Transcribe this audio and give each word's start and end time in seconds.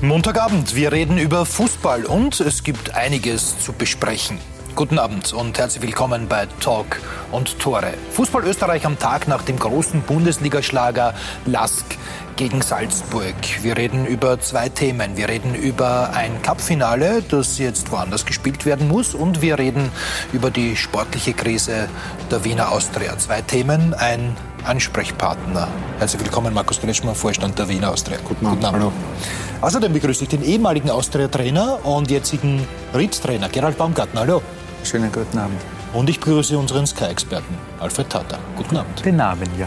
Montagabend, 0.00 0.76
wir 0.76 0.92
reden 0.92 1.18
über 1.18 1.44
Fußball 1.44 2.04
und 2.04 2.38
es 2.38 2.62
gibt 2.62 2.94
einiges 2.94 3.58
zu 3.58 3.72
besprechen. 3.72 4.38
Guten 4.76 4.96
Abend 4.96 5.32
und 5.32 5.58
herzlich 5.58 5.82
willkommen 5.82 6.28
bei 6.28 6.46
Talk 6.60 7.00
und 7.32 7.58
Tore. 7.58 7.94
Fußball 8.12 8.44
Österreich 8.44 8.86
am 8.86 8.96
Tag 8.96 9.26
nach 9.26 9.42
dem 9.42 9.58
großen 9.58 10.02
Bundesligaschlager 10.02 11.14
Lask 11.46 11.84
gegen 12.36 12.62
Salzburg. 12.62 13.34
Wir 13.62 13.76
reden 13.76 14.06
über 14.06 14.38
zwei 14.38 14.68
Themen. 14.68 15.16
Wir 15.16 15.28
reden 15.28 15.56
über 15.56 16.10
ein 16.14 16.42
Cupfinale, 16.42 17.24
das 17.28 17.58
jetzt 17.58 17.90
woanders 17.90 18.24
gespielt 18.24 18.66
werden 18.66 18.86
muss 18.86 19.16
und 19.16 19.42
wir 19.42 19.58
reden 19.58 19.90
über 20.32 20.52
die 20.52 20.76
sportliche 20.76 21.32
Krise 21.32 21.88
der 22.30 22.44
Wiener 22.44 22.70
Austria. 22.70 23.18
Zwei 23.18 23.42
Themen, 23.42 23.94
ein 23.94 24.36
Ansprechpartner. 24.64 25.68
Herzlich 25.98 26.22
willkommen, 26.22 26.52
Markus 26.52 26.80
Kretschmer, 26.80 27.14
Vorstand 27.14 27.58
der 27.58 27.68
Wiener 27.68 27.90
Austria. 27.90 28.18
Guten 28.24 28.46
Abend. 28.46 28.60
Guten 28.60 28.66
Abend. 28.66 28.82
Hallo. 28.82 28.92
Außerdem 29.60 29.92
begrüße 29.92 30.24
ich 30.24 30.28
den 30.28 30.42
ehemaligen 30.42 30.90
Austria-Trainer 30.90 31.84
und 31.84 32.10
jetzigen 32.10 32.66
Ried-Trainer 32.94 33.48
Gerald 33.48 33.76
Baumgartner. 33.78 34.20
Hallo. 34.20 34.42
Schönen 34.84 35.10
guten 35.10 35.38
Abend. 35.38 35.60
Und 35.92 36.10
ich 36.10 36.20
begrüße 36.20 36.56
unseren 36.58 36.86
Sky-Experten 36.86 37.54
Alfred 37.80 38.10
Tata. 38.10 38.38
Guten 38.56 38.76
Abend. 38.76 39.02
Guten 39.02 39.20
Abend, 39.20 39.50
ja. 39.58 39.66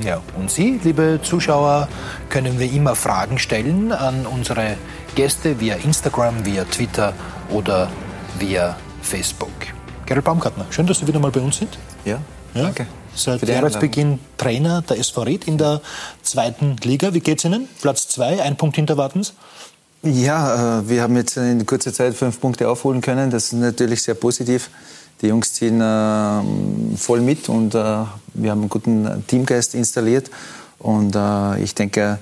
Ja, 0.00 0.20
und 0.36 0.50
Sie, 0.50 0.80
liebe 0.84 1.18
Zuschauer, 1.22 1.88
können 2.28 2.58
wir 2.60 2.70
immer 2.72 2.94
Fragen 2.94 3.38
stellen 3.38 3.90
an 3.90 4.26
unsere 4.26 4.76
Gäste 5.16 5.58
via 5.58 5.74
Instagram, 5.74 6.44
via 6.44 6.64
Twitter 6.64 7.12
oder 7.50 7.88
via 8.38 8.76
Facebook. 9.02 9.50
Gerald 10.06 10.24
Baumgartner, 10.24 10.66
schön, 10.70 10.86
dass 10.86 11.00
Sie 11.00 11.06
wieder 11.06 11.18
mal 11.18 11.32
bei 11.32 11.40
uns 11.40 11.58
sind. 11.58 11.76
Ja, 12.04 12.18
ja? 12.54 12.62
danke. 12.62 12.86
Seit 13.18 13.42
Jahresbeginn 13.48 14.20
Trainer 14.36 14.82
der 14.82 14.98
SV 14.98 15.22
Ried 15.22 15.48
in 15.48 15.58
der 15.58 15.80
zweiten 16.22 16.76
Liga. 16.84 17.12
Wie 17.14 17.20
geht's 17.20 17.44
Ihnen? 17.44 17.68
Platz 17.80 18.08
zwei, 18.08 18.40
ein 18.40 18.56
Punkt 18.56 18.76
hinter 18.76 18.96
Wartens? 18.96 19.34
Ja, 20.02 20.78
äh, 20.78 20.88
wir 20.88 21.02
haben 21.02 21.16
jetzt 21.16 21.36
in 21.36 21.66
kurzer 21.66 21.92
Zeit 21.92 22.14
fünf 22.14 22.40
Punkte 22.40 22.68
aufholen 22.68 23.00
können. 23.00 23.30
Das 23.30 23.46
ist 23.46 23.54
natürlich 23.54 24.02
sehr 24.02 24.14
positiv. 24.14 24.70
Die 25.20 25.26
Jungs 25.26 25.52
ziehen 25.52 25.80
äh, 25.80 26.96
voll 26.96 27.20
mit 27.20 27.48
und 27.48 27.74
äh, 27.74 27.78
wir 27.78 28.50
haben 28.52 28.60
einen 28.60 28.68
guten 28.68 29.24
Teamgeist 29.26 29.74
installiert. 29.74 30.30
Und 30.78 31.16
äh, 31.16 31.60
ich 31.60 31.74
denke, 31.74 32.18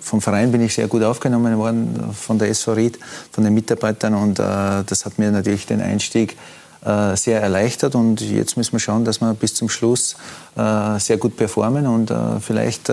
vom 0.00 0.20
Verein 0.20 0.52
bin 0.52 0.60
ich 0.60 0.74
sehr 0.74 0.86
gut 0.86 1.02
aufgenommen 1.02 1.58
worden, 1.58 2.14
von 2.14 2.38
der 2.38 2.50
SV 2.50 2.72
Ried, 2.74 3.00
von 3.32 3.42
den 3.42 3.52
Mitarbeitern. 3.52 4.14
Und 4.14 4.38
das 4.38 5.04
hat 5.04 5.18
mir 5.18 5.32
natürlich 5.32 5.66
den 5.66 5.80
Einstieg 5.80 6.36
sehr 6.82 7.42
erleichtert. 7.42 7.94
Und 7.94 8.20
jetzt 8.20 8.56
müssen 8.56 8.72
wir 8.72 8.78
schauen, 8.78 9.04
dass 9.04 9.20
wir 9.20 9.34
bis 9.34 9.54
zum 9.54 9.68
Schluss 9.68 10.16
sehr 10.54 11.16
gut 11.16 11.36
performen 11.36 11.86
und 11.86 12.12
vielleicht 12.40 12.90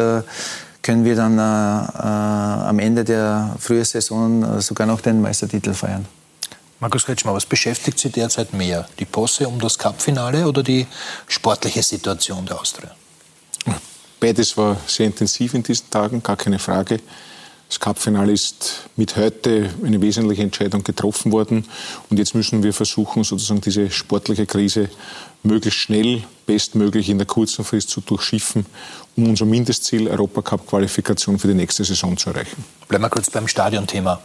können 0.86 1.04
wir 1.04 1.16
dann 1.16 1.40
äh, 1.40 1.42
äh, 1.42 2.70
am 2.70 2.78
Ende 2.78 3.04
der 3.04 3.56
Frühsaison 3.60 4.44
äh, 4.44 4.62
sogar 4.62 4.86
noch 4.86 5.02
den 5.02 5.20
Meistertitel 5.20 5.74
feiern. 5.74 6.06
Markus 6.80 7.06
Kretschmer, 7.06 7.34
was 7.34 7.48
beschäftigt 7.48 7.98
Sie 7.98 8.10
derzeit 8.10 8.54
mehr? 8.54 8.88
Die 9.00 9.06
Posse 9.06 9.48
um 9.48 9.60
das 9.60 9.80
Cupfinale 9.80 10.48
oder 10.48 10.62
die 10.62 10.86
sportliche 11.28 11.82
Situation 11.82 12.46
der 12.46 12.62
Austria? 12.62 12.92
Beides 14.20 14.56
war 14.58 14.78
sehr 14.86 15.08
intensiv 15.08 15.56
in 15.56 15.64
diesen 15.64 15.90
Tagen, 15.90 16.22
gar 16.22 16.38
keine 16.38 16.60
Frage. 16.60 17.00
Das 17.76 17.82
Cupfinale 17.82 18.32
ist 18.32 18.84
mit 18.96 19.18
heute 19.18 19.70
eine 19.84 20.00
wesentliche 20.00 20.44
Entscheidung 20.44 20.86
getroffen 20.86 21.34
worden. 21.34 21.66
Und 22.10 22.18
jetzt 22.18 22.34
müssen 22.34 22.64
wir 22.64 22.74
versuchen, 22.74 23.26
sozusagen 23.26 23.60
diese 23.60 23.92
sportliche 23.92 24.46
Krise 24.46 24.90
möglichst 25.44 25.82
schnell, 25.82 26.24
bestmöglich 26.46 27.10
in 27.10 27.18
der 27.18 27.28
kurzen 27.28 27.66
Frist 27.66 27.90
zu 27.90 28.00
durchschiffen, 28.00 28.66
um 29.18 29.28
unser 29.28 29.44
Mindestziel 29.44 30.08
Europacup-Qualifikation 30.08 31.38
für 31.38 31.50
die 31.50 31.54
nächste 31.54 31.84
Saison 31.84 32.16
zu 32.16 32.30
erreichen. 32.30 32.64
Bleiben 32.88 33.04
wir 33.04 33.10
kurz 33.10 33.30
beim 33.30 33.46
Stadionthema. 33.46 34.22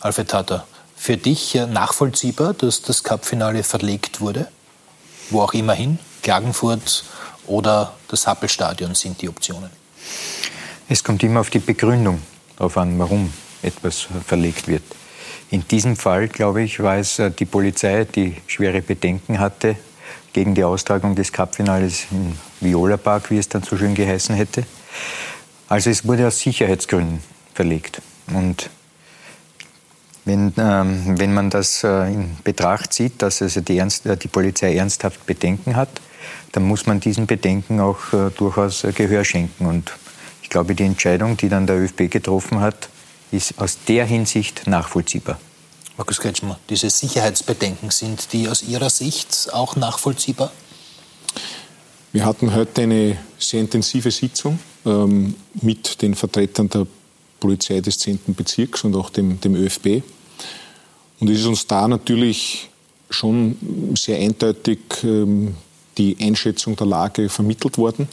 Alfred 0.00 0.28
Tata, 0.30 0.66
für 0.96 1.18
dich 1.18 1.56
nachvollziehbar, 1.56 2.54
dass 2.54 2.80
das 2.80 3.04
Cupfinale 3.04 3.64
verlegt 3.64 4.22
wurde? 4.22 4.48
Wo 5.28 5.42
auch 5.42 5.52
immer 5.52 5.74
hin? 5.74 5.98
Klagenfurt 6.22 7.04
oder 7.46 7.92
das 8.08 8.26
Happelstadion 8.26 8.94
sind 8.94 9.20
die 9.20 9.28
Optionen? 9.28 9.68
Es 10.88 11.04
kommt 11.04 11.22
immer 11.22 11.40
auf 11.40 11.50
die 11.50 11.58
Begründung 11.58 12.22
darauf 12.56 12.76
an, 12.76 12.98
warum 12.98 13.32
etwas 13.62 14.06
verlegt 14.26 14.68
wird. 14.68 14.82
In 15.50 15.66
diesem 15.68 15.96
Fall, 15.96 16.28
glaube 16.28 16.62
ich, 16.62 16.82
war 16.82 16.96
es 16.96 17.18
äh, 17.18 17.30
die 17.30 17.44
Polizei, 17.44 18.04
die 18.04 18.36
schwere 18.46 18.82
Bedenken 18.82 19.38
hatte 19.38 19.76
gegen 20.32 20.54
die 20.54 20.64
Austragung 20.64 21.14
des 21.14 21.32
Cupfinales 21.32 22.06
im 22.10 22.32
Viola 22.60 22.96
Park, 22.96 23.30
wie 23.30 23.38
es 23.38 23.48
dann 23.48 23.62
so 23.62 23.76
schön 23.76 23.94
geheißen 23.94 24.34
hätte. 24.34 24.64
Also 25.68 25.90
es 25.90 26.06
wurde 26.06 26.26
aus 26.26 26.40
Sicherheitsgründen 26.40 27.20
verlegt. 27.54 28.02
Und 28.32 28.68
wenn, 30.24 30.52
ähm, 30.56 31.18
wenn 31.18 31.34
man 31.34 31.50
das 31.50 31.84
äh, 31.84 32.12
in 32.12 32.36
Betracht 32.42 32.92
zieht, 32.92 33.20
dass 33.22 33.42
also 33.42 33.60
die, 33.60 33.78
Ernst, 33.78 34.06
äh, 34.06 34.16
die, 34.16 34.28
Polizei 34.28 34.74
ernsthaft 34.74 35.26
Bedenken 35.26 35.76
hat, 35.76 36.00
dann 36.52 36.64
muss 36.64 36.86
man 36.86 37.00
diesen 37.00 37.26
Bedenken 37.26 37.80
auch 37.80 38.12
äh, 38.12 38.30
durchaus 38.36 38.84
äh, 38.84 38.92
Gehör 38.92 39.24
schenken. 39.24 39.66
Und 39.66 39.92
glaube, 40.54 40.76
die 40.76 40.84
Entscheidung, 40.84 41.36
die 41.36 41.48
dann 41.48 41.66
der 41.66 41.76
ÖFB 41.76 42.08
getroffen 42.08 42.60
hat, 42.60 42.88
ist 43.32 43.58
aus 43.58 43.76
der 43.88 44.06
Hinsicht 44.06 44.68
nachvollziehbar. 44.68 45.40
Markus 45.96 46.20
Kretschmer, 46.20 46.60
diese 46.70 46.90
Sicherheitsbedenken, 46.90 47.90
sind 47.90 48.32
die 48.32 48.48
aus 48.48 48.62
Ihrer 48.62 48.88
Sicht 48.88 49.48
auch 49.52 49.74
nachvollziehbar? 49.74 50.52
Wir 52.12 52.24
hatten 52.24 52.54
heute 52.54 52.82
eine 52.82 53.18
sehr 53.36 53.62
intensive 53.62 54.12
Sitzung 54.12 54.60
ähm, 54.86 55.34
mit 55.60 56.00
den 56.00 56.14
Vertretern 56.14 56.68
der 56.68 56.86
Polizei 57.40 57.80
des 57.80 57.98
10. 57.98 58.20
Bezirks 58.28 58.84
und 58.84 58.94
auch 58.94 59.10
dem, 59.10 59.40
dem 59.40 59.56
ÖFB. 59.56 60.04
Und 61.18 61.30
es 61.30 61.40
ist 61.40 61.46
uns 61.46 61.66
da 61.66 61.88
natürlich 61.88 62.70
schon 63.10 63.94
sehr 63.96 64.18
eindeutig 64.18 64.78
ähm, 65.02 65.56
die 65.98 66.16
Einschätzung 66.20 66.76
der 66.76 66.86
Lage 66.86 67.28
vermittelt 67.28 67.76
worden. 67.76 68.08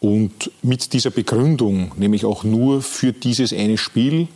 Und 0.00 0.50
mit 0.62 0.92
dieser 0.94 1.10
Begründung, 1.10 1.92
nämlich 1.96 2.24
auch 2.24 2.42
nur 2.42 2.80
für 2.82 3.12
dieses 3.12 3.52
eine 3.52 3.76
Spiel, 3.76 4.28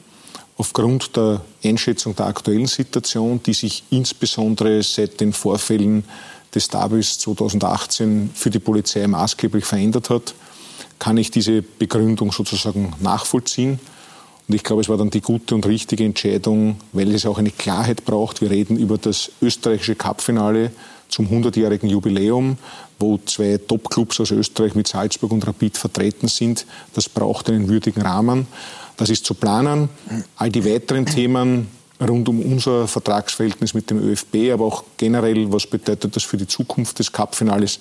aufgrund 0.56 1.16
der 1.16 1.40
Einschätzung 1.64 2.14
der 2.14 2.26
aktuellen 2.26 2.66
Situation, 2.66 3.40
die 3.42 3.54
sich 3.54 3.82
insbesondere 3.90 4.82
seit 4.82 5.20
den 5.20 5.32
Vorfällen 5.32 6.04
des 6.54 6.68
Derbys 6.68 7.18
2018 7.18 8.30
für 8.34 8.50
die 8.50 8.60
Polizei 8.60 9.06
maßgeblich 9.06 9.64
verändert 9.64 10.10
hat, 10.10 10.34
kann 10.98 11.16
ich 11.16 11.30
diese 11.30 11.62
Begründung 11.62 12.30
sozusagen 12.30 12.92
nachvollziehen. 13.00 13.80
Und 14.46 14.54
ich 14.54 14.62
glaube, 14.62 14.82
es 14.82 14.88
war 14.88 14.98
dann 14.98 15.10
die 15.10 15.22
gute 15.22 15.54
und 15.54 15.66
richtige 15.66 16.04
Entscheidung, 16.04 16.76
weil 16.92 17.12
es 17.14 17.26
auch 17.26 17.38
eine 17.38 17.50
Klarheit 17.50 18.04
braucht. 18.04 18.42
Wir 18.42 18.50
reden 18.50 18.76
über 18.76 18.98
das 18.98 19.32
österreichische 19.40 19.96
Cupfinale 19.96 20.70
zum 21.14 21.28
100-jährigen 21.28 21.88
Jubiläum, 21.88 22.58
wo 22.98 23.18
zwei 23.24 23.56
Top-Clubs 23.58 24.20
aus 24.20 24.32
Österreich 24.32 24.74
mit 24.74 24.88
Salzburg 24.88 25.30
und 25.30 25.46
Rapid 25.46 25.78
vertreten 25.78 26.26
sind. 26.26 26.66
Das 26.92 27.08
braucht 27.08 27.48
einen 27.48 27.68
würdigen 27.68 28.02
Rahmen. 28.02 28.48
Das 28.96 29.10
ist 29.10 29.24
zu 29.24 29.34
planen. 29.34 29.88
All 30.36 30.50
die 30.50 30.64
weiteren 30.64 31.06
Themen 31.06 31.68
rund 32.00 32.28
um 32.28 32.40
unser 32.40 32.88
Vertragsverhältnis 32.88 33.74
mit 33.74 33.90
dem 33.90 33.98
ÖFB, 33.98 34.52
aber 34.52 34.64
auch 34.64 34.82
generell, 34.96 35.52
was 35.52 35.68
bedeutet 35.68 36.16
das 36.16 36.24
für 36.24 36.36
die 36.36 36.48
Zukunft 36.48 36.98
des 36.98 37.12
Cup-Finales, 37.12 37.78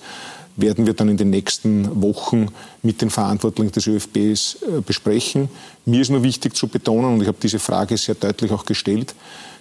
werden 0.56 0.86
wir 0.86 0.94
dann 0.94 1.08
in 1.08 1.16
den 1.16 1.30
nächsten 1.30 2.00
Wochen 2.00 2.46
mit 2.82 3.02
den 3.02 3.10
Verantwortlichen 3.10 3.72
des 3.72 3.88
ÖFBs 3.88 4.62
äh, 4.62 4.80
besprechen. 4.80 5.48
Mir 5.84 6.02
ist 6.02 6.10
nur 6.10 6.22
wichtig 6.22 6.54
zu 6.54 6.68
betonen, 6.68 7.14
und 7.14 7.22
ich 7.22 7.26
habe 7.26 7.38
diese 7.42 7.58
Frage 7.58 7.96
sehr 7.96 8.14
deutlich 8.14 8.52
auch 8.52 8.64
gestellt, 8.64 9.16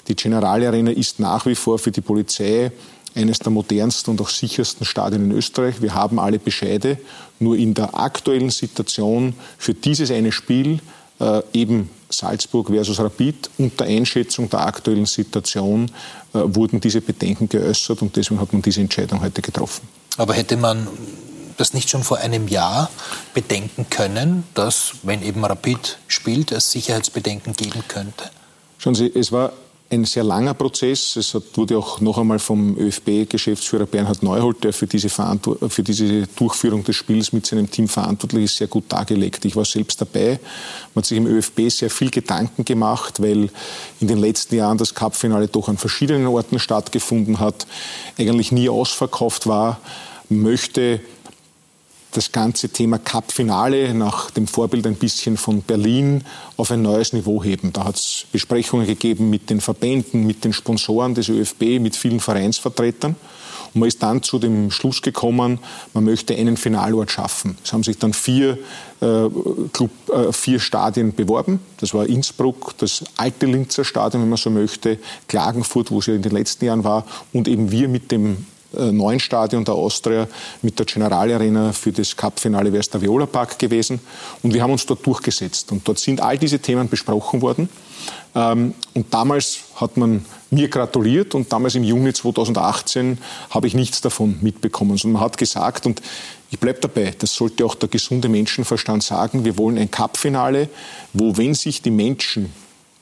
die 0.08 0.16
Generale 0.16 0.68
Arena 0.68 0.92
ist 0.92 1.20
nach 1.20 1.46
wie 1.46 1.56
vor 1.56 1.80
für 1.80 1.92
die 1.92 2.02
Polizei 2.02 2.72
eines 3.16 3.40
der 3.40 3.52
modernsten 3.52 4.12
und 4.12 4.22
auch 4.22 4.30
sichersten 4.30 4.86
Stadien 4.86 5.26
in 5.26 5.32
Österreich. 5.32 5.82
Wir 5.82 5.94
haben 5.94 6.20
alle 6.20 6.40
Bescheide. 6.40 6.98
Nur 7.40 7.58
in 7.58 7.74
der 7.74 7.98
aktuellen 7.98 8.50
Situation 8.50 9.36
für 9.58 9.74
dieses 9.74 10.12
eine 10.12 10.32
Spiel 10.32 10.80
äh, 11.20 11.42
eben 11.54 11.90
Salzburg 12.10 12.68
versus 12.68 13.00
Rapid 13.00 13.50
unter 13.58 13.86
Einschätzung 13.86 14.50
der 14.50 14.62
aktuellen 14.62 15.06
Situation 15.06 15.86
äh, 16.34 16.40
wurden 16.44 16.80
diese 16.80 17.02
Bedenken 17.02 17.50
geäußert 17.50 18.02
und 18.02 18.16
deswegen 18.16 18.40
hat 18.40 18.54
man 18.54 18.62
diese 18.62 18.82
Entscheidung 18.82 19.22
heute 19.22 19.42
getroffen. 19.42 19.88
Aber 20.18 20.34
hätte 20.34 20.58
man 20.58 20.88
das 21.58 21.74
nicht 21.74 21.90
schon 21.90 22.04
vor 22.04 22.18
einem 22.18 22.48
Jahr 22.48 22.90
bedenken 23.34 23.88
können, 23.90 24.44
dass, 24.54 24.94
wenn 25.04 25.24
eben 25.24 25.44
Rapid 25.44 25.98
spielt, 26.08 26.52
es 26.52 26.72
Sicherheitsbedenken 26.72 27.54
geben 27.54 27.84
könnte? 27.88 28.30
Schauen 28.78 28.96
Sie, 28.96 29.12
es 29.14 29.32
war 29.32 29.54
ein 29.94 30.06
sehr 30.06 30.24
langer 30.24 30.54
Prozess. 30.54 31.16
Es 31.16 31.36
wurde 31.56 31.78
auch 31.78 32.02
noch 32.02 32.18
einmal 32.18 32.40
vom 32.40 32.78
ÖFB-Geschäftsführer 32.78 33.86
Bernhard 33.86 34.24
Neuhold, 34.24 34.64
der 34.64 34.74
für 34.74 34.88
diese, 34.88 35.10
für 35.10 35.84
diese 35.84 36.28
Durchführung 36.28 36.84
des 36.84 36.96
Spiels 36.96 37.32
mit 37.34 37.46
seinem 37.46 37.70
Team 37.70 37.88
verantwortlich 37.88 38.46
ist, 38.46 38.58
sehr 38.58 38.68
gut 38.68 38.86
dargelegt. 38.90 39.46
Ich 39.46 39.56
war 39.56 39.66
selbst 39.66 40.02
dabei. 40.02 40.40
Man 40.94 41.02
hat 41.02 41.06
sich 41.06 41.18
im 41.18 41.28
ÖFB 41.28 41.70
sehr 41.70 41.90
viel 41.90 42.10
Gedanken 42.10 42.66
gemacht, 42.66 43.22
weil 43.22 43.50
in 44.00 44.08
den 44.08 44.18
letzten 44.18 44.56
Jahren 44.56 44.78
das 44.78 44.96
Cupfinale 44.96 45.48
doch 45.48 45.70
an 45.70 45.78
verschiedenen 45.78 46.28
Orten 46.28 46.60
stattgefunden 46.60 47.40
hat, 47.40 47.68
eigentlich 48.18 48.52
nie 48.52 48.70
ausverkauft 48.70 49.48
war, 49.48 49.80
möchte 50.30 51.02
das 52.14 52.32
ganze 52.32 52.70
Thema 52.70 52.98
Cup-Finale 53.00 53.94
nach 53.94 54.32
dem 54.32 54.48
Vorbild 54.48 54.88
ein 54.88 54.96
bisschen 54.96 55.38
von 55.38 55.62
Berlin 55.62 56.24
auf 56.58 56.72
ein 56.72 56.82
neues 56.82 57.14
Niveau 57.14 57.44
heben. 57.44 57.74
Da 57.74 57.86
hat 57.86 57.96
es 57.96 58.26
Besprechungen 58.32 58.88
gegeben 58.88 59.30
mit 59.30 59.50
den 59.50 59.62
Verbänden, 59.62 60.26
mit 60.26 60.44
den 60.44 60.54
Sponsoren 60.54 61.16
des 61.16 61.30
ÖFB, 61.30 61.80
mit 61.80 61.96
vielen 61.96 62.20
Vereinsvertretern. 62.20 63.16
Und 63.74 63.80
man 63.80 63.88
ist 63.88 64.04
dann 64.04 64.22
zu 64.22 64.38
dem 64.38 64.70
Schluss 64.70 65.02
gekommen, 65.02 65.60
man 65.94 66.04
möchte 66.04 66.36
einen 66.36 66.58
Finalort 66.58 67.12
schaffen. 67.12 67.58
Es 67.64 67.74
haben 67.74 67.84
sich 67.84 67.98
dann 67.98 68.14
vier, 68.14 68.60
äh, 69.02 69.28
Club, 69.74 69.90
äh, 70.10 70.32
vier 70.32 70.60
Stadien 70.60 71.16
beworben. 71.16 71.60
Das 71.78 71.94
war 71.94 72.06
Innsbruck, 72.06 72.76
das 72.78 73.04
alte 73.18 73.48
Linzer 73.48 73.84
Stadion, 73.84 74.22
wenn 74.22 74.30
man 74.30 74.38
so 74.38 74.52
möchte, 74.52 75.00
Klagenfurt, 75.28 75.90
wo 75.90 76.00
es 76.00 76.06
ja 76.06 76.14
in 76.14 76.22
den 76.22 76.34
letzten 76.34 76.66
Jahren 76.66 76.84
war, 76.84 77.06
und 77.32 77.48
eben 77.48 77.72
wir 77.72 77.88
mit 77.88 78.12
dem 78.12 78.46
neuen 78.74 79.20
Stadion 79.20 79.66
der 79.66 79.76
Austria 79.76 80.28
mit 80.62 80.80
der 80.80 80.86
Generalarena 80.86 81.72
für 81.72 81.92
das 81.92 82.16
Cup-Finale 82.16 82.72
der 82.72 83.02
Viola 83.02 83.26
Park 83.26 83.60
gewesen. 83.60 84.00
Und 84.42 84.54
wir 84.54 84.62
haben 84.62 84.72
uns 84.72 84.86
dort 84.86 85.06
durchgesetzt. 85.06 85.72
Und 85.72 85.88
dort 85.88 86.00
sind 86.00 86.22
all 86.22 86.38
diese 86.38 86.60
Themen 86.60 86.90
besprochen 86.90 87.42
worden. 87.42 87.70
Ähm, 88.36 88.74
und 88.94 89.14
damals 89.14 89.60
hat 89.76 89.98
man 89.98 90.26
mir 90.50 90.68
gratuliert 90.68 91.36
und 91.36 91.52
damals 91.52 91.76
im 91.76 91.84
Juni 91.84 92.14
2018 92.14 93.18
habe 93.50 93.68
ich 93.68 93.74
nichts 93.74 94.02
davon 94.02 94.38
mitbekommen. 94.42 94.98
Sondern 94.98 95.14
man 95.14 95.24
hat 95.24 95.38
gesagt, 95.38 95.86
und 95.86 96.02
ich 96.52 96.60
bleibe 96.60 96.80
dabei, 96.80 97.14
das 97.18 97.34
sollte 97.34 97.66
auch 97.66 97.76
der 97.76 97.90
gesunde 97.90 98.30
Menschenverstand 98.30 99.04
sagen, 99.04 99.46
wir 99.46 99.58
wollen 99.58 99.78
ein 99.78 99.90
Cup-Finale, 99.90 100.70
wo 101.14 101.38
wenn 101.38 101.54
sich 101.54 101.82
die 101.82 101.92
Menschen 101.92 102.54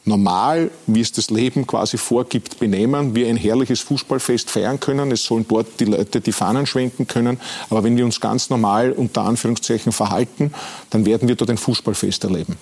normal, 0.06 0.71
wie 0.88 1.01
es 1.01 1.12
das 1.12 1.30
Leben 1.30 1.68
quasi 1.68 1.98
vorgibt, 1.98 2.59
benehmen, 2.59 3.13
wir 3.15 3.27
ein 3.27 3.38
herrliches 3.38 3.81
Fußballfest 3.81 4.50
feiern 4.50 4.80
können. 4.80 5.12
Es 5.12 5.24
sollen 5.25 5.45
dort 5.48 5.80
die 5.80 5.86
Leute 5.86 6.21
die 6.21 6.31
Fahnen 6.31 6.65
schwenken 6.65 7.07
können. 7.07 7.39
Aber 7.69 7.83
wenn 7.83 7.95
wir 7.98 8.06
uns 8.06 8.19
ganz 8.19 8.50
normal 8.50 8.92
unter 8.92 9.24
Anführungszeichen 9.24 9.92
verhalten, 9.92 10.53
dann 10.89 11.06
werden 11.06 11.27
wir 11.27 11.36
dort 11.36 11.50
ein 11.50 11.57
Fußballfest 11.57 12.24
erleben. 12.24 12.57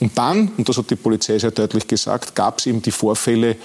Und 0.00 0.18
dann, 0.18 0.48
und 0.56 0.68
das 0.68 0.78
hat 0.78 0.90
die 0.90 0.96
Polizei 0.96 1.38
sehr 1.38 1.52
deutlich 1.52 1.86
gesagt, 1.86 2.34
gab 2.34 2.58
es 2.58 2.66
eben 2.66 2.82
die 2.82 2.90
Vorfälle 2.90 3.56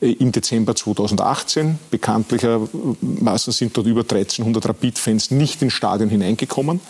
äh, 0.00 0.12
im 0.12 0.30
Dezember 0.30 0.74
2018. 0.74 1.78
Bekanntlichermaßen 1.90 3.52
sind 3.52 3.76
dort 3.76 3.86
über 3.86 4.02
1300 4.02 4.68
Rapid-Fans 4.68 5.30
nicht 5.30 5.62
ins 5.62 5.72
Stadion 5.72 6.10
hineingekommen. 6.10 6.80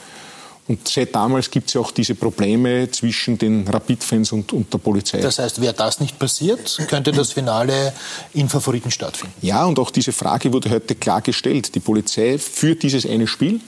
Und 0.67 0.89
seit 0.89 1.15
damals 1.15 1.51
gibt 1.51 1.69
es 1.69 1.75
ja 1.75 1.81
auch 1.83 1.91
diese 1.91 2.15
Probleme 2.15 2.91
zwischen 2.91 3.37
den 3.37 3.69
Rapid-Fans 3.69 4.33
und, 4.33 4.51
und, 4.55 4.73
der 4.73 4.79
Polizei. 4.79 5.19
Das 5.19 5.39
heißt, 5.39 5.61
wäre 5.61 5.75
das 5.75 6.01
nicht 6.01 6.19
passiert, 6.19 6.79
könnte 6.89 7.13
das 7.13 7.33
Finale 7.33 7.93
in 8.33 8.49
Favoriten 8.49 8.91
stattfinden? 8.91 9.35
Ja, 9.43 9.67
und 9.67 9.79
auch 9.79 9.91
diese 9.91 10.13
Frage 10.13 10.53
wurde 10.53 10.71
heute 10.71 10.95
klar 10.95 11.21
gestellt. 11.21 11.75
Die 11.75 11.81
Polizei 11.81 12.39
führt 12.39 12.83
dieses 12.83 13.05
eine 13.05 13.27
Spiel. 13.27 13.61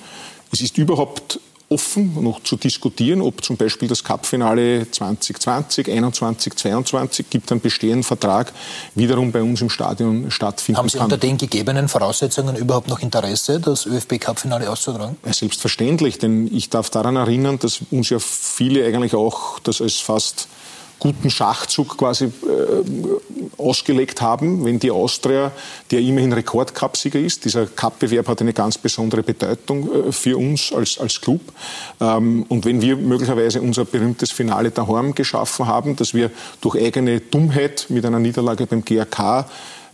Es 0.53 0.63
ist 0.63 0.79
überhaupt 0.79 1.39
offen 1.69 2.23
noch 2.23 2.43
zu 2.43 2.57
diskutieren, 2.57 3.21
ob 3.21 3.45
zum 3.45 3.57
Beispiel 3.57 3.89
das 3.89 4.05
Cup-Finale 4.05 4.89
2020, 4.91 5.91
21, 5.91 6.55
22 6.55 7.31
gibt 7.31 7.51
einen 7.51 7.61
bestehenden 7.61 8.05
Vertrag 8.05 8.53
wiederum 8.95 9.33
bei 9.33 9.43
uns 9.43 9.61
im 9.61 9.71
Stadion 9.71 10.31
stattfinden 10.31 10.79
Haben 10.79 10.89
Sie 10.89 10.99
kann. 10.99 11.07
unter 11.07 11.19
den 11.19 11.39
gegebenen 11.39 11.89
Voraussetzungen 11.89 12.55
überhaupt 12.57 12.89
noch 12.89 13.01
Interesse, 13.01 13.59
das 13.59 13.85
ÖFB-Cup-Finale 13.87 14.71
auszutragen? 14.71 15.17
Ja, 15.25 15.33
selbstverständlich, 15.33 16.19
denn 16.19 16.49
ich 16.55 16.71
darf 16.71 16.91
daran 16.91 17.17
erinnern, 17.17 17.59
dass 17.59 17.81
uns 17.91 18.11
ja 18.11 18.19
viele 18.21 18.87
eigentlich 18.87 19.15
auch 19.15 19.59
das 19.61 19.81
als 19.81 19.97
fast 19.97 20.49
guten 20.99 21.31
Schachzug 21.31 21.99
quasi 21.99 22.27
äh, 22.27 22.31
ausgelegt 23.59 24.21
haben, 24.21 24.65
wenn 24.65 24.79
die 24.79 24.91
Austria, 24.91 25.53
ja 25.91 25.99
immerhin 25.99 26.33
Rekordcup-Sieger 26.33 27.21
ist, 27.21 27.45
dieser 27.45 27.67
Cup-Bewerb 27.67 28.29
hat 28.29 28.41
eine 28.41 28.53
ganz 28.53 28.79
besondere 28.79 29.23
Bedeutung 29.23 30.09
äh, 30.09 30.13
für 30.13 30.37
uns 30.37 30.73
als, 30.73 30.99
als 30.99 31.21
Club. 31.21 31.41
Ähm, 32.01 32.47
und 32.49 32.65
wenn 32.65 32.81
wir 32.81 32.97
möglicherweise 32.97 33.61
unser 33.61 33.85
berühmtes 33.85 34.31
Finale 34.31 34.71
daheim 34.71 35.15
geschaffen 35.15 35.67
haben, 35.67 35.97
dass 35.97 36.15
wir 36.15 36.31
durch 36.61 36.77
eigene 36.77 37.21
Dummheit 37.21 37.87
mit 37.89 38.05
einer 38.05 38.19
Niederlage 38.19 38.67
beim 38.67 38.85
GRK 38.85 39.47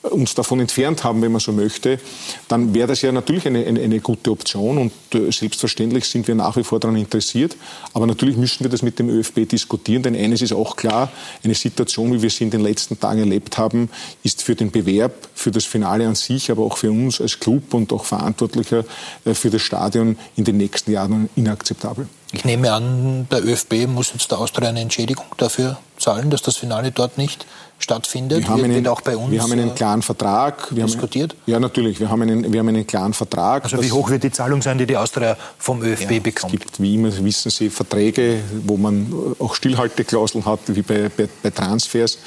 uns 0.03 0.35
davon 0.35 0.61
entfernt 0.61 1.05
haben, 1.05 1.23
wenn 1.23 1.33
man 1.33 1.41
so 1.41 1.53
möchte, 1.53 2.01
dann 2.49 2.75
wäre 2.75 2.89
das 2.89 3.03
ja 3.03 3.13
natürlich 3.13 3.47
eine, 3.47 3.65
eine, 3.65 3.81
eine 3.81 4.01
gute 4.01 4.31
Option 4.31 4.79
und 4.79 4.93
äh, 5.15 5.31
selbstverständlich 5.31 6.07
sind 6.07 6.27
wir 6.27 6.35
nach 6.35 6.57
wie 6.57 6.65
vor 6.65 6.81
daran 6.81 6.97
interessiert. 6.97 7.57
Aber 7.95 8.07
natürlich 8.07 8.37
müssen 8.37 8.65
wir 8.65 8.71
das 8.71 8.83
mit 8.83 8.99
dem 8.99 9.09
ÖFB 9.09 9.49
diskutieren, 9.49 10.03
denn 10.03 10.17
eines 10.17 10.43
ist 10.43 10.53
auch 10.53 10.77
klar, 10.77 11.13
eine 11.45 11.55
Situation, 11.55 12.13
wie 12.13 12.23
wir 12.23 12.31
sie 12.31 12.45
in 12.45 12.51
den 12.51 12.63
letzten 12.63 12.99
Tagen 12.99 13.21
erlebt 13.21 13.59
haben, 13.59 13.89
ist 14.25 14.43
für 14.43 14.57
den 14.57 14.71
Bewerb, 14.71 15.29
für 15.35 15.53
das 15.53 15.65
Finale 15.65 16.07
an 16.07 16.17
sich, 16.17 16.51
aber 16.51 16.65
auch 16.65 16.77
für 16.77 16.91
uns 16.91 17.21
als 17.21 17.39
Club 17.39 17.73
und 17.75 17.93
auch 17.93 18.05
Verantwortlicher 18.05 18.85
äh, 19.25 19.35
für 19.35 19.51
das 19.51 19.63
Stadion 19.63 20.19
in 20.37 20.45
den 20.45 20.57
nächsten 20.57 20.91
Jahren 20.91 21.31
inakzeptabel. 21.37 22.09
Ich 22.35 22.47
nehme 22.47 22.73
an, 22.73 23.29
der 23.31 23.45
ÖFB 23.45 23.87
muss 23.87 24.13
jetzt 24.15 24.31
der 24.31 24.39
Austria 24.39 24.71
eine 24.71 24.81
Entschädigung 24.81 25.27
dafür 25.37 25.79
zahlen, 25.99 26.31
dass 26.31 26.41
das 26.41 26.57
Finale 26.57 26.91
dort 26.91 27.19
nicht 27.19 27.47
stattfindet. 27.83 28.41
Wir 28.41 28.49
haben, 28.49 28.65
einen, 28.65 28.87
auch 28.87 29.01
bei 29.01 29.17
uns 29.17 29.31
wir 29.31 29.43
haben 29.43 29.53
einen 29.53 29.71
äh, 29.71 29.75
klaren 29.75 30.03
Vertrag. 30.03 30.75
Wir 30.75 30.85
diskutiert? 30.85 31.33
Haben, 31.33 31.41
ja, 31.47 31.61
natürlich. 31.61 32.01
Wir 32.01 32.09
haben, 32.09 32.23
einen, 32.23 32.53
wir 32.53 32.61
haben 32.61 32.69
einen 32.69 32.87
klaren 32.87 33.13
Vertrag. 33.13 33.65
Also 33.65 33.83
wie 33.83 33.93
hoch 33.93 34.11
wird 34.11 34.23
die 34.23 34.31
Zahlung 34.31 34.63
sein, 34.63 34.79
die 34.79 34.87
die 34.87 34.97
Austria 34.97 35.37
vom 35.59 35.83
ÖFB 35.83 36.11
ja, 36.11 36.21
bekommt? 36.21 36.55
Es 36.55 36.61
gibt, 36.61 36.81
wie 36.81 36.95
immer 36.95 37.13
wissen 37.25 37.51
Sie, 37.51 37.71
Verträge, 37.71 38.41
wo 38.65 38.77
man 38.77 39.13
auch 39.39 39.55
Stillhalteklauseln 39.55 40.45
hat, 40.45 40.61
wie 40.67 40.83
bei, 40.83 41.11
bei, 41.15 41.29
bei 41.43 41.51
Transfers. 41.51 42.19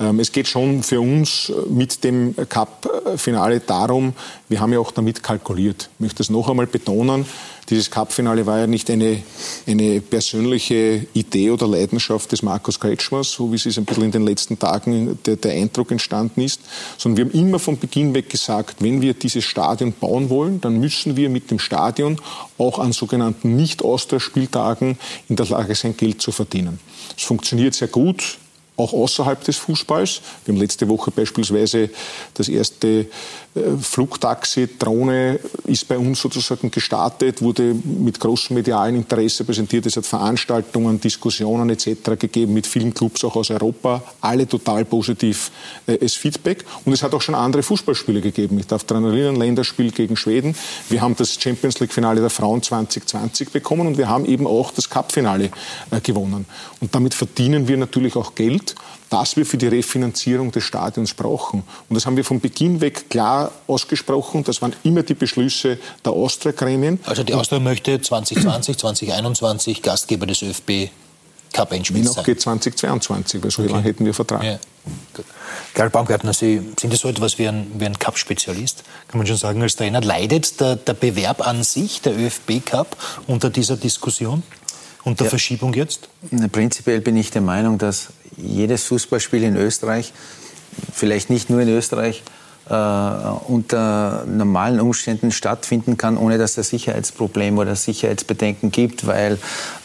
Ähm, 0.00 0.20
es 0.20 0.32
geht 0.32 0.48
schon 0.48 0.82
für 0.82 1.00
uns 1.00 1.52
mit 1.68 2.04
dem 2.04 2.34
Cup-Finale 2.48 3.60
darum, 3.60 4.12
wir 4.48 4.60
haben 4.60 4.72
ja 4.72 4.78
auch 4.78 4.92
damit 4.92 5.22
kalkuliert. 5.22 5.90
Ich 5.94 6.00
möchte 6.00 6.18
das 6.18 6.30
noch 6.30 6.48
einmal 6.48 6.66
betonen. 6.66 7.26
Dieses 7.68 7.90
Cup-Finale 7.90 8.46
war 8.46 8.60
ja 8.60 8.66
nicht 8.66 8.88
eine, 8.90 9.22
eine 9.66 10.00
persönliche 10.00 11.06
Idee 11.12 11.50
oder 11.50 11.66
Leidenschaft 11.66 12.32
des 12.32 12.42
Markus 12.42 12.80
Kretschmers, 12.80 13.30
so 13.30 13.52
wie 13.52 13.56
es 13.56 13.76
ein 13.76 13.84
bisschen 13.84 14.04
in 14.04 14.10
den 14.10 14.26
letzten 14.26 14.58
Tagen 14.58 15.18
der, 15.26 15.36
der 15.36 15.52
Eindruck 15.52 15.90
entstanden 15.90 16.40
ist, 16.40 16.62
sondern 16.96 17.16
wir 17.18 17.24
haben 17.26 17.38
immer 17.38 17.58
von 17.58 17.78
Beginn 17.78 18.14
weg 18.14 18.30
gesagt, 18.30 18.82
wenn 18.82 19.02
wir 19.02 19.12
dieses 19.12 19.44
Stadion 19.44 19.92
bauen 19.92 20.30
wollen, 20.30 20.62
dann 20.62 20.80
müssen 20.80 21.16
wir 21.16 21.28
mit 21.28 21.50
dem 21.50 21.58
Stadion 21.58 22.18
auch 22.56 22.78
an 22.78 22.92
sogenannten 22.92 23.56
Nicht-Austria-Spieltagen 23.56 24.96
in 25.28 25.36
der 25.36 25.46
Lage 25.46 25.74
sein, 25.74 25.94
Geld 25.94 26.22
zu 26.22 26.32
verdienen. 26.32 26.80
Es 27.18 27.24
funktioniert 27.24 27.74
sehr 27.74 27.88
gut 27.88 28.38
auch 28.78 28.92
außerhalb 28.92 29.42
des 29.44 29.56
Fußballs. 29.56 30.20
Wir 30.44 30.54
haben 30.54 30.60
letzte 30.60 30.88
Woche 30.88 31.10
beispielsweise 31.10 31.90
das 32.34 32.48
erste 32.48 33.06
Flugtaxi, 33.80 34.68
Drohne 34.78 35.38
ist 35.64 35.86
bei 35.88 35.98
uns 35.98 36.20
sozusagen 36.20 36.70
gestartet, 36.70 37.42
wurde 37.42 37.74
mit 37.84 38.18
großem 38.18 38.54
medialen 38.54 38.96
Interesse 38.96 39.44
präsentiert. 39.44 39.86
Es 39.86 39.96
hat 39.96 40.06
Veranstaltungen, 40.06 41.00
Diskussionen 41.00 41.70
etc. 41.70 42.18
gegeben 42.18 42.54
mit 42.54 42.66
vielen 42.66 42.94
Clubs 42.94 43.24
auch 43.24 43.36
aus 43.36 43.50
Europa. 43.50 44.02
Alle 44.20 44.46
total 44.46 44.84
positiv 44.84 45.50
äh, 45.86 45.98
als 46.00 46.14
Feedback. 46.14 46.64
Und 46.84 46.92
es 46.92 47.02
hat 47.02 47.14
auch 47.14 47.22
schon 47.22 47.34
andere 47.34 47.62
Fußballspiele 47.62 48.20
gegeben. 48.20 48.58
Ich 48.58 48.66
darf 48.66 48.84
daran 48.84 49.04
erinnern, 49.04 49.36
Länderspiel 49.36 49.90
gegen 49.90 50.16
Schweden. 50.16 50.54
Wir 50.88 51.00
haben 51.00 51.16
das 51.16 51.34
Champions 51.40 51.80
League 51.80 51.92
Finale 51.92 52.20
der 52.20 52.30
Frauen 52.30 52.62
2020 52.62 53.50
bekommen 53.50 53.86
und 53.86 53.98
wir 53.98 54.08
haben 54.08 54.24
eben 54.24 54.46
auch 54.46 54.70
das 54.70 54.90
Cup 54.90 55.12
Finale 55.12 55.50
äh, 55.90 56.00
gewonnen. 56.00 56.46
Und 56.80 56.94
damit 56.94 57.14
verdienen 57.14 57.68
wir 57.68 57.76
natürlich 57.76 58.16
auch 58.16 58.34
Geld 58.34 58.74
das 59.10 59.36
wir 59.36 59.46
für 59.46 59.56
die 59.56 59.68
Refinanzierung 59.68 60.50
des 60.50 60.64
Stadions 60.64 61.14
brauchen. 61.14 61.62
Und 61.88 61.94
das 61.94 62.06
haben 62.06 62.16
wir 62.16 62.24
von 62.24 62.40
Beginn 62.40 62.80
weg 62.80 63.08
klar 63.08 63.47
ausgesprochen. 63.66 64.44
Das 64.44 64.62
waren 64.62 64.74
immer 64.84 65.02
die 65.02 65.14
Beschlüsse 65.14 65.78
der 66.04 66.12
Austria-Gremien. 66.12 67.00
Also 67.04 67.22
die 67.22 67.34
Austria 67.34 67.60
möchte 67.60 68.00
2020, 68.00 68.76
2021 68.78 69.82
Gastgeber 69.82 70.26
des 70.26 70.42
ÖFB 70.42 70.90
Cup 71.52 71.72
einspielen 71.72 72.04
sein. 72.04 72.16
Noch 72.16 72.24
geht 72.24 72.40
2022, 72.40 73.42
weil 73.42 73.50
so 73.50 73.62
okay. 73.62 73.72
lange 73.72 73.84
hätten 73.84 74.04
wir 74.04 74.12
Vertrag. 74.12 74.42
Ja. 74.42 74.58
Karl 75.74 75.90
Baumgartner, 75.90 76.32
Sie 76.32 76.62
sind 76.78 76.92
ja 76.92 76.98
so 76.98 77.08
etwas 77.08 77.38
wie 77.38 77.48
ein, 77.48 77.70
wie 77.78 77.86
ein 77.86 77.98
Cup-Spezialist. 77.98 78.84
Kann 79.08 79.18
man 79.18 79.26
schon 79.26 79.36
sagen, 79.36 79.62
als 79.62 79.76
Trainer 79.76 80.00
leidet 80.00 80.60
der, 80.60 80.76
der 80.76 80.94
Bewerb 80.94 81.46
an 81.46 81.62
sich, 81.62 82.00
der 82.02 82.16
ÖFB-Cup, 82.18 82.96
unter 83.26 83.50
dieser 83.50 83.76
Diskussion? 83.76 84.42
und 85.08 85.20
der 85.20 85.26
ja. 85.26 85.30
Verschiebung 85.30 85.74
jetzt? 85.74 86.08
Prinzipiell 86.52 87.00
bin 87.00 87.16
ich 87.16 87.30
der 87.30 87.42
Meinung, 87.42 87.78
dass 87.78 88.08
jedes 88.36 88.84
Fußballspiel 88.84 89.42
in 89.42 89.56
Österreich, 89.56 90.12
vielleicht 90.92 91.30
nicht 91.30 91.50
nur 91.50 91.60
in 91.60 91.68
Österreich, 91.68 92.22
unter 92.68 94.24
normalen 94.26 94.80
Umständen 94.80 95.30
stattfinden 95.30 95.96
kann, 95.96 96.16
ohne 96.16 96.38
dass 96.38 96.58
es 96.58 96.68
Sicherheitsprobleme 96.68 97.60
oder 97.60 97.76
Sicherheitsbedenken 97.76 98.70
gibt, 98.70 99.06
weil 99.06 99.34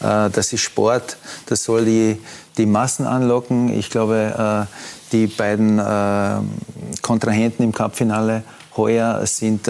äh, 0.00 0.30
das 0.30 0.52
ist 0.52 0.60
Sport, 0.60 1.16
das 1.46 1.64
soll 1.64 1.84
die, 1.84 2.20
die 2.56 2.66
Massen 2.66 3.06
anlocken. 3.06 3.70
Ich 3.70 3.90
glaube, 3.90 4.66
äh, 4.68 5.12
die 5.12 5.26
beiden 5.26 5.78
äh, 5.78 6.36
Kontrahenten 7.02 7.64
im 7.64 7.72
Cupfinale 7.72 8.42
heuer 8.76 9.24
sind 9.26 9.68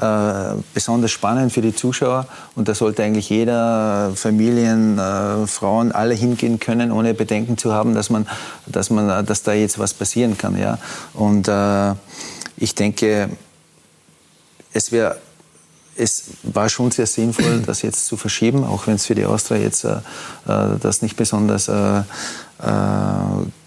äh, 0.00 0.52
äh, 0.52 0.54
besonders 0.74 1.10
spannend 1.10 1.52
für 1.52 1.60
die 1.60 1.74
Zuschauer 1.74 2.26
und 2.54 2.68
da 2.68 2.74
sollte 2.74 3.02
eigentlich 3.02 3.30
jeder, 3.30 4.12
Familien, 4.14 4.98
äh, 4.98 5.46
Frauen, 5.46 5.90
alle 5.90 6.14
hingehen 6.14 6.60
können, 6.60 6.92
ohne 6.92 7.14
Bedenken 7.14 7.58
zu 7.58 7.72
haben, 7.72 7.94
dass 7.94 8.08
man, 8.08 8.26
dass 8.66 8.90
man, 8.90 9.26
dass 9.26 9.42
da 9.42 9.52
jetzt 9.52 9.78
was 9.78 9.94
passieren 9.94 10.38
kann, 10.38 10.56
ja. 10.56 10.78
Und 11.14 11.48
äh, 11.48 11.94
ich 12.56 12.74
denke, 12.74 13.30
es 14.72 14.92
wäre 14.92 15.16
es 15.96 16.26
war 16.44 16.68
schon 16.68 16.92
sehr 16.92 17.06
sinnvoll, 17.06 17.62
das 17.66 17.82
jetzt 17.82 18.06
zu 18.06 18.16
verschieben, 18.16 18.64
auch 18.64 18.86
wenn 18.86 18.94
es 18.94 19.06
für 19.06 19.16
die 19.16 19.24
Austria 19.24 19.58
jetzt 19.58 19.84
äh, 19.84 19.96
äh 20.46 20.78
das 20.80 21.02
nicht 21.02 21.16
besonders 21.16 21.68
äh, 21.68 21.98
äh, 21.98 22.02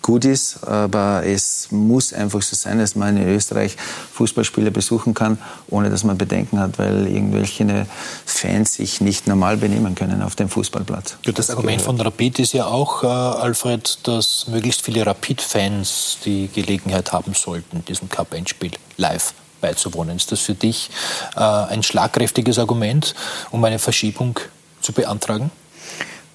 gut 0.02 0.26
ist, 0.26 0.64
aber 0.64 1.24
es 1.26 1.68
muss 1.72 2.14
einfach 2.14 2.42
so 2.42 2.56
sein, 2.56 2.80
dass 2.80 2.96
man 2.96 3.18
in 3.18 3.28
Österreich 3.28 3.78
Fußballspiele 4.14 4.72
besuchen 4.72 5.14
kann, 5.14 5.38
ohne 5.70 5.90
dass 5.90 6.04
man 6.04 6.18
Bedenken 6.18 6.60
hat, 6.60 6.80
weil 6.80 7.08
irgendwelche 7.08 7.86
Fans 8.26 8.76
sich 8.76 9.02
nicht 9.02 9.28
normal 9.28 9.58
benehmen 9.58 9.96
können 9.96 10.22
auf 10.22 10.36
dem 10.36 10.50
Fußballplatz. 10.50 11.18
Ja, 11.24 11.32
das, 11.32 11.48
das 11.48 11.56
Argument 11.56 11.82
von 11.82 12.00
Rapid 12.00 12.40
ist 12.40 12.54
ja 12.54 12.66
auch, 12.66 13.04
äh, 13.04 13.08
Alfred, 13.08 14.00
dass 14.08 14.48
möglichst 14.48 14.82
viele 14.82 15.06
Rapid-Fans 15.06 16.18
die 16.26 16.50
Gelegenheit 16.54 17.12
haben 17.12 17.34
sollten, 17.34 17.86
diesem 17.86 18.10
Cup-Endspiel 18.10 18.72
live 18.98 19.34
beizuwohnen. 19.62 20.18
Ist 20.18 20.32
das 20.32 20.40
für 20.40 20.56
dich 20.56 20.90
äh, 21.36 21.40
ein 21.40 21.84
schlagkräftiges 21.84 22.58
Argument, 22.58 23.14
um 23.52 23.64
eine 23.64 23.80
Verschiebung 23.80 24.40
zu 24.82 24.94
beantragen? 24.94 25.52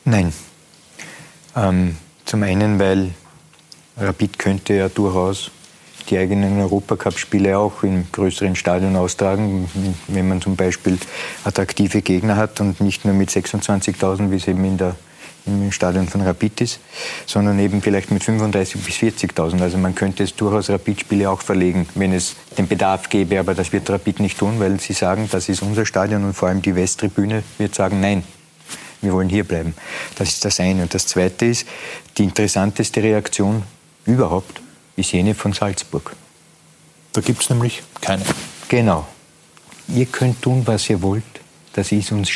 Nein. 0.05 0.33
Ähm 1.57 1.97
zum 2.27 2.43
einen, 2.43 2.79
weil 2.81 3.15
Rapid 3.99 4.39
könnte 4.39 4.75
ja 4.75 4.89
durchaus 4.89 5.51
die 6.11 6.19
eigenen 6.19 6.61
Europacup-Spiele 6.61 7.59
auch 7.59 7.83
im 7.83 8.07
größeren 8.13 8.55
Stadion 8.55 8.95
austragen, 8.95 9.69
wenn 10.09 10.29
man 10.29 10.41
zum 10.41 10.55
Beispiel 10.55 10.99
attraktive 11.45 12.03
Gegner 12.03 12.37
hat 12.37 12.61
und 12.61 12.81
nicht 12.81 13.05
nur 13.05 13.15
mit 13.15 13.31
26.000, 13.31 14.31
wie 14.31 14.37
es 14.37 14.47
eben 14.47 14.65
in 14.65 14.77
der, 14.77 14.97
im 15.47 15.73
Stadion 15.73 16.09
von 16.09 16.21
Rapid 16.21 16.61
ist, 16.61 16.81
sondern 17.25 17.59
eben 17.59 17.83
vielleicht 17.83 18.11
mit 18.11 18.23
35.000 18.23 18.77
bis 18.79 18.97
40.000. 18.97 19.63
Also 19.63 19.79
man 19.79 19.95
könnte 19.95 20.23
es 20.23 20.35
durchaus 20.37 20.71
Rapid-Spiele 20.71 21.29
auch 21.29 21.41
verlegen, 21.41 21.89
wenn 21.95 22.13
es 22.13 22.37
den 22.59 22.69
Bedarf 22.69 23.09
gäbe, 23.09 23.41
aber 23.41 23.55
das 23.55 23.73
wird 23.73 23.89
Rapid 23.89 24.21
nicht 24.21 24.39
tun, 24.39 24.61
weil 24.61 24.79
sie 24.79 24.93
sagen, 24.93 25.29
das 25.33 25.49
ist 25.49 25.63
unser 25.63 25.87
Stadion 25.87 26.25
und 26.25 26.35
vor 26.35 26.49
allem 26.49 26.63
die 26.63 26.77
Westtribüne 26.77 27.43
wird 27.59 27.75
sagen, 27.75 28.01
nein, 28.01 28.23
wir 29.01 29.13
wollen 29.13 29.29
hier 29.29 29.45
bleiben. 29.45 29.75
Das 30.17 30.29
ist 30.29 30.45
das 30.45 30.61
eine. 30.61 30.83
Und 30.83 30.95
das 30.95 31.07
zweite 31.07 31.47
ist, 31.47 31.67
die 32.17 32.25
interessanteste 32.25 33.03
Reaktion 33.03 33.63
überhaupt 34.07 34.61
ist 34.97 35.13
jene 35.13 35.35
von 35.35 35.53
Salzburg. 35.53 36.15
Da 37.13 37.21
gibt 37.21 37.43
es 37.43 37.51
nämlich 37.51 37.83
keine. 38.01 38.25
Genau. 38.69 39.07
Ihr 39.89 40.07
könnt 40.07 40.43
tun, 40.43 40.63
was 40.65 40.89
ihr 40.91 41.01
wollt. 41.03 41.25
Das 41.73 41.93
ist 41.93 42.13
uns 42.13 42.31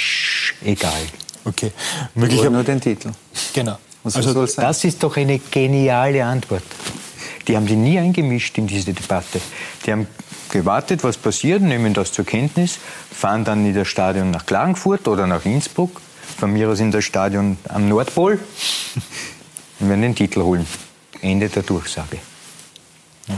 egal. 0.65 1.03
Okay. 1.45 1.73
Möglicherweise 2.15 2.51
nur 2.51 2.65
den 2.65 2.81
Titel. 2.81 3.11
Genau. 3.53 3.79
Also 4.05 4.47
das 4.47 4.85
ist 4.85 5.03
doch 5.03 5.17
eine 5.17 5.39
geniale 5.39 6.25
Antwort. 6.25 6.63
Die 7.47 7.57
haben 7.57 7.67
sich 7.67 7.77
nie 7.77 7.99
eingemischt 7.99 8.57
in 8.59 8.67
diese 8.67 8.93
Debatte. 8.93 9.41
Die 9.85 9.93
haben 9.93 10.07
gewartet, 10.51 11.05
was 11.05 11.17
passiert, 11.17 11.63
nehmen 11.63 11.95
das 11.95 12.13
zur 12.13 12.25
Kenntnis, 12.25 12.79
fahren 13.11 13.45
dann 13.45 13.65
in 13.67 13.75
das 13.75 13.89
Stadion 13.89 14.31
nach 14.31 14.47
Klagenfurt 14.47 15.09
oder 15.09 15.27
nach 15.27 15.45
Innsbruck 15.45 16.01
von 16.39 16.53
mir 16.53 16.69
aus 16.69 16.81
in 16.81 16.91
das 16.91 17.05
Stadion 17.05 17.57
am 17.69 17.89
Nordpol 17.89 18.39
und 19.81 19.89
werden 19.89 20.03
den 20.03 20.15
Titel 20.15 20.43
holen. 20.43 20.67
Ende 21.23 21.49
der 21.49 21.63
Durchsage. 21.63 22.19
Ja. 23.29 23.37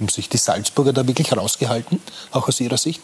Haben 0.00 0.08
sich 0.08 0.28
die 0.28 0.36
Salzburger 0.36 0.92
da 0.92 1.06
wirklich 1.08 1.32
herausgehalten, 1.32 2.00
auch 2.30 2.46
aus 2.46 2.60
Ihrer 2.60 2.76
Sicht? 2.76 3.02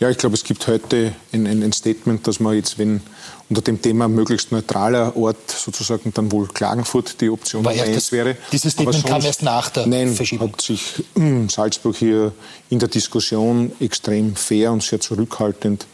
Ja, 0.00 0.10
ich 0.10 0.18
glaube, 0.18 0.34
es 0.34 0.42
gibt 0.42 0.66
heute 0.66 1.12
ein, 1.32 1.46
ein, 1.46 1.62
ein, 1.62 1.72
Statement, 1.72 2.26
dass 2.26 2.40
man 2.40 2.56
jetzt, 2.56 2.78
wenn 2.78 3.00
unter 3.48 3.62
dem 3.62 3.80
Thema 3.80 4.08
möglichst 4.08 4.50
neutraler 4.50 5.16
Ort 5.16 5.52
sozusagen 5.52 6.12
dann 6.12 6.32
wohl 6.32 6.48
Klagenfurt 6.48 7.20
die 7.20 7.30
Option 7.30 7.62
Nummer 7.62 7.80
eins 7.80 8.10
wäre. 8.10 8.36
Dieses 8.50 8.72
Statement 8.72 8.94
sonst, 8.94 9.08
kam 9.08 9.22
erst 9.22 9.42
nach 9.44 9.70
der 9.70 9.86
nein, 9.86 10.12
Verschiebung. 10.12 10.50
hat 10.52 10.60
sich 10.60 11.04
äh, 11.16 11.46
Salzburg 11.48 11.94
hier 11.94 12.32
in 12.70 12.80
der 12.80 12.88
Diskussion 12.88 13.70
extrem 13.78 14.34
fair 14.34 14.72
und 14.72 14.82
sehr 14.82 14.98
zurückhaltend 14.98 15.86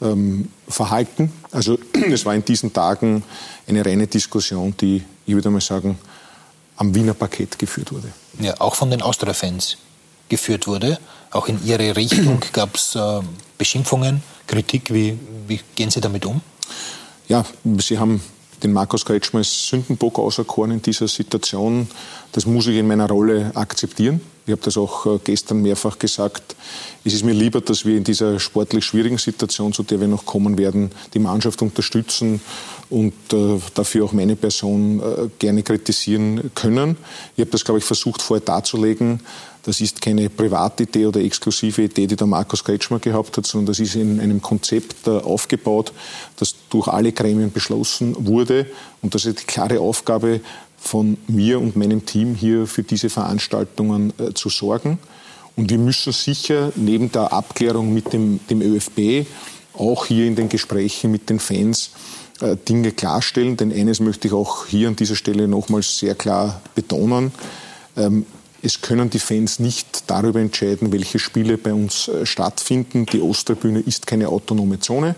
ähm, 0.00 0.48
verhalten. 0.68 1.32
Also 1.50 1.78
es 2.10 2.24
war 2.24 2.34
in 2.34 2.44
diesen 2.46 2.72
Tagen 2.72 3.24
eine 3.68 3.84
reine 3.84 4.06
Diskussion, 4.06 4.74
die, 4.80 5.02
ich 5.26 5.34
würde 5.34 5.50
mal 5.50 5.60
sagen, 5.60 5.98
am 6.82 6.96
Wiener 6.96 7.14
Parkett 7.14 7.60
geführt 7.60 7.92
wurde. 7.92 8.08
Ja, 8.40 8.60
auch 8.60 8.74
von 8.74 8.90
den 8.90 9.02
Austria-Fans 9.02 9.76
geführt 10.28 10.66
wurde. 10.66 10.98
Auch 11.30 11.46
in 11.46 11.64
Ihre 11.64 11.94
Richtung 11.94 12.40
gab 12.52 12.74
es 12.74 12.96
äh, 12.96 13.20
Beschimpfungen, 13.56 14.20
Kritik. 14.48 14.92
Wie, 14.92 15.16
wie 15.46 15.60
gehen 15.76 15.90
Sie 15.90 16.00
damit 16.00 16.26
um? 16.26 16.40
Ja, 17.28 17.44
Sie 17.78 17.98
haben 18.00 18.20
den 18.64 18.72
Markus 18.72 19.04
Kretschmer 19.04 19.38
als 19.38 19.68
Sündenbock 19.68 20.18
auserkoren 20.18 20.72
in 20.72 20.82
dieser 20.82 21.06
Situation. 21.06 21.88
Das 22.32 22.46
muss 22.46 22.66
ich 22.66 22.76
in 22.76 22.88
meiner 22.88 23.08
Rolle 23.08 23.52
akzeptieren. 23.54 24.20
Ich 24.44 24.50
habe 24.50 24.62
das 24.62 24.76
auch 24.76 25.06
äh, 25.06 25.20
gestern 25.22 25.62
mehrfach 25.62 26.00
gesagt. 26.00 26.56
Es 27.04 27.14
ist 27.14 27.24
mir 27.24 27.32
lieber, 27.32 27.60
dass 27.60 27.84
wir 27.84 27.96
in 27.96 28.02
dieser 28.02 28.40
sportlich 28.40 28.84
schwierigen 28.84 29.18
Situation, 29.18 29.72
zu 29.72 29.84
der 29.84 30.00
wir 30.00 30.08
noch 30.08 30.26
kommen 30.26 30.58
werden, 30.58 30.90
die 31.14 31.20
Mannschaft 31.20 31.62
unterstützen 31.62 32.40
und 32.92 33.14
äh, 33.32 33.58
dafür 33.72 34.04
auch 34.04 34.12
meine 34.12 34.36
Person 34.36 35.00
äh, 35.00 35.28
gerne 35.38 35.62
kritisieren 35.62 36.50
können. 36.54 36.98
Ich 37.36 37.40
habe 37.40 37.50
das, 37.50 37.64
glaube 37.64 37.78
ich, 37.78 37.84
versucht 37.84 38.20
vorher 38.20 38.44
darzulegen. 38.44 39.20
Das 39.62 39.80
ist 39.80 40.02
keine 40.02 40.28
Privatidee 40.28 41.06
oder 41.06 41.20
exklusive 41.20 41.82
Idee, 41.82 42.06
die 42.06 42.16
der 42.16 42.26
Markus 42.26 42.62
Kretschmer 42.62 42.98
gehabt 42.98 43.38
hat, 43.38 43.46
sondern 43.46 43.66
das 43.66 43.80
ist 43.80 43.94
in 43.94 44.20
einem 44.20 44.42
Konzept 44.42 45.08
aufgebaut, 45.08 45.92
das 46.36 46.54
durch 46.68 46.88
alle 46.88 47.12
Gremien 47.12 47.50
beschlossen 47.50 48.14
wurde. 48.18 48.66
Und 49.00 49.14
das 49.14 49.24
ist 49.24 49.40
die 49.40 49.44
klare 49.44 49.80
Aufgabe 49.80 50.40
von 50.76 51.16
mir 51.28 51.60
und 51.60 51.76
meinem 51.76 52.04
Team 52.04 52.34
hier 52.34 52.66
für 52.66 52.82
diese 52.82 53.08
Veranstaltungen 53.08 54.12
äh, 54.18 54.34
zu 54.34 54.50
sorgen. 54.50 54.98
Und 55.56 55.70
wir 55.70 55.78
müssen 55.78 56.12
sicher 56.12 56.72
neben 56.76 57.10
der 57.10 57.32
Abklärung 57.32 57.94
mit 57.94 58.12
dem, 58.12 58.40
dem 58.50 58.60
ÖFB 58.60 59.26
auch 59.74 60.04
hier 60.04 60.26
in 60.26 60.36
den 60.36 60.50
Gesprächen 60.50 61.10
mit 61.10 61.30
den 61.30 61.38
Fans 61.38 61.92
äh, 61.94 62.21
Dinge 62.56 62.92
klarstellen. 62.92 63.56
Denn 63.56 63.72
eines 63.72 64.00
möchte 64.00 64.28
ich 64.28 64.34
auch 64.34 64.66
hier 64.66 64.88
an 64.88 64.96
dieser 64.96 65.16
Stelle 65.16 65.48
nochmals 65.48 65.98
sehr 65.98 66.14
klar 66.14 66.60
betonen. 66.74 67.32
Ähm, 67.96 68.26
es 68.62 68.80
können 68.80 69.10
die 69.10 69.18
Fans 69.18 69.58
nicht 69.58 70.04
darüber 70.06 70.40
entscheiden, 70.40 70.92
welche 70.92 71.18
Spiele 71.18 71.58
bei 71.58 71.74
uns 71.74 72.08
äh, 72.08 72.24
stattfinden. 72.24 73.06
Die 73.06 73.20
Osttribüne 73.20 73.80
ist 73.80 74.06
keine 74.06 74.28
autonome 74.28 74.78
Zone. 74.78 75.16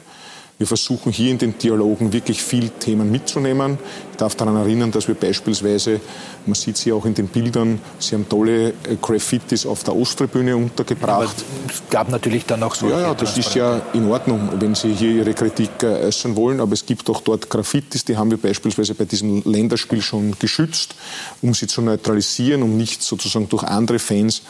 Wir 0.57 0.67
versuchen 0.67 1.13
hier 1.13 1.31
in 1.33 1.39
den 1.39 1.59
Dialogen 1.59 2.13
wirklich 2.13 2.43
viel 2.43 2.71
Themen 2.71 3.11
mitzunehmen. 3.11 3.77
Ich 4.15 4.19
darf 4.19 4.37
daran 4.37 4.55
erinnern, 4.55 4.93
dass 4.93 5.09
wir 5.09 5.17
beispielsweise, 5.17 6.01
man 6.47 6.55
sieht 6.55 6.77
sie 6.77 6.93
auch 6.93 7.05
in 7.05 7.15
den 7.15 7.27
Bildern, 7.27 7.81
sie 7.99 8.15
haben 8.15 8.29
tolle 8.29 8.69
äh, 8.69 8.73
Graffitis 9.03 9.67
auf 9.67 9.83
der 9.83 9.97
Osttribüne 9.97 10.57
untergebracht. 10.57 11.11
Aber 11.11 11.69
es 11.69 11.83
gab 11.91 12.09
natürlich 12.11 12.47
dann 12.47 12.63
auch 12.63 12.77
so. 12.77 12.89
Ja, 12.89 13.01
ja, 13.01 13.15
das 13.15 13.37
ist 13.37 13.57
ja 13.57 13.83
in 13.93 14.09
Ordnung, 14.09 14.51
wenn 14.61 14.77
Sie 14.77 14.95
hier 14.95 15.11
Ihre 15.11 15.35
Kritik 15.35 15.83
äh, 15.83 16.07
äußern 16.07 16.37
wollen. 16.37 16.61
Aber 16.61 16.75
es 16.75 16.87
gibt 16.87 17.11
auch 17.11 17.23
dort 17.23 17.51
Graffitis, 17.51 18.05
die 18.05 18.17
haben 18.17 18.31
wir 18.31 18.39
beispielsweise 18.39 18.95
bei 18.95 19.05
diesem 19.05 19.43
Länderspiel 19.45 20.01
schon 20.01 20.39
geschützt, 20.39 20.95
um 21.43 21.53
sie 21.53 21.67
zu 21.67 21.83
neutralisieren, 21.83 22.63
um 22.63 22.77
nicht 22.77 23.03
sozusagen 23.03 23.49
durch 23.49 23.65
andere 23.65 23.99
Fans 23.99 24.43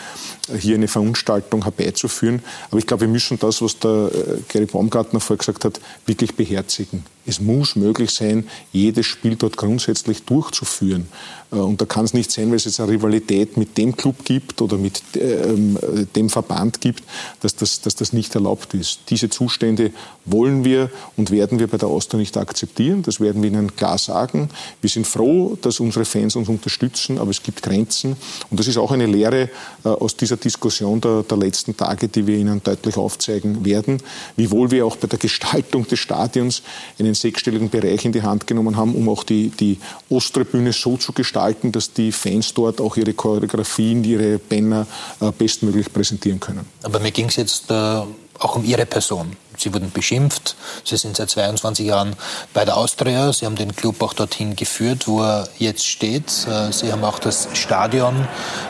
äh, 0.52 0.58
hier 0.58 0.74
eine 0.74 0.88
Verunstaltung 0.88 1.62
herbeizuführen. 1.62 2.42
Aber 2.68 2.76
ich 2.76 2.86
glaube, 2.86 3.00
wir 3.00 3.08
müssen 3.08 3.38
das, 3.38 3.62
was 3.62 3.78
der 3.78 4.10
Gary 4.46 4.66
Baumgartner 4.66 5.20
vorher 5.20 5.38
gesagt 5.38 5.64
hat, 5.64 5.80
wirklich 6.04 6.34
beherzigen. 6.34 7.02
Es 7.26 7.40
muss 7.40 7.76
möglich 7.76 8.10
sein, 8.10 8.48
jedes 8.72 9.06
Spiel 9.06 9.36
dort 9.36 9.56
grundsätzlich 9.56 10.22
durchzuführen. 10.24 11.08
Äh, 11.54 11.56
und 11.56 11.80
da 11.80 11.86
kann 11.86 12.04
es 12.04 12.14
nicht 12.14 12.30
sein, 12.30 12.50
weil 12.50 12.56
es 12.56 12.64
jetzt 12.64 12.80
eine 12.80 12.90
Rivalität 12.90 13.56
mit 13.56 13.78
dem 13.78 13.96
Club 13.96 14.24
gibt 14.24 14.60
oder 14.60 14.76
mit 14.76 15.00
ähm, 15.16 15.78
dem 16.14 16.28
Verband 16.28 16.80
gibt, 16.80 17.04
dass 17.40 17.56
das, 17.56 17.80
dass 17.80 17.94
das 17.94 18.12
nicht 18.12 18.34
erlaubt 18.34 18.74
ist. 18.74 19.00
Diese 19.10 19.30
Zustände 19.30 19.92
wollen 20.24 20.64
wir 20.64 20.90
und 21.16 21.30
werden 21.30 21.58
wir 21.58 21.66
bei 21.66 21.78
der 21.78 21.88
Austria 21.88 22.18
nicht 22.18 22.36
akzeptieren. 22.36 23.02
Das 23.02 23.20
werden 23.20 23.42
wir 23.42 23.50
Ihnen 23.50 23.74
klar 23.76 23.98
sagen. 23.98 24.50
Wir 24.80 24.90
sind 24.90 25.06
froh, 25.06 25.56
dass 25.60 25.80
unsere 25.80 26.04
Fans 26.04 26.36
uns 26.36 26.48
unterstützen, 26.48 27.18
aber 27.18 27.30
es 27.30 27.42
gibt 27.42 27.62
Grenzen. 27.62 28.16
Und 28.50 28.60
das 28.60 28.66
ist 28.66 28.76
auch 28.76 28.90
eine 28.90 29.06
Lehre 29.06 29.50
äh, 29.84 29.88
aus 29.88 30.16
dieser 30.16 30.36
Diskussion 30.36 31.00
der, 31.00 31.22
der 31.22 31.38
letzten 31.38 31.76
Tage, 31.76 32.08
die 32.08 32.26
wir 32.26 32.36
Ihnen 32.36 32.62
deutlich 32.62 32.96
aufzeigen 32.96 33.64
werden. 33.64 34.02
Wiewohl 34.36 34.70
wir 34.70 34.86
auch 34.86 34.96
bei 34.96 35.06
der 35.06 35.18
Gestaltung 35.18 35.86
des 35.86 35.98
Stadions 35.98 36.62
einen 36.98 37.13
sechsstelligen 37.14 37.70
Bereich 37.70 38.04
in 38.04 38.12
die 38.12 38.22
Hand 38.22 38.46
genommen 38.46 38.76
haben, 38.76 38.94
um 38.94 39.08
auch 39.08 39.24
die, 39.24 39.50
die 39.50 39.78
Osttribüne 40.08 40.72
so 40.72 40.96
zu 40.96 41.12
gestalten, 41.12 41.34
gestalten, 41.34 41.72
dass 41.72 41.92
die 41.92 42.12
Fans 42.12 42.54
dort 42.54 42.80
auch 42.80 42.96
ihre 42.96 43.12
Choreografien, 43.12 44.04
ihre 44.04 44.38
Banner 44.38 44.86
äh, 45.20 45.30
bestmöglich 45.32 45.92
präsentieren 45.92 46.40
können. 46.40 46.66
Aber 46.82 47.00
mir 47.00 47.10
ging 47.10 47.26
es 47.26 47.36
jetzt 47.36 47.70
äh, 47.70 47.74
auch 47.74 48.56
um 48.56 48.64
Ihre 48.64 48.86
Person. 48.86 49.36
Sie 49.64 49.72
wurden 49.72 49.90
beschimpft. 49.90 50.56
Sie 50.84 50.98
sind 50.98 51.16
seit 51.16 51.30
22 51.30 51.86
Jahren 51.86 52.16
bei 52.52 52.66
der 52.66 52.76
Austria. 52.76 53.32
Sie 53.32 53.46
haben 53.46 53.56
den 53.56 53.74
Club 53.74 54.02
auch 54.02 54.12
dorthin 54.12 54.56
geführt, 54.56 55.08
wo 55.08 55.22
er 55.22 55.48
jetzt 55.58 55.86
steht. 55.86 56.46
Äh, 56.46 56.70
Sie 56.70 56.92
haben 56.92 57.02
auch 57.02 57.18
das 57.18 57.48
Stadion 57.54 58.28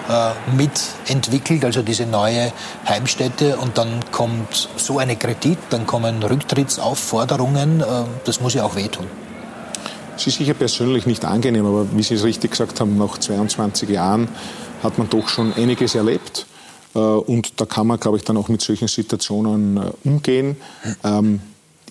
äh, 0.08 0.30
mitentwickelt, 0.54 1.64
also 1.64 1.82
diese 1.82 2.06
neue 2.06 2.52
Heimstätte. 2.86 3.56
Und 3.56 3.76
dann 3.76 4.04
kommt 4.12 4.68
so 4.76 5.00
eine 5.00 5.16
Kritik, 5.16 5.58
dann 5.70 5.84
kommen 5.84 6.22
Rücktrittsaufforderungen. 6.22 7.80
Äh, 7.80 7.84
das 8.24 8.40
muss 8.40 8.54
ja 8.54 8.62
auch 8.62 8.76
wehtun. 8.76 9.08
Es 10.16 10.28
ist 10.28 10.38
sicher 10.38 10.54
persönlich 10.54 11.06
nicht 11.06 11.24
angenehm, 11.24 11.66
aber 11.66 11.88
wie 11.90 12.04
Sie 12.04 12.14
es 12.14 12.22
richtig 12.22 12.52
gesagt 12.52 12.78
haben, 12.78 12.96
nach 12.98 13.18
22 13.18 13.88
Jahren 13.88 14.28
hat 14.84 14.96
man 14.96 15.10
doch 15.10 15.28
schon 15.28 15.52
einiges 15.54 15.96
erlebt. 15.96 16.46
Und 16.98 17.60
da 17.60 17.66
kann 17.66 17.86
man, 17.86 17.98
glaube 17.98 18.18
ich, 18.18 18.24
dann 18.24 18.36
auch 18.36 18.48
mit 18.48 18.60
solchen 18.60 18.88
Situationen 18.88 19.80
umgehen. 20.04 20.56
Ähm, 21.02 21.40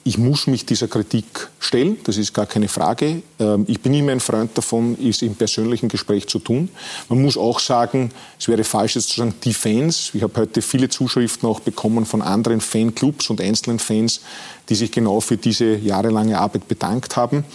ich 0.06 0.18
muss 0.18 0.48
mich 0.48 0.66
dieser 0.66 0.90
Kritik 0.90 1.50
stellen, 1.60 1.98
das 2.04 2.18
ist 2.18 2.34
gar 2.34 2.46
keine 2.46 2.68
Frage. 2.68 3.22
Ähm, 3.40 3.64
ich 3.68 3.80
bin 3.80 3.94
immer 3.94 4.12
ein 4.12 4.20
Freund 4.20 4.52
davon, 4.58 4.98
es 5.02 5.22
im 5.22 5.36
persönlichen 5.36 5.88
Gespräch 5.88 6.28
zu 6.28 6.40
tun. 6.40 6.70
Man 7.08 7.22
muss 7.22 7.38
auch 7.38 7.60
sagen, 7.60 8.12
es 8.38 8.50
wäre 8.50 8.66
falsch 8.66 8.96
jetzt 8.96 9.10
zu 9.10 9.20
sagen, 9.20 9.34
die 9.44 9.54
Fans. 9.54 10.12
Ich 10.14 10.22
habe 10.22 10.42
heute 10.42 10.62
viele 10.62 10.90
Zuschriften 10.90 11.48
auch 11.48 11.62
bekommen 11.62 12.06
von 12.06 12.22
anderen 12.22 12.60
Fanclubs 12.60 13.30
und 13.30 13.40
einzelnen 13.40 13.80
Fans, 13.80 14.20
die 14.68 14.76
sich 14.76 14.92
genau 14.92 15.22
für 15.22 15.38
diese 15.38 15.76
jahrelange 15.78 16.38
Arbeit 16.38 16.68
bedankt 16.68 17.16
haben. 17.16 17.46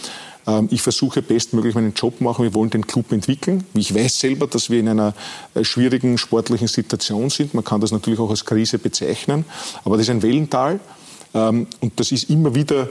Ähm, 0.47 0.67
ich 0.71 0.81
versuche 0.81 1.21
bestmöglich 1.21 1.75
meinen 1.75 1.93
Job 1.93 2.21
machen. 2.21 2.43
Wir 2.43 2.53
wollen 2.53 2.69
den 2.69 2.87
Club 2.87 3.11
entwickeln. 3.11 3.63
Ich 3.73 3.93
weiß 3.93 4.19
selber, 4.19 4.47
dass 4.47 4.69
wir 4.69 4.79
in 4.79 4.89
einer 4.89 5.13
äh, 5.53 5.63
schwierigen 5.63 6.17
sportlichen 6.17 6.67
Situation 6.67 7.29
sind. 7.29 7.53
Man 7.53 7.63
kann 7.63 7.81
das 7.81 7.91
natürlich 7.91 8.19
auch 8.19 8.29
als 8.29 8.45
Krise 8.45 8.79
bezeichnen. 8.79 9.45
Aber 9.83 9.97
das 9.97 10.07
ist 10.07 10.11
ein 10.11 10.21
Wellental. 10.21 10.79
Ähm, 11.33 11.67
und 11.79 11.99
das 11.99 12.11
ist 12.11 12.29
immer 12.29 12.55
wieder 12.55 12.89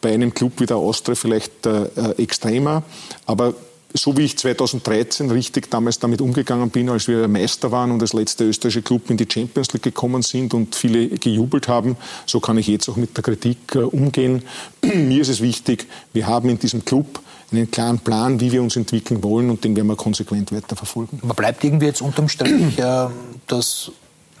bei 0.00 0.12
einem 0.12 0.32
Club 0.32 0.52
wie 0.58 0.66
der 0.66 0.76
Austria 0.76 1.14
vielleicht 1.14 1.66
äh, 1.66 1.84
äh, 1.84 2.22
extremer. 2.22 2.82
Aber 3.26 3.54
so 3.94 4.16
wie 4.16 4.22
ich 4.22 4.38
2013 4.38 5.30
richtig 5.30 5.70
damals 5.70 5.98
damit 5.98 6.20
umgegangen 6.20 6.70
bin, 6.70 6.88
als 6.88 7.08
wir 7.08 7.26
Meister 7.28 7.72
waren 7.72 7.90
und 7.90 8.00
als 8.00 8.12
letzter 8.12 8.44
österreichische 8.44 8.82
Club 8.82 9.10
in 9.10 9.16
die 9.16 9.26
Champions 9.30 9.72
League 9.72 9.82
gekommen 9.82 10.22
sind 10.22 10.54
und 10.54 10.74
viele 10.74 11.08
gejubelt 11.08 11.68
haben, 11.68 11.96
so 12.26 12.40
kann 12.40 12.58
ich 12.58 12.68
jetzt 12.68 12.88
auch 12.88 12.96
mit 12.96 13.16
der 13.16 13.24
Kritik 13.24 13.74
äh, 13.74 13.78
umgehen. 13.78 14.42
Mir 14.82 15.20
ist 15.20 15.28
es 15.28 15.40
wichtig, 15.40 15.86
wir 16.12 16.26
haben 16.26 16.48
in 16.48 16.58
diesem 16.58 16.84
Club 16.84 17.20
einen 17.52 17.70
klaren 17.70 17.98
Plan, 17.98 18.38
wie 18.40 18.52
wir 18.52 18.62
uns 18.62 18.76
entwickeln 18.76 19.22
wollen 19.24 19.50
und 19.50 19.64
den 19.64 19.74
werden 19.74 19.88
wir 19.88 19.96
konsequent 19.96 20.52
weiterverfolgen. 20.52 21.18
Man 21.22 21.34
bleibt 21.34 21.64
irgendwie 21.64 21.86
jetzt 21.86 22.00
unterm 22.00 22.28
Strich, 22.28 22.78
äh, 22.78 23.06
dass 23.48 23.90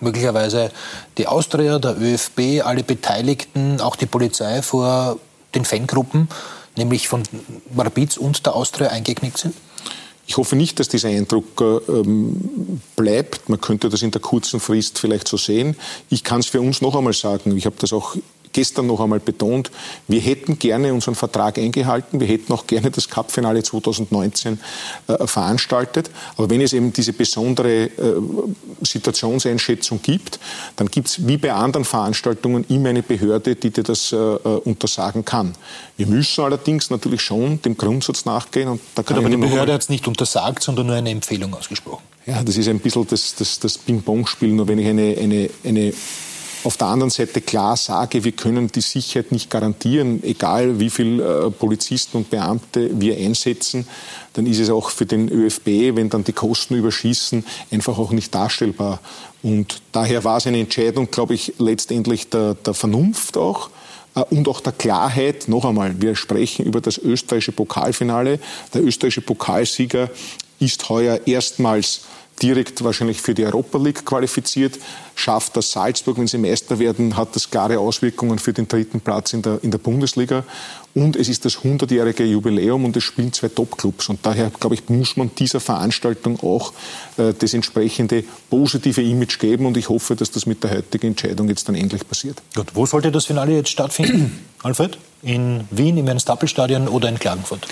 möglicherweise 0.00 0.70
die 1.18 1.26
Austria, 1.26 1.78
der 1.78 2.00
ÖFB, 2.00 2.64
alle 2.64 2.82
Beteiligten, 2.82 3.80
auch 3.80 3.96
die 3.96 4.06
Polizei 4.06 4.62
vor 4.62 5.18
den 5.54 5.64
Fangruppen, 5.64 6.28
nämlich 6.76 7.08
von 7.08 7.22
Rapids 7.76 8.18
und 8.18 8.46
der 8.46 8.54
Austria 8.54 8.88
eingeknickt 8.88 9.38
sind? 9.38 9.54
Ich 10.26 10.36
hoffe 10.36 10.54
nicht, 10.54 10.78
dass 10.78 10.88
dieser 10.88 11.08
Eindruck 11.08 11.60
ähm, 11.60 12.80
bleibt. 12.94 13.48
Man 13.48 13.60
könnte 13.60 13.88
das 13.88 14.02
in 14.02 14.12
der 14.12 14.20
kurzen 14.20 14.60
Frist 14.60 14.98
vielleicht 15.00 15.26
so 15.26 15.36
sehen. 15.36 15.74
Ich 16.08 16.22
kann 16.22 16.38
es 16.38 16.46
für 16.46 16.60
uns 16.60 16.80
noch 16.80 16.94
einmal 16.94 17.14
sagen. 17.14 17.56
Ich 17.56 17.66
habe 17.66 17.74
das 17.80 17.92
auch 17.92 18.14
gestern 18.52 18.86
noch 18.86 19.00
einmal 19.00 19.20
betont, 19.20 19.70
wir 20.08 20.20
hätten 20.20 20.58
gerne 20.58 20.92
unseren 20.92 21.14
Vertrag 21.14 21.58
eingehalten, 21.58 22.20
wir 22.20 22.26
hätten 22.26 22.52
auch 22.52 22.66
gerne 22.66 22.90
das 22.90 23.08
Cup-Finale 23.08 23.62
2019 23.62 24.60
äh, 25.06 25.26
veranstaltet. 25.26 26.10
Aber 26.36 26.50
wenn 26.50 26.60
es 26.60 26.72
eben 26.72 26.92
diese 26.92 27.12
besondere 27.12 27.84
äh, 27.84 27.90
Situationseinschätzung 28.82 30.00
gibt, 30.02 30.38
dann 30.76 30.88
gibt 30.88 31.08
es 31.08 31.26
wie 31.26 31.36
bei 31.36 31.52
anderen 31.52 31.84
Veranstaltungen 31.84 32.64
immer 32.68 32.90
eine 32.90 33.02
Behörde, 33.02 33.54
die 33.54 33.70
dir 33.70 33.84
das 33.84 34.12
äh, 34.12 34.16
äh 34.16 34.60
untersagen 34.64 35.24
kann. 35.24 35.54
Wir 35.96 36.06
müssen 36.06 36.44
allerdings 36.44 36.90
natürlich 36.90 37.20
schon 37.20 37.60
dem 37.62 37.76
Grundsatz 37.76 38.24
nachgehen. 38.24 38.68
Und 38.68 38.80
da 38.94 39.02
kann 39.02 39.18
aber 39.18 39.28
die 39.28 39.36
Behörde 39.36 39.72
hat 39.72 39.82
es 39.82 39.88
nicht 39.88 40.06
untersagt, 40.08 40.62
sondern 40.62 40.86
nur 40.86 40.96
eine 40.96 41.10
Empfehlung 41.10 41.54
ausgesprochen. 41.54 42.02
Ja, 42.26 42.42
das 42.42 42.56
ist 42.56 42.68
ein 42.68 42.80
bisschen 42.80 43.06
das, 43.08 43.34
das, 43.34 43.58
das 43.58 43.78
Ping-Pong-Spiel. 43.78 44.50
Nur 44.50 44.68
wenn 44.68 44.78
ich 44.78 44.86
eine, 44.86 45.16
eine, 45.18 45.50
eine 45.64 45.92
auf 46.64 46.76
der 46.76 46.88
anderen 46.88 47.10
Seite 47.10 47.40
klar 47.40 47.76
sage, 47.76 48.24
wir 48.24 48.32
können 48.32 48.68
die 48.68 48.80
Sicherheit 48.80 49.32
nicht 49.32 49.50
garantieren, 49.50 50.22
egal 50.22 50.80
wie 50.80 50.90
viele 50.90 51.46
äh, 51.46 51.50
Polizisten 51.50 52.18
und 52.18 52.30
Beamte 52.30 53.00
wir 53.00 53.16
einsetzen, 53.16 53.86
dann 54.34 54.46
ist 54.46 54.58
es 54.58 54.70
auch 54.70 54.90
für 54.90 55.06
den 55.06 55.28
ÖFB, 55.28 55.96
wenn 55.96 56.10
dann 56.10 56.24
die 56.24 56.32
Kosten 56.32 56.74
überschießen, 56.74 57.44
einfach 57.70 57.98
auch 57.98 58.12
nicht 58.12 58.34
darstellbar. 58.34 59.00
Und 59.42 59.82
daher 59.92 60.24
war 60.24 60.36
es 60.36 60.46
eine 60.46 60.60
Entscheidung, 60.60 61.10
glaube 61.10 61.34
ich, 61.34 61.54
letztendlich 61.58 62.28
der, 62.28 62.54
der 62.54 62.74
Vernunft 62.74 63.36
auch 63.36 63.70
äh, 64.14 64.20
und 64.30 64.48
auch 64.48 64.60
der 64.60 64.72
Klarheit. 64.72 65.48
Noch 65.48 65.64
einmal, 65.64 66.00
wir 66.00 66.14
sprechen 66.14 66.66
über 66.66 66.80
das 66.80 66.98
österreichische 66.98 67.52
Pokalfinale. 67.52 68.38
Der 68.74 68.82
österreichische 68.82 69.22
Pokalsieger 69.22 70.10
ist 70.58 70.88
heuer 70.90 71.20
erstmals 71.26 72.02
direkt 72.42 72.82
wahrscheinlich 72.82 73.20
für 73.20 73.34
die 73.34 73.44
Europa 73.44 73.78
League 73.78 74.04
qualifiziert. 74.04 74.78
Schafft 75.14 75.56
das 75.56 75.72
Salzburg, 75.72 76.18
wenn 76.18 76.26
sie 76.26 76.38
Meister 76.38 76.78
werden, 76.78 77.16
hat 77.16 77.36
das 77.36 77.50
klare 77.50 77.78
Auswirkungen 77.78 78.38
für 78.38 78.52
den 78.52 78.68
dritten 78.68 79.00
Platz 79.00 79.32
in 79.32 79.42
der, 79.42 79.58
in 79.62 79.70
der 79.70 79.78
Bundesliga. 79.78 80.44
Und 80.94 81.14
es 81.16 81.28
ist 81.28 81.44
das 81.44 81.58
100-jährige 81.58 82.24
Jubiläum 82.24 82.84
und 82.84 82.96
es 82.96 83.04
spielen 83.04 83.32
zwei 83.32 83.48
Top-Clubs. 83.48 84.08
Und 84.08 84.24
daher, 84.24 84.50
glaube 84.50 84.74
ich, 84.74 84.88
muss 84.88 85.16
man 85.16 85.30
dieser 85.36 85.60
Veranstaltung 85.60 86.40
auch 86.40 86.72
äh, 87.16 87.32
das 87.38 87.54
entsprechende 87.54 88.24
positive 88.48 89.02
Image 89.02 89.38
geben. 89.38 89.66
Und 89.66 89.76
ich 89.76 89.88
hoffe, 89.88 90.16
dass 90.16 90.30
das 90.30 90.46
mit 90.46 90.64
der 90.64 90.70
heutigen 90.72 91.08
Entscheidung 91.08 91.48
jetzt 91.48 91.68
dann 91.68 91.76
endlich 91.76 92.06
passiert. 92.08 92.42
Gut, 92.54 92.74
wo 92.74 92.86
sollte 92.86 93.12
das 93.12 93.26
Finale 93.26 93.52
jetzt 93.52 93.70
stattfinden, 93.70 94.44
Alfred? 94.62 94.98
In 95.22 95.66
Wien, 95.70 95.98
im 95.98 96.08
Ernst-Happel-Stadion 96.08 96.88
oder 96.88 97.08
in 97.08 97.18
Klagenfurt? 97.18 97.66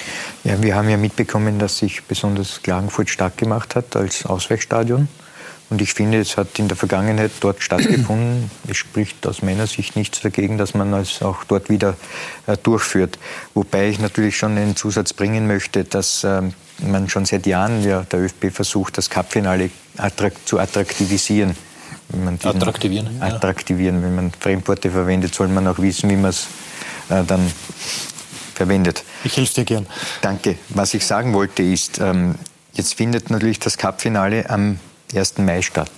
Ja, 0.45 0.61
wir 0.63 0.75
haben 0.75 0.89
ja 0.91 0.99
mitbekommen, 0.99 1.59
dass 1.59 1.79
sich 1.79 2.03
besonders 2.05 2.63
Klagenfurt 2.63 3.09
stark 3.09 3.39
gemacht 3.39 3.75
hat 3.75 3.97
als 3.97 4.27
Ausweichstadion. 4.27 5.09
Und 5.71 5.83
ich 5.83 5.93
finde, 5.93 6.19
es 6.19 6.37
hat 6.37 6.59
in 6.59 6.69
der 6.69 6.77
Vergangenheit 6.77 7.31
dort 7.41 7.63
stattgefunden. 7.63 8.51
Es 8.69 8.77
spricht 8.77 9.27
aus 9.27 9.43
meiner 9.43 9.67
Sicht 9.67 9.97
nichts 9.97 10.21
dagegen, 10.21 10.57
dass 10.57 10.75
man 10.75 10.93
es 10.95 11.21
auch 11.23 11.45
dort 11.45 11.69
wieder 11.69 11.97
äh, 12.47 12.57
durchführt. 12.57 13.19
Wobei 13.55 13.89
ich 13.89 13.99
natürlich 13.99 14.37
schon 14.37 14.57
einen 14.57 14.77
Zusatz 14.77 15.13
bringen 15.13 15.47
möchte, 15.47 15.85
dass 15.85 16.25
ähm, 16.25 16.55
man 16.81 17.09
schon 17.09 17.27
seit 17.27 17.47
Jahren, 17.47 17.83
ja, 17.85 18.03
der 18.03 18.21
ÖFB 18.21 18.51
versucht, 18.51 18.97
das 18.97 19.11
Cupfinale 19.11 19.71
attrakt 19.99 20.49
zu 20.49 20.59
attraktivisieren. 20.59 21.55
attraktivieren? 22.43 23.21
Attraktivieren. 23.21 24.03
Wenn 24.03 24.15
man 24.15 24.33
Fremdworte 24.39 24.91
verwendet, 24.91 25.35
soll 25.35 25.49
man 25.49 25.67
auch 25.67 25.79
wissen, 25.79 26.09
wie 26.09 26.17
man 26.17 26.31
es 26.31 26.47
äh, 27.09 27.25
dann 27.25 27.51
verwendet. 28.55 29.05
Ich 29.25 29.37
helfe 29.37 29.55
dir 29.55 29.65
gern. 29.65 29.87
Danke. 30.21 30.59
Was 30.71 30.95
ich 30.95 31.07
sagen 31.07 31.33
wollte 31.33 31.63
ist, 31.63 31.99
ähm, 31.99 32.35
jetzt 32.73 32.95
findet 32.95 33.31
natürlich 33.31 33.59
das 33.61 33.79
Cupfinale 33.79 34.51
am 34.51 34.81
1. 35.15 35.39
Mai 35.39 35.63
statt. 35.63 35.91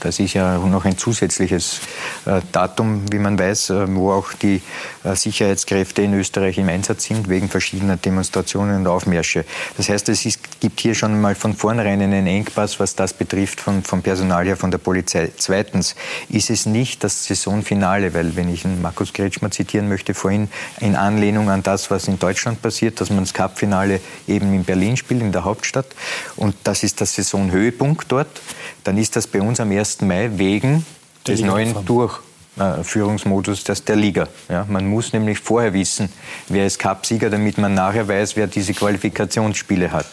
Das 0.00 0.18
ist 0.18 0.34
ja 0.34 0.58
noch 0.58 0.84
ein 0.84 0.98
zusätzliches 0.98 1.80
äh, 2.26 2.40
Datum, 2.50 3.04
wie 3.12 3.18
man 3.18 3.38
weiß, 3.38 3.70
äh, 3.70 3.94
wo 3.94 4.12
auch 4.12 4.32
die 4.32 4.60
äh, 5.04 5.14
Sicherheitskräfte 5.14 6.02
in 6.02 6.14
Österreich 6.14 6.58
im 6.58 6.68
Einsatz 6.68 7.04
sind, 7.04 7.28
wegen 7.28 7.48
verschiedener 7.48 7.96
Demonstrationen 7.96 8.76
und 8.76 8.86
Aufmärsche. 8.88 9.44
Das 9.76 9.88
heißt, 9.88 10.08
es 10.08 10.26
ist, 10.26 10.60
gibt 10.60 10.80
hier 10.80 10.96
schon 10.96 11.20
mal 11.20 11.36
von 11.36 11.54
vornherein 11.54 12.00
einen 12.00 12.26
Engpass, 12.26 12.80
was 12.80 12.96
das 12.96 13.12
betrifft, 13.12 13.60
von, 13.60 13.84
vom 13.84 14.02
Personal 14.02 14.44
her, 14.46 14.56
von 14.56 14.72
der 14.72 14.78
Polizei. 14.78 15.30
Zweitens 15.36 15.94
ist 16.28 16.50
es 16.50 16.66
nicht 16.66 17.04
das 17.04 17.26
Saisonfinale, 17.26 18.14
weil, 18.14 18.34
wenn 18.34 18.52
ich 18.52 18.64
Markus 18.64 19.12
Kretschmer 19.12 19.52
zitieren 19.52 19.88
möchte, 19.88 20.12
vorhin 20.12 20.48
in 20.80 20.96
Anlehnung 20.96 21.50
an 21.50 21.62
das, 21.62 21.90
was 21.92 22.08
in 22.08 22.18
Deutschland 22.18 22.62
passiert, 22.62 23.00
dass 23.00 23.10
man 23.10 23.20
das 23.20 23.32
Cup-Finale 23.32 24.00
eben 24.26 24.52
in 24.54 24.64
Berlin 24.64 24.96
spielt, 24.96 25.20
in 25.20 25.30
der 25.30 25.44
Hauptstadt. 25.44 25.86
Und 26.34 26.56
das 26.64 26.82
ist 26.82 27.00
das 27.00 27.14
Saisonhöhepunkt 27.14 28.06
dort 28.08 28.39
dann 28.84 28.96
ist 28.98 29.16
das 29.16 29.26
bei 29.26 29.40
uns 29.40 29.60
am 29.60 29.70
1. 29.70 30.02
Mai 30.02 30.30
wegen 30.34 30.84
der 31.26 31.34
des 31.34 31.44
neuen 31.44 31.74
Durchführungsmodus 31.84 33.64
der 33.64 33.96
Liga. 33.96 34.28
Ja, 34.48 34.66
man 34.68 34.86
muss 34.86 35.12
nämlich 35.12 35.38
vorher 35.38 35.72
wissen, 35.72 36.10
wer 36.48 36.66
ist 36.66 36.78
Cupsieger, 36.78 37.30
damit 37.30 37.58
man 37.58 37.74
nachher 37.74 38.08
weiß, 38.08 38.36
wer 38.36 38.46
diese 38.46 38.74
Qualifikationsspiele 38.74 39.92
hat. 39.92 40.06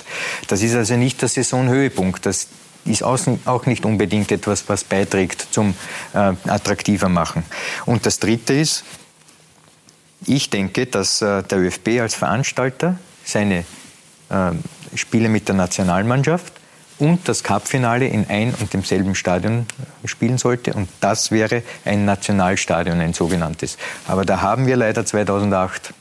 Das 0.47 0.61
ist 0.61 0.75
also 0.75 0.95
nicht 0.95 1.21
der 1.21 1.29
Saisonhöhepunkt. 1.29 2.25
Das 2.25 2.47
ist 2.85 3.03
auch 3.03 3.65
nicht 3.65 3.85
unbedingt 3.85 4.31
etwas, 4.31 4.67
was 4.67 4.83
beiträgt 4.83 5.47
zum 5.51 5.73
äh, 6.13 6.33
attraktiver 6.47 7.09
machen. 7.09 7.43
Und 7.85 8.05
das 8.05 8.19
Dritte 8.19 8.53
ist, 8.53 8.83
ich 10.25 10.49
denke, 10.49 10.85
dass 10.85 11.21
äh, 11.21 11.43
der 11.43 11.59
ÖFB 11.59 11.99
als 12.01 12.15
Veranstalter 12.15 12.97
seine 13.23 13.65
äh, 14.29 14.51
Spiele 14.95 15.29
mit 15.29 15.47
der 15.47 15.55
Nationalmannschaft 15.55 16.53
und 16.99 17.27
das 17.27 17.43
Cupfinale 17.43 18.07
in 18.07 18.27
ein 18.29 18.53
und 18.59 18.73
demselben 18.73 19.15
Stadion 19.15 19.65
spielen 20.05 20.37
sollte. 20.37 20.73
Und 20.73 20.89
das 20.99 21.31
wäre 21.31 21.63
ein 21.85 22.05
Nationalstadion, 22.05 22.99
ein 22.99 23.13
sogenanntes. 23.13 23.77
Aber 24.07 24.25
da 24.25 24.41
haben 24.41 24.67
wir 24.67 24.75
leider 24.75 25.05
2008 25.05 25.93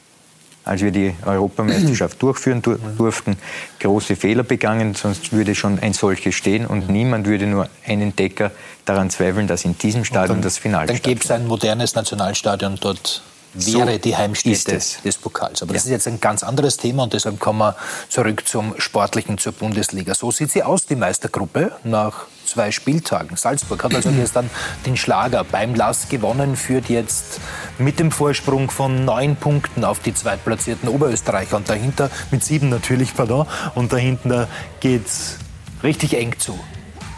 als 0.67 0.83
wir 0.83 0.91
die 0.91 1.15
Europameisterschaft 1.25 2.21
durchführen 2.21 2.61
durften, 2.61 3.39
große 3.79 4.17
Fehler 4.17 4.43
begangen, 4.43 4.97
sonst 4.97 5.33
würde 5.33 5.55
schon 5.55 5.79
ein 5.79 5.93
solches 5.93 6.35
stehen 6.35 6.67
und 6.67 6.91
niemand 6.91 7.27
würde 7.27 7.47
nur 7.47 7.69
einen 7.87 8.17
Decker 8.17 8.51
daran 8.85 9.09
zweifeln, 9.09 9.47
dass 9.47 9.65
in 9.65 9.79
diesem 9.79 10.05
Stadion 10.05 10.39
dann, 10.39 10.43
das 10.43 10.59
Finale 10.59 10.89
Dann 10.89 11.01
gäbe 11.01 11.21
es 11.23 11.31
ein 11.31 11.47
modernes 11.47 11.95
Nationalstadion 11.95 12.79
dort 12.81 13.23
wäre 13.57 13.93
so 13.93 13.99
die 13.99 14.17
Heimstätte 14.17 14.79
des 15.05 15.17
Pokals. 15.19 15.63
Aber 15.63 15.73
ja. 15.73 15.75
das 15.75 15.85
ist 15.85 15.91
jetzt 15.91 16.09
ein 16.09 16.21
ganz 16.21 16.43
anderes 16.43 16.77
Thema 16.77 17.05
und 17.05 17.13
deshalb 17.13 17.39
kommen 17.39 17.59
wir 17.61 17.77
zurück 18.09 18.47
zum 18.47 18.75
Sportlichen, 18.79 19.39
zur 19.39 19.53
Bundesliga. 19.53 20.15
So 20.15 20.31
sieht 20.31 20.51
sie 20.51 20.63
aus, 20.63 20.87
die 20.87 20.97
Meistergruppe, 20.97 21.73
nach 21.85 22.27
zwei 22.45 22.71
Spieltagen. 22.71 23.37
Salzburg 23.37 23.83
hat 23.85 23.95
also 23.95 24.11
jetzt 24.19 24.37
dann 24.37 24.51
den 24.85 24.97
Schlager 24.97 25.45
beim 25.45 25.75
Lass 25.75 26.09
gewonnen, 26.09 26.57
führt 26.57 26.89
jetzt 26.89 27.41
mit 27.79 27.99
dem 27.99 28.11
Vorsprung 28.11 28.71
von 28.71 29.05
neun 29.05 29.37
Punkten 29.37 29.85
auf 29.85 29.99
die 30.01 30.15
zweitplatzierten 30.15 30.89
Oberösterreicher 30.89 31.57
und 31.57 31.69
dahinter, 31.69 32.11
mit 32.31 32.45
sieben 32.45 32.69
natürlich, 32.69 33.15
pardon, 33.15 33.47
und 33.75 33.93
dahinter 33.93 34.49
geht 34.81 35.07
es 35.07 35.37
richtig 35.83 36.15
eng 36.15 36.39
zu. 36.39 36.59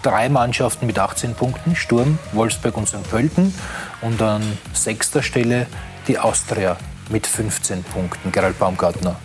drei 0.03 0.29
Mannschaften 0.29 0.87
mit 0.87 0.99
18 0.99 1.35
Punkten, 1.35 1.77
Sturm, 1.77 2.19
Wolfsburg 2.33 2.77
und 2.77 2.89
St. 2.89 3.03
Pölten. 3.11 3.53
Und 4.01 4.23
an 4.23 4.43
sechster 4.73 5.23
Stelle 5.23 5.67
die 6.09 6.19
Austria 6.19 6.77
mit 7.11 7.27
15 7.27 7.85
Punkten. 7.85 8.33
Gerald 8.33 8.59
Baumgartner. 8.59 9.17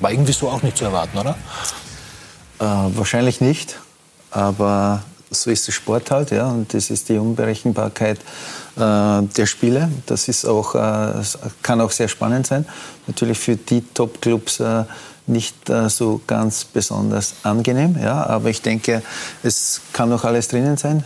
War 0.00 0.10
irgendwie 0.10 0.32
so 0.32 0.48
auch 0.48 0.62
nicht 0.62 0.76
zu 0.76 0.84
erwarten, 0.84 1.16
oder? 1.18 1.36
Äh, 2.58 2.64
wahrscheinlich 2.96 3.40
nicht, 3.40 3.78
aber 4.30 5.02
so 5.30 5.50
ist 5.50 5.66
der 5.66 5.72
Sport 5.72 6.10
halt, 6.10 6.30
ja, 6.30 6.48
und 6.48 6.74
das 6.74 6.90
ist 6.90 7.08
die 7.08 7.18
Unberechenbarkeit 7.18 8.18
äh, 8.76 9.22
der 9.22 9.46
Spiele. 9.46 9.90
Das 10.06 10.28
ist 10.28 10.44
auch, 10.44 10.74
äh, 10.74 11.22
kann 11.62 11.80
auch 11.80 11.90
sehr 11.90 12.08
spannend 12.08 12.46
sein. 12.46 12.66
Natürlich 13.06 13.38
für 13.38 13.56
die 13.56 13.82
Top-Clubs 13.94 14.60
äh, 14.60 14.84
nicht 15.26 15.70
äh, 15.70 15.88
so 15.88 16.20
ganz 16.26 16.64
besonders 16.64 17.34
angenehm, 17.42 17.96
ja, 18.00 18.26
aber 18.26 18.50
ich 18.50 18.60
denke, 18.60 19.02
es 19.42 19.80
kann 19.92 20.08
noch 20.08 20.24
alles 20.24 20.48
drinnen 20.48 20.76
sein 20.76 21.04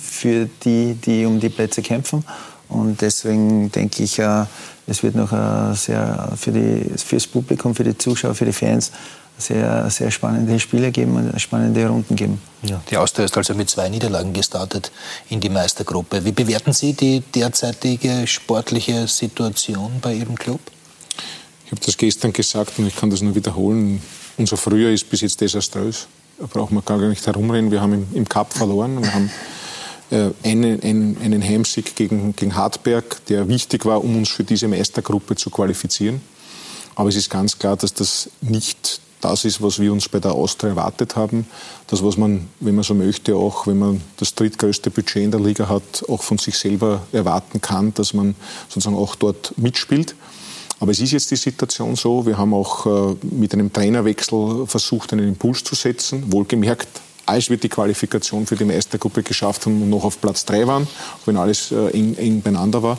für 0.00 0.48
die, 0.64 0.94
die 0.94 1.26
um 1.26 1.40
die 1.40 1.48
Plätze 1.48 1.82
kämpfen. 1.82 2.24
Und 2.68 3.00
deswegen 3.00 3.70
denke 3.70 4.02
ich, 4.02 4.18
äh, 4.18 4.44
es 4.86 5.02
wird 5.02 5.14
noch 5.14 5.32
äh, 5.32 5.74
sehr 5.74 6.32
für, 6.36 6.52
die, 6.52 6.90
das 6.90 7.26
Publikum, 7.26 7.74
für 7.74 7.84
die 7.84 7.96
Zuschauer, 7.96 8.34
für 8.34 8.44
die 8.44 8.52
Fans 8.52 8.92
sehr, 9.38 9.90
sehr 9.90 10.10
spannende 10.10 10.58
Spiele 10.58 10.90
geben 10.90 11.16
und 11.16 11.40
spannende 11.40 11.86
Runden 11.86 12.16
geben. 12.16 12.40
Ja. 12.62 12.80
Die 12.90 12.96
Austria 12.96 13.26
ist 13.26 13.36
also 13.36 13.54
mit 13.54 13.68
zwei 13.68 13.88
Niederlagen 13.88 14.32
gestartet 14.32 14.90
in 15.28 15.40
die 15.40 15.50
Meistergruppe. 15.50 16.24
Wie 16.24 16.32
bewerten 16.32 16.72
Sie 16.72 16.94
die 16.94 17.20
derzeitige 17.20 18.26
sportliche 18.26 19.06
Situation 19.06 19.92
bei 20.00 20.14
Ihrem 20.14 20.36
Club? 20.36 20.60
Ich 21.66 21.72
habe 21.72 21.82
das 21.84 21.96
gestern 21.96 22.32
gesagt 22.32 22.78
und 22.78 22.86
ich 22.86 22.96
kann 22.96 23.10
das 23.10 23.20
nur 23.20 23.34
wiederholen. 23.34 24.00
Unser 24.38 24.56
Frühjahr 24.56 24.92
ist 24.92 25.08
bis 25.10 25.20
jetzt 25.20 25.40
desaströs. 25.40 26.06
Da 26.38 26.46
braucht 26.46 26.70
man 26.70 26.84
gar 26.84 26.98
nicht 26.98 27.26
herumreden. 27.26 27.70
Wir 27.70 27.80
haben 27.80 27.94
im, 27.94 28.06
im 28.14 28.28
Cup 28.28 28.52
verloren. 28.52 29.02
Wir 29.02 29.12
haben 29.12 29.30
einen, 30.10 30.82
einen, 30.82 31.18
einen 31.22 31.42
Heimsieg 31.42 31.96
gegen, 31.96 32.34
gegen 32.36 32.54
Hartberg, 32.54 33.24
der 33.26 33.48
wichtig 33.48 33.84
war, 33.84 34.02
um 34.02 34.16
uns 34.16 34.28
für 34.28 34.44
diese 34.44 34.68
Meistergruppe 34.68 35.34
zu 35.36 35.50
qualifizieren. 35.50 36.20
Aber 36.94 37.08
es 37.08 37.16
ist 37.16 37.28
ganz 37.28 37.58
klar, 37.58 37.76
dass 37.76 37.92
das 37.92 38.30
nicht 38.40 39.00
das 39.20 39.44
ist, 39.44 39.62
was 39.62 39.80
wir 39.80 39.92
uns 39.92 40.08
bei 40.08 40.20
der 40.20 40.32
Austria 40.32 40.70
erwartet 40.70 41.16
haben. 41.16 41.46
Das, 41.88 42.02
was 42.02 42.16
man, 42.16 42.48
wenn 42.60 42.74
man 42.74 42.84
so 42.84 42.94
möchte, 42.94 43.34
auch 43.34 43.66
wenn 43.66 43.78
man 43.78 44.00
das 44.18 44.34
drittgrößte 44.34 44.90
Budget 44.90 45.24
in 45.24 45.30
der 45.30 45.40
Liga 45.40 45.68
hat, 45.68 46.04
auch 46.08 46.22
von 46.22 46.38
sich 46.38 46.56
selber 46.56 47.02
erwarten 47.12 47.60
kann, 47.60 47.92
dass 47.94 48.14
man 48.14 48.34
sozusagen 48.68 48.96
auch 48.96 49.14
dort 49.16 49.56
mitspielt. 49.56 50.14
Aber 50.78 50.92
es 50.92 51.00
ist 51.00 51.12
jetzt 51.12 51.30
die 51.30 51.36
Situation 51.36 51.96
so, 51.96 52.26
wir 52.26 52.36
haben 52.36 52.52
auch 52.52 52.86
äh, 52.86 53.16
mit 53.22 53.54
einem 53.54 53.72
Trainerwechsel 53.72 54.66
versucht, 54.66 55.12
einen 55.12 55.28
Impuls 55.28 55.64
zu 55.64 55.74
setzen. 55.74 56.30
Wohlgemerkt, 56.30 57.00
als 57.26 57.50
wir 57.50 57.56
die 57.56 57.68
Qualifikation 57.68 58.46
für 58.46 58.56
die 58.56 58.64
Meistergruppe 58.64 59.22
geschafft 59.22 59.66
haben 59.66 59.82
und 59.82 59.90
noch 59.90 60.04
auf 60.04 60.20
Platz 60.20 60.44
3 60.44 60.66
waren, 60.66 60.86
wenn 61.26 61.36
alles 61.36 61.72
äh, 61.72 61.88
eng, 61.88 62.14
eng 62.16 62.40
beieinander 62.40 62.82
war. 62.82 62.98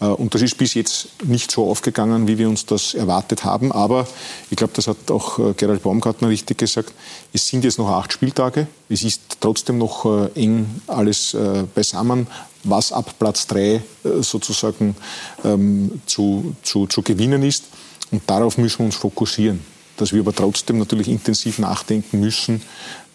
Äh, 0.00 0.06
und 0.06 0.34
das 0.34 0.42
ist 0.42 0.58
bis 0.58 0.74
jetzt 0.74 1.08
nicht 1.24 1.50
so 1.50 1.70
aufgegangen, 1.70 2.28
wie 2.28 2.36
wir 2.38 2.48
uns 2.48 2.66
das 2.66 2.92
erwartet 2.94 3.44
haben. 3.44 3.72
Aber 3.72 4.06
ich 4.50 4.56
glaube, 4.56 4.74
das 4.76 4.86
hat 4.86 5.10
auch 5.10 5.38
äh, 5.38 5.54
Gerald 5.56 5.82
Baumgartner 5.82 6.28
richtig 6.28 6.58
gesagt, 6.58 6.92
es 7.32 7.48
sind 7.48 7.64
jetzt 7.64 7.78
noch 7.78 7.88
acht 7.88 8.12
Spieltage. 8.12 8.66
Es 8.90 9.02
ist 9.02 9.38
trotzdem 9.40 9.78
noch 9.78 10.04
äh, 10.04 10.28
eng 10.34 10.66
alles 10.86 11.34
äh, 11.34 11.64
beisammen 11.74 12.26
was 12.64 12.92
ab 12.92 13.14
Platz 13.18 13.46
3 13.48 13.60
äh, 13.60 13.82
sozusagen 14.20 14.96
ähm, 15.44 16.00
zu, 16.06 16.54
zu, 16.62 16.86
zu 16.86 17.02
gewinnen 17.02 17.42
ist. 17.42 17.64
Und 18.10 18.22
darauf 18.26 18.56
müssen 18.56 18.78
wir 18.78 18.86
uns 18.86 18.96
fokussieren 18.96 19.60
dass 19.96 20.12
wir 20.12 20.20
aber 20.20 20.34
trotzdem 20.34 20.78
natürlich 20.78 21.08
intensiv 21.08 21.58
nachdenken 21.58 22.20
müssen, 22.20 22.62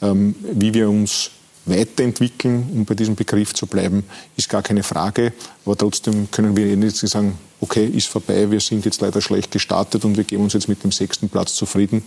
wie 0.01 0.73
wir 0.73 0.89
uns 0.89 1.31
weiterentwickeln, 1.65 2.69
um 2.73 2.85
bei 2.85 2.95
diesem 2.95 3.15
Begriff 3.15 3.53
zu 3.53 3.67
bleiben, 3.67 4.03
ist 4.35 4.49
gar 4.49 4.61
keine 4.61 4.83
Frage. 4.83 5.33
Aber 5.65 5.77
trotzdem 5.77 6.29
können 6.31 6.55
wir 6.55 6.75
nicht 6.75 6.97
sagen, 6.97 7.37
okay, 7.61 7.85
ist 7.85 8.07
vorbei, 8.07 8.49
wir 8.49 8.59
sind 8.59 8.85
jetzt 8.85 9.01
leider 9.01 9.21
schlecht 9.21 9.51
gestartet 9.51 10.05
und 10.05 10.17
wir 10.17 10.23
geben 10.23 10.43
uns 10.43 10.53
jetzt 10.53 10.67
mit 10.67 10.83
dem 10.83 10.91
sechsten 10.91 11.29
Platz 11.29 11.53
zufrieden. 11.53 12.03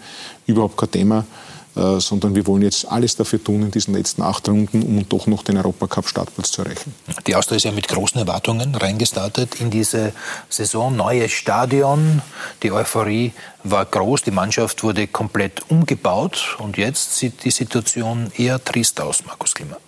Überhaupt 0.47 0.77
kein 0.77 0.91
Thema. 0.91 1.27
Äh, 1.75 2.01
sondern 2.01 2.35
wir 2.35 2.47
wollen 2.47 2.61
jetzt 2.61 2.87
alles 2.87 3.17
dafür 3.17 3.43
tun 3.43 3.63
in 3.63 3.71
diesen 3.71 3.95
letzten 3.95 4.21
acht 4.21 4.47
Runden, 4.47 4.83
um 4.83 5.09
doch 5.09 5.27
noch 5.27 5.43
den 5.43 5.57
Europacup-Startplatz 5.57 6.51
zu 6.51 6.63
erreichen. 6.63 6.95
Die 7.27 7.35
Austria 7.35 7.57
ist 7.57 7.65
ja 7.65 7.73
mit 7.73 7.89
großen 7.89 8.21
Erwartungen 8.21 8.75
reingestartet 8.75 9.59
in 9.59 9.71
diese 9.71 10.13
Saison. 10.51 10.95
Neues 10.95 11.33
Stadion, 11.33 12.21
die 12.63 12.73
Euphorie 12.73 13.33
war 13.65 13.87
groß, 13.87 14.23
die 14.23 14.33
Mannschaft 14.33 14.83
wurde 14.83 15.07
komplett 15.07 15.71
umgebaut 15.71 16.57
und 16.59 16.77
jetzt 16.77 17.17
sieht 17.17 17.43
die 17.45 17.51
Situation 17.51 18.31
eher 18.37 18.63
trist 18.63 19.01
aus, 19.01 19.25
Markus 19.25 19.55
Klima. 19.55 19.79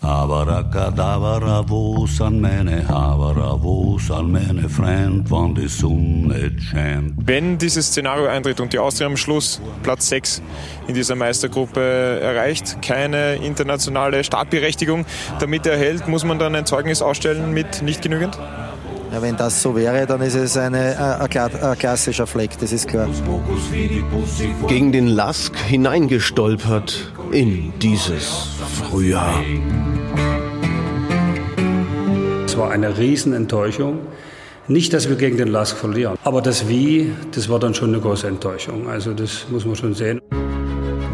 Abracadabra, 0.00 1.64
wo 1.66 2.06
sind 2.06 2.40
meine 2.40 2.86
Haberer, 2.86 3.60
wo 3.60 3.98
sind 3.98 4.30
meine 4.32 4.68
Freund, 4.68 5.28
wann 5.28 5.56
die 5.56 5.66
Sonne 5.66 6.52
scheint? 6.60 7.14
Wenn 7.16 7.58
dieses 7.58 7.88
Szenario 7.88 8.26
eintritt 8.26 8.60
und 8.60 8.72
die 8.72 8.78
Austria 8.78 9.08
am 9.08 9.16
Schluss 9.16 9.60
Platz 9.82 10.08
6 10.08 10.40
in 10.86 10.94
dieser 10.94 11.16
Meistergruppe 11.16 11.80
erreicht, 12.20 12.80
keine 12.80 13.36
internationale 13.36 14.22
Startberechtigung 14.22 15.04
damit 15.40 15.66
erhält, 15.66 16.06
muss 16.06 16.24
man 16.24 16.38
dann 16.38 16.54
ein 16.54 16.64
Zeugnis 16.64 17.02
ausstellen 17.02 17.52
mit 17.52 17.82
nicht 17.82 18.00
genügend? 18.00 18.38
Ja, 19.12 19.22
wenn 19.22 19.36
das 19.36 19.62
so 19.62 19.74
wäre, 19.74 20.06
dann 20.06 20.20
ist 20.20 20.34
es 20.34 20.56
eine, 20.56 20.94
äh, 20.94 21.38
ein, 21.38 21.62
ein 21.62 21.78
klassischer 21.78 22.26
Fleck, 22.26 22.58
das 22.60 22.72
ist 22.72 22.88
klar. 22.88 23.08
Gegen 24.68 24.92
den 24.92 25.08
Lask 25.08 25.56
hineingestolpert 25.56 27.12
in 27.32 27.72
dieses 27.80 28.48
Frühjahr. 28.82 29.42
Es 32.44 32.56
war 32.56 32.70
eine 32.70 32.96
Riesenenttäuschung. 32.96 33.98
Nicht, 34.66 34.92
dass 34.92 35.08
wir 35.08 35.16
gegen 35.16 35.38
den 35.38 35.48
Lask 35.48 35.76
verlieren, 35.76 36.18
aber 36.24 36.42
das 36.42 36.68
Wie, 36.68 37.10
das 37.32 37.48
war 37.48 37.58
dann 37.58 37.74
schon 37.74 37.88
eine 37.94 38.02
große 38.02 38.26
Enttäuschung. 38.26 38.88
Also 38.88 39.14
das 39.14 39.46
muss 39.50 39.64
man 39.64 39.76
schon 39.76 39.94
sehen. 39.94 40.20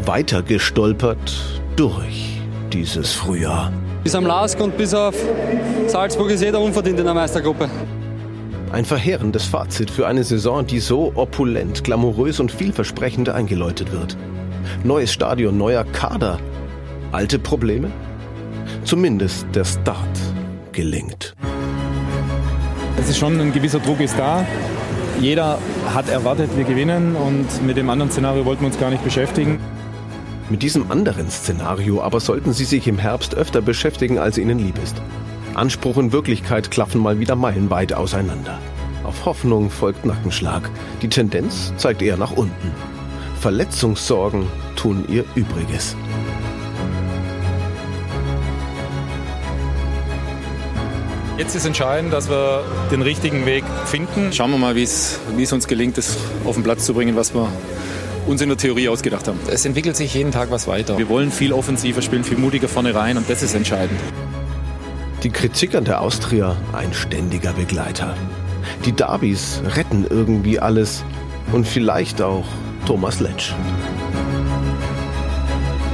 Weiter 0.05 0.43
gestolpert 0.43 1.61
durch 1.77 2.41
dieses 2.73 3.13
Frühjahr. 3.13 3.73
Bis 4.03 4.15
am 4.15 4.27
Lask 4.27 4.61
und 4.61 4.77
bis 4.77 4.93
auf 4.93 5.15
Salzburg 5.87 6.31
ist 6.31 6.43
jeder 6.43 6.61
unverdient 6.61 6.99
in 6.99 7.05
der 7.05 7.15
Meistergruppe. 7.15 7.69
Ein 8.73 8.85
verheerendes 8.85 9.45
Fazit 9.45 9.89
für 9.89 10.09
eine 10.09 10.25
Saison, 10.25 10.67
die 10.67 10.81
so 10.81 11.13
opulent, 11.15 11.85
glamourös 11.85 12.41
und 12.41 12.51
vielversprechend 12.51 13.29
eingeläutet 13.29 13.93
wird. 13.93 14.17
Neues 14.83 15.13
Stadion, 15.13 15.57
neuer 15.57 15.85
Kader. 15.85 16.39
Alte 17.13 17.39
Probleme? 17.39 17.91
Zumindest 18.85 19.47
der 19.55 19.65
Start 19.65 20.19
gelingt. 20.73 21.35
Es 22.99 23.09
ist 23.09 23.19
schon 23.19 23.41
ein 23.41 23.53
gewisser 23.53 23.81
Druck 23.81 24.01
ist 24.01 24.19
da. 24.19 24.47
Jeder 25.21 25.59
hat 25.95 26.09
erwartet, 26.09 26.51
wir 26.57 26.65
gewinnen 26.65 27.15
und 27.17 27.47
mit 27.67 27.77
dem 27.77 27.89
anderen 27.89 28.11
Szenario 28.11 28.45
wollten 28.45 28.63
wir 28.63 28.69
uns 28.69 28.81
gar 28.81 28.91
nicht 28.91 29.05
beschäftigen. 29.05 29.59
Mit 30.51 30.63
diesem 30.63 30.91
anderen 30.91 31.31
Szenario 31.31 32.03
aber 32.03 32.21
sollten 32.21 32.53
Sie 32.53 32.65
sich 32.65 32.87
im 32.87 32.99
Herbst 32.99 33.35
öfter 33.35 33.63
beschäftigen, 33.63 34.19
als 34.19 34.37
Ihnen 34.37 34.59
lieb 34.59 34.77
ist. 34.83 35.01
Anspruch 35.55 35.97
und 35.97 36.13
Wirklichkeit 36.13 36.71
klaffen 36.71 37.01
mal 37.01 37.19
wieder 37.19 37.37
meilenweit 37.37 37.93
auseinander. 37.93 38.59
Auf 39.05 39.25
Hoffnung 39.25 39.71
folgt 39.71 40.05
Nackenschlag. 40.05 40.69
Die 41.01 41.09
Tendenz 41.09 41.73
zeigt 41.77 42.03
eher 42.03 42.17
nach 42.17 42.33
unten. 42.33 42.73
Verletzungssorgen 43.45 44.47
tun 44.75 45.05
ihr 45.07 45.23
Übriges. 45.35 45.95
Jetzt 51.37 51.55
ist 51.55 51.67
entscheidend, 51.67 52.11
dass 52.15 52.31
wir 52.31 52.65
den 52.91 53.03
richtigen 53.03 53.45
Weg 53.45 53.65
finden. 53.85 54.33
Schauen 54.33 54.51
wir 54.51 54.57
mal, 54.57 54.77
wie 54.77 54.83
es 54.85 55.19
uns 55.53 55.69
gelingt, 55.69 55.99
das 55.99 56.17
auf 56.47 56.55
den 56.55 56.65
Platz 56.65 56.87
zu 56.87 56.95
bringen, 56.95 57.17
was 57.17 57.35
wir 57.35 57.47
uns 58.27 58.41
in 58.41 58.49
der 58.49 58.57
Theorie 58.57 58.89
ausgedacht 58.89 59.29
haben. 59.29 59.39
Es 59.49 59.67
entwickelt 59.67 59.97
sich 59.97 60.15
jeden 60.15 60.33
Tag 60.33 60.51
was 60.51 60.67
weiter. 60.67 60.97
Wir 60.97 61.11
wollen 61.11 61.31
viel 61.31 61.53
offensiver 61.53 62.01
spielen, 62.01 62.25
viel 62.25 62.39
mutiger 62.39 62.69
vorne 62.69 62.95
rein 62.95 63.19
und 63.19 63.29
das 63.29 63.43
ist 63.43 63.55
entscheidend. 63.55 64.01
Die 65.23 65.29
Kritik 65.29 65.75
an 65.75 65.85
der 65.85 66.01
Austria 66.01 66.57
ein 66.73 66.95
ständiger 66.95 67.53
Begleiter. 67.53 68.17
Die 68.87 68.93
Derbys 68.93 69.61
retten 69.77 70.07
irgendwie 70.09 70.61
alles 70.61 71.05
und 71.53 71.69
vielleicht 71.69 72.23
auch 72.23 72.47
Thomas 72.87 73.21
Letsch. 73.21 73.55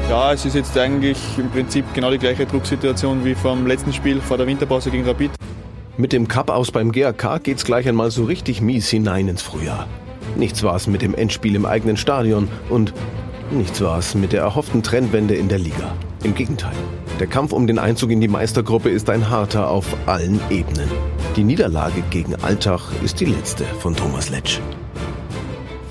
Ja, 0.08 0.32
es 0.32 0.44
ist 0.44 0.56
jetzt 0.56 0.76
eigentlich 0.76 1.18
im 1.38 1.48
Prinzip 1.50 1.84
genau 1.94 2.10
die 2.10 2.18
gleiche 2.18 2.46
Drucksituation 2.46 3.24
wie 3.24 3.36
vom 3.36 3.66
letzten 3.66 3.92
Spiel 3.92 4.20
vor 4.20 4.38
der 4.38 4.46
Winterpause 4.48 4.90
gegen 4.90 5.06
Rapid. 5.06 5.30
Mit 5.96 6.12
dem 6.12 6.26
Cup 6.26 6.50
aus 6.50 6.72
beim 6.72 6.90
GAK 6.90 7.44
geht's 7.44 7.64
gleich 7.64 7.88
einmal 7.88 8.10
so 8.10 8.24
richtig 8.24 8.60
mies 8.60 8.88
hinein 8.88 9.28
ins 9.28 9.42
Frühjahr. 9.42 9.86
Nichts 10.36 10.64
war 10.64 10.74
es 10.74 10.88
mit 10.88 11.02
dem 11.02 11.14
Endspiel 11.14 11.54
im 11.54 11.64
eigenen 11.64 11.96
Stadion 11.96 12.48
und 12.70 12.92
nichts 13.52 13.80
war 13.80 13.98
es 13.98 14.16
mit 14.16 14.32
der 14.32 14.42
erhofften 14.42 14.82
Trendwende 14.82 15.34
in 15.36 15.48
der 15.48 15.58
Liga. 15.58 15.94
Im 16.24 16.34
Gegenteil. 16.34 16.74
Der 17.20 17.28
Kampf 17.28 17.52
um 17.52 17.68
den 17.68 17.78
Einzug 17.78 18.10
in 18.10 18.20
die 18.20 18.28
Meistergruppe 18.28 18.90
ist 18.90 19.08
ein 19.10 19.30
harter 19.30 19.68
auf 19.68 19.86
allen 20.06 20.40
Ebenen. 20.50 20.90
Die 21.36 21.44
Niederlage 21.44 22.02
gegen 22.10 22.34
Alltag 22.42 22.80
ist 23.04 23.20
die 23.20 23.26
letzte 23.26 23.64
von 23.64 23.94
Thomas 23.94 24.30
Letsch. 24.30 24.58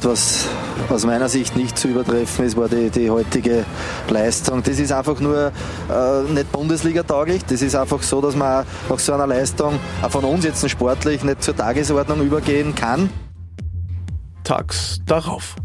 Was 0.01 0.47
aus 0.89 1.05
meiner 1.05 1.27
Sicht 1.27 1.55
nicht 1.55 1.77
zu 1.77 1.89
übertreffen 1.89 2.45
ist, 2.45 2.55
war 2.55 2.69
die, 2.69 2.89
die 2.89 3.09
heutige 3.09 3.65
Leistung. 4.09 4.63
Das 4.63 4.79
ist 4.79 4.91
einfach 4.91 5.19
nur 5.19 5.51
äh, 5.89 6.31
nicht 6.31 6.51
Bundesliga-tauglich. 6.51 7.43
Das 7.45 7.61
ist 7.61 7.75
einfach 7.75 8.01
so, 8.01 8.21
dass 8.21 8.35
man 8.35 8.65
nach 8.89 8.99
so 8.99 9.13
einer 9.13 9.27
Leistung 9.27 9.79
auch 10.01 10.11
von 10.11 10.23
uns 10.23 10.45
jetzt 10.45 10.67
sportlich 10.69 11.23
nicht 11.23 11.43
zur 11.43 11.55
Tagesordnung 11.55 12.21
übergehen 12.21 12.73
kann. 12.75 13.09
Tags 14.43 14.99
darauf. 15.05 15.55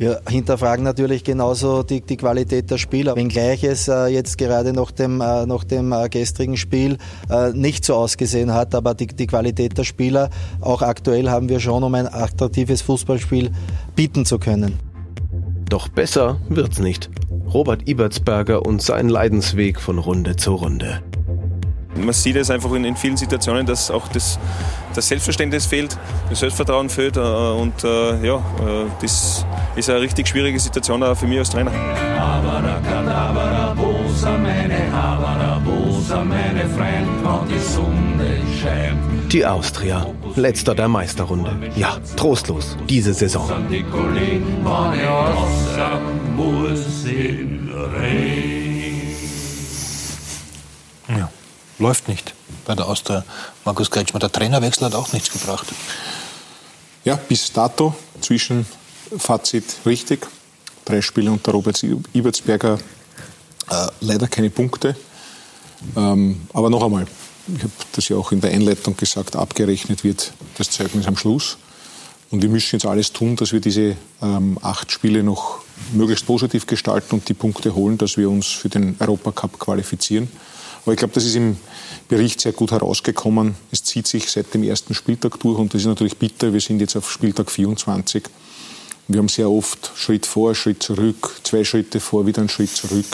Wir 0.00 0.22
hinterfragen 0.26 0.82
natürlich 0.82 1.24
genauso 1.24 1.82
die, 1.82 2.00
die 2.00 2.16
Qualität 2.16 2.70
der 2.70 2.78
Spieler. 2.78 3.16
Wenngleich 3.16 3.64
es 3.64 3.86
äh, 3.86 4.06
jetzt 4.06 4.38
gerade 4.38 4.72
nach 4.72 4.92
dem, 4.92 5.20
äh, 5.20 5.44
nach 5.44 5.62
dem 5.62 5.92
äh, 5.92 6.08
gestrigen 6.08 6.56
Spiel 6.56 6.96
äh, 7.28 7.50
nicht 7.52 7.84
so 7.84 7.96
ausgesehen 7.96 8.54
hat, 8.54 8.74
aber 8.74 8.94
die, 8.94 9.08
die 9.08 9.26
Qualität 9.26 9.76
der 9.76 9.84
Spieler, 9.84 10.30
auch 10.62 10.80
aktuell 10.80 11.28
haben 11.28 11.50
wir 11.50 11.60
schon, 11.60 11.82
um 11.82 11.94
ein 11.94 12.06
attraktives 12.06 12.80
Fußballspiel 12.80 13.50
bieten 13.94 14.24
zu 14.24 14.38
können. 14.38 14.78
Doch 15.68 15.88
besser 15.88 16.38
wird's 16.48 16.78
nicht. 16.78 17.10
Robert 17.52 17.86
Ibertsberger 17.86 18.64
und 18.64 18.80
sein 18.80 19.10
Leidensweg 19.10 19.78
von 19.78 19.98
Runde 19.98 20.34
zu 20.36 20.54
Runde. 20.54 21.02
Man 21.94 22.14
sieht 22.14 22.36
es 22.36 22.48
einfach 22.48 22.72
in, 22.72 22.84
in 22.84 22.96
vielen 22.96 23.18
Situationen, 23.18 23.66
dass 23.66 23.90
auch 23.90 24.08
das, 24.08 24.38
das 24.94 25.08
Selbstverständnis 25.08 25.66
fehlt, 25.66 25.96
das 26.28 26.40
Selbstvertrauen 26.40 26.88
fehlt. 26.88 27.16
Äh, 27.16 27.20
und 27.20 27.84
äh, 27.84 28.26
ja, 28.26 28.36
äh, 28.36 28.86
das 29.00 29.44
ist 29.76 29.90
eine 29.90 30.00
richtig 30.00 30.28
schwierige 30.28 30.58
Situation 30.58 31.02
auch 31.02 31.16
für 31.16 31.26
mich 31.26 31.38
als 31.38 31.50
Trainer. 31.50 31.72
Die 39.32 39.46
Austria, 39.46 40.06
letzter 40.34 40.74
der 40.74 40.88
Meisterrunde. 40.88 41.52
Ja, 41.76 41.98
trostlos 42.16 42.76
diese 42.88 43.14
Saison. 43.14 43.48
Ja, 51.08 51.30
läuft 51.78 52.08
nicht 52.08 52.34
bei 52.66 52.74
der 52.74 52.86
Austria. 52.86 53.24
Markus 53.64 53.90
Kretschmer, 53.90 54.18
der 54.20 54.32
Trainerwechsel 54.32 54.86
hat 54.86 54.94
auch 54.94 55.12
nichts 55.12 55.30
gebracht. 55.30 55.66
Ja, 57.04 57.16
bis 57.16 57.52
dato 57.52 57.94
Zwischenfazit 58.20 59.64
richtig. 59.84 60.26
Drei 60.86 61.02
Spiele 61.02 61.30
unter 61.30 61.52
Robert 61.52 61.82
Ibertsberger, 61.82 62.78
äh, 63.68 63.86
leider 64.00 64.28
keine 64.28 64.48
Punkte. 64.48 64.96
Ähm, 65.94 66.40
aber 66.54 66.70
noch 66.70 66.82
einmal, 66.82 67.06
ich 67.54 67.62
habe 67.62 67.72
das 67.92 68.08
ja 68.08 68.16
auch 68.16 68.32
in 68.32 68.40
der 68.40 68.50
Einleitung 68.50 68.96
gesagt, 68.96 69.36
abgerechnet 69.36 70.04
wird 70.04 70.32
das 70.56 70.70
Zeugnis 70.70 71.06
am 71.06 71.16
Schluss. 71.16 71.58
Und 72.30 72.42
wir 72.42 72.48
müssen 72.48 72.76
jetzt 72.76 72.86
alles 72.86 73.12
tun, 73.12 73.36
dass 73.36 73.52
wir 73.52 73.60
diese 73.60 73.96
ähm, 74.22 74.58
acht 74.62 74.90
Spiele 74.90 75.22
noch 75.22 75.58
möglichst 75.92 76.26
positiv 76.26 76.66
gestalten 76.66 77.16
und 77.16 77.28
die 77.28 77.34
Punkte 77.34 77.74
holen, 77.74 77.98
dass 77.98 78.16
wir 78.16 78.30
uns 78.30 78.46
für 78.46 78.68
den 78.68 78.96
Europacup 79.00 79.58
qualifizieren. 79.58 80.28
Aber 80.82 80.92
ich 80.92 80.98
glaube, 80.98 81.14
das 81.14 81.24
ist 81.24 81.34
im 81.36 81.56
Bericht 82.08 82.40
sehr 82.40 82.52
gut 82.52 82.72
herausgekommen. 82.72 83.54
Es 83.70 83.84
zieht 83.84 84.06
sich 84.06 84.30
seit 84.30 84.52
dem 84.54 84.62
ersten 84.62 84.94
Spieltag 84.94 85.38
durch 85.40 85.58
und 85.58 85.74
das 85.74 85.82
ist 85.82 85.86
natürlich 85.86 86.16
bitter. 86.16 86.52
Wir 86.52 86.60
sind 86.60 86.80
jetzt 86.80 86.96
auf 86.96 87.10
Spieltag 87.10 87.50
24. 87.50 88.24
Wir 89.08 89.18
haben 89.18 89.28
sehr 89.28 89.50
oft 89.50 89.90
Schritt 89.96 90.24
vor, 90.24 90.54
Schritt 90.54 90.82
zurück, 90.82 91.40
zwei 91.42 91.64
Schritte 91.64 92.00
vor, 92.00 92.26
wieder 92.26 92.40
einen 92.40 92.48
Schritt 92.48 92.70
zurück. 92.70 93.06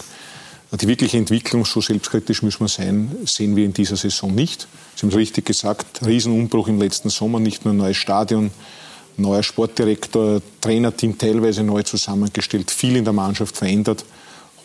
Die 0.72 0.88
wirkliche 0.88 1.16
Entwicklung, 1.16 1.64
so 1.64 1.80
selbstkritisch 1.80 2.42
müssen 2.42 2.60
wir 2.60 2.68
sein, 2.68 3.16
sehen 3.24 3.56
wir 3.56 3.64
in 3.64 3.72
dieser 3.72 3.96
Saison 3.96 4.34
nicht. 4.34 4.66
Sie 4.94 5.02
haben 5.02 5.10
es 5.10 5.16
richtig 5.16 5.46
gesagt, 5.46 6.04
Riesenumbruch 6.04 6.68
im 6.68 6.78
letzten 6.78 7.08
Sommer, 7.08 7.40
nicht 7.40 7.64
nur 7.64 7.72
ein 7.72 7.78
neues 7.78 7.96
Stadion, 7.96 8.50
neuer 9.16 9.42
Sportdirektor, 9.42 10.42
Trainerteam 10.60 11.16
teilweise 11.16 11.62
neu 11.62 11.82
zusammengestellt, 11.82 12.70
viel 12.70 12.96
in 12.96 13.04
der 13.04 13.12
Mannschaft 13.12 13.56
verändert, 13.56 14.04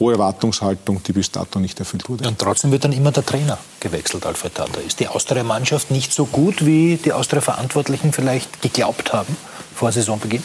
hohe 0.02 0.14
Erwartungshaltung, 0.14 1.02
die 1.04 1.14
bis 1.14 1.32
dato 1.32 1.60
nicht 1.60 1.80
erfüllt 1.80 2.10
wurde. 2.10 2.28
Und 2.28 2.40
trotzdem 2.40 2.72
wird 2.72 2.84
dann 2.84 2.92
immer 2.92 3.12
der 3.12 3.26
Trainer 3.26 3.58
gewechselt, 3.80 4.26
Alfred 4.26 4.56
Tata. 4.56 4.82
Ist 4.82 5.00
die 5.00 5.08
Austria-Mannschaft 5.08 5.92
nicht 5.92 6.12
so 6.12 6.26
gut, 6.26 6.66
wie 6.66 6.98
die 6.98 7.14
Austria-Verantwortlichen 7.14 8.12
vielleicht 8.12 8.62
geglaubt 8.62 9.14
haben 9.14 9.38
vor 9.76 9.92
Saisonbeginn? 9.92 10.44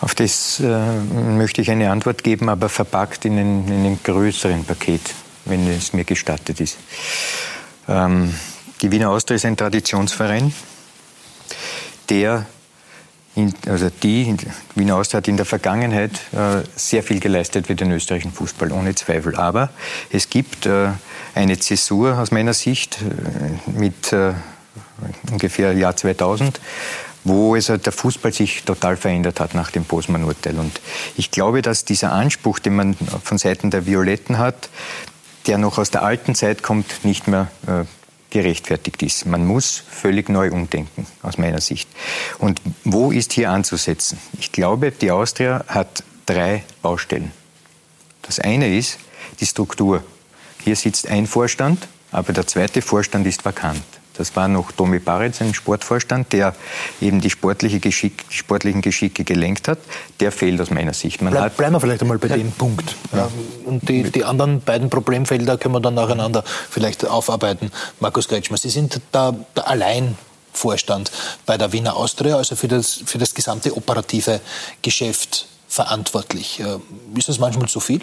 Auf 0.00 0.14
das 0.14 0.60
äh, 0.60 0.64
möchte 0.66 1.62
ich 1.62 1.70
eine 1.70 1.90
Antwort 1.90 2.24
geben, 2.24 2.48
aber 2.48 2.68
verpackt 2.68 3.24
in, 3.26 3.38
einem 3.38 3.98
größeren 4.02 4.64
Paket, 4.64 5.02
wenn 5.44 5.68
es 5.68 5.92
mir 5.92 6.04
gestattet 6.04 6.60
ist. 6.60 6.76
Ähm, 7.86 8.34
die 8.82 8.90
Wiener 8.90 9.10
Austria 9.10 9.36
ist 9.36 9.44
ein 9.44 9.56
Traditionsverein, 9.56 10.54
der, 12.08 12.46
in, 13.36 13.54
also 13.66 13.90
die 14.02 14.36
Wiener 14.74 14.96
Austria 14.96 15.18
hat 15.18 15.28
in 15.28 15.36
der 15.36 15.46
Vergangenheit 15.46 16.12
äh, 16.32 16.62
sehr 16.74 17.02
viel 17.02 17.20
geleistet 17.20 17.68
für 17.68 17.74
den 17.74 17.92
österreichischen 17.92 18.32
Fußball, 18.32 18.72
ohne 18.72 18.94
Zweifel. 18.94 19.36
Aber 19.36 19.70
es 20.10 20.30
gibt 20.30 20.66
äh, 20.66 20.88
eine 21.34 21.58
Zäsur 21.58 22.18
aus 22.18 22.32
meiner 22.32 22.54
Sicht 22.54 22.98
äh, 23.02 23.70
mit 23.78 24.12
äh, 24.12 24.32
ungefähr 25.30 25.72
Jahr 25.72 25.96
2000 25.96 26.60
wo 27.22 27.54
also 27.54 27.76
der 27.76 27.92
Fußball 27.92 28.32
sich 28.32 28.64
total 28.64 28.96
verändert 28.96 29.40
hat 29.40 29.54
nach 29.54 29.70
dem 29.70 29.84
Bosman-Urteil. 29.84 30.58
Und 30.58 30.80
ich 31.18 31.30
glaube, 31.30 31.60
dass 31.60 31.84
dieser 31.84 32.12
Anspruch, 32.12 32.58
den 32.60 32.76
man 32.76 32.96
von 33.22 33.36
Seiten 33.36 33.70
der 33.70 33.84
Violetten 33.84 34.38
hat, 34.38 34.70
der 35.46 35.58
noch 35.58 35.76
aus 35.76 35.90
der 35.90 36.02
alten 36.02 36.34
Zeit 36.34 36.62
kommt, 36.62 37.04
nicht 37.04 37.28
mehr 37.28 37.50
äh, 37.66 37.84
gerechtfertigt 38.30 39.02
ist. 39.02 39.26
Man 39.26 39.46
muss 39.46 39.82
völlig 39.90 40.28
neu 40.28 40.50
umdenken, 40.50 41.06
aus 41.22 41.38
meiner 41.38 41.60
Sicht. 41.60 41.88
Und 42.38 42.60
wo 42.84 43.10
ist 43.10 43.32
hier 43.32 43.50
anzusetzen? 43.50 44.18
Ich 44.38 44.52
glaube, 44.52 44.92
die 44.92 45.10
Austria 45.10 45.64
hat 45.68 46.04
drei 46.26 46.64
Baustellen. 46.82 47.32
Das 48.22 48.38
eine 48.38 48.76
ist 48.76 48.98
die 49.40 49.46
Struktur. 49.46 50.04
Hier 50.64 50.76
sitzt 50.76 51.08
ein 51.08 51.26
Vorstand, 51.26 51.88
aber 52.12 52.32
der 52.32 52.46
zweite 52.46 52.82
Vorstand 52.82 53.26
ist 53.26 53.44
vakant. 53.44 53.82
Das 54.14 54.34
war 54.36 54.48
noch 54.48 54.72
Tomi 54.72 54.98
Baritz, 54.98 55.40
ein 55.40 55.54
Sportvorstand, 55.54 56.32
der 56.32 56.54
eben 57.00 57.20
die, 57.20 57.30
sportliche 57.30 57.80
Geschick, 57.80 58.28
die 58.28 58.36
sportlichen 58.36 58.82
Geschicke 58.82 59.24
gelenkt 59.24 59.68
hat. 59.68 59.78
Der 60.20 60.32
fehlt 60.32 60.60
aus 60.60 60.70
meiner 60.70 60.92
Sicht. 60.92 61.22
Man 61.22 61.32
Bleib, 61.32 61.56
bleiben 61.56 61.74
wir 61.74 61.80
vielleicht 61.80 62.02
einmal 62.02 62.18
bei 62.18 62.28
ja. 62.28 62.36
dem 62.36 62.52
Punkt. 62.52 62.96
Ja. 63.12 63.28
Und 63.64 63.88
die, 63.88 64.02
die, 64.10 64.24
anderen 64.24 64.60
beiden 64.60 64.90
Problemfelder 64.90 65.56
können 65.58 65.74
wir 65.74 65.80
dann 65.80 65.94
nacheinander 65.94 66.44
vielleicht 66.70 67.06
aufarbeiten. 67.06 67.70
Markus 68.00 68.28
Kretschmer, 68.28 68.58
Sie 68.58 68.70
sind 68.70 69.00
da 69.12 69.34
der 69.56 69.68
Alleinvorstand 69.68 71.10
bei 71.46 71.56
der 71.56 71.72
Wiener 71.72 71.96
Austria, 71.96 72.36
also 72.36 72.56
für 72.56 72.68
das, 72.68 73.00
für 73.06 73.18
das 73.18 73.34
gesamte 73.34 73.76
operative 73.76 74.40
Geschäft 74.82 75.46
verantwortlich. 75.68 76.60
Äh, 76.60 76.78
ist 77.16 77.28
das 77.28 77.38
manchmal 77.38 77.68
zu 77.68 77.80
viel? 77.80 78.02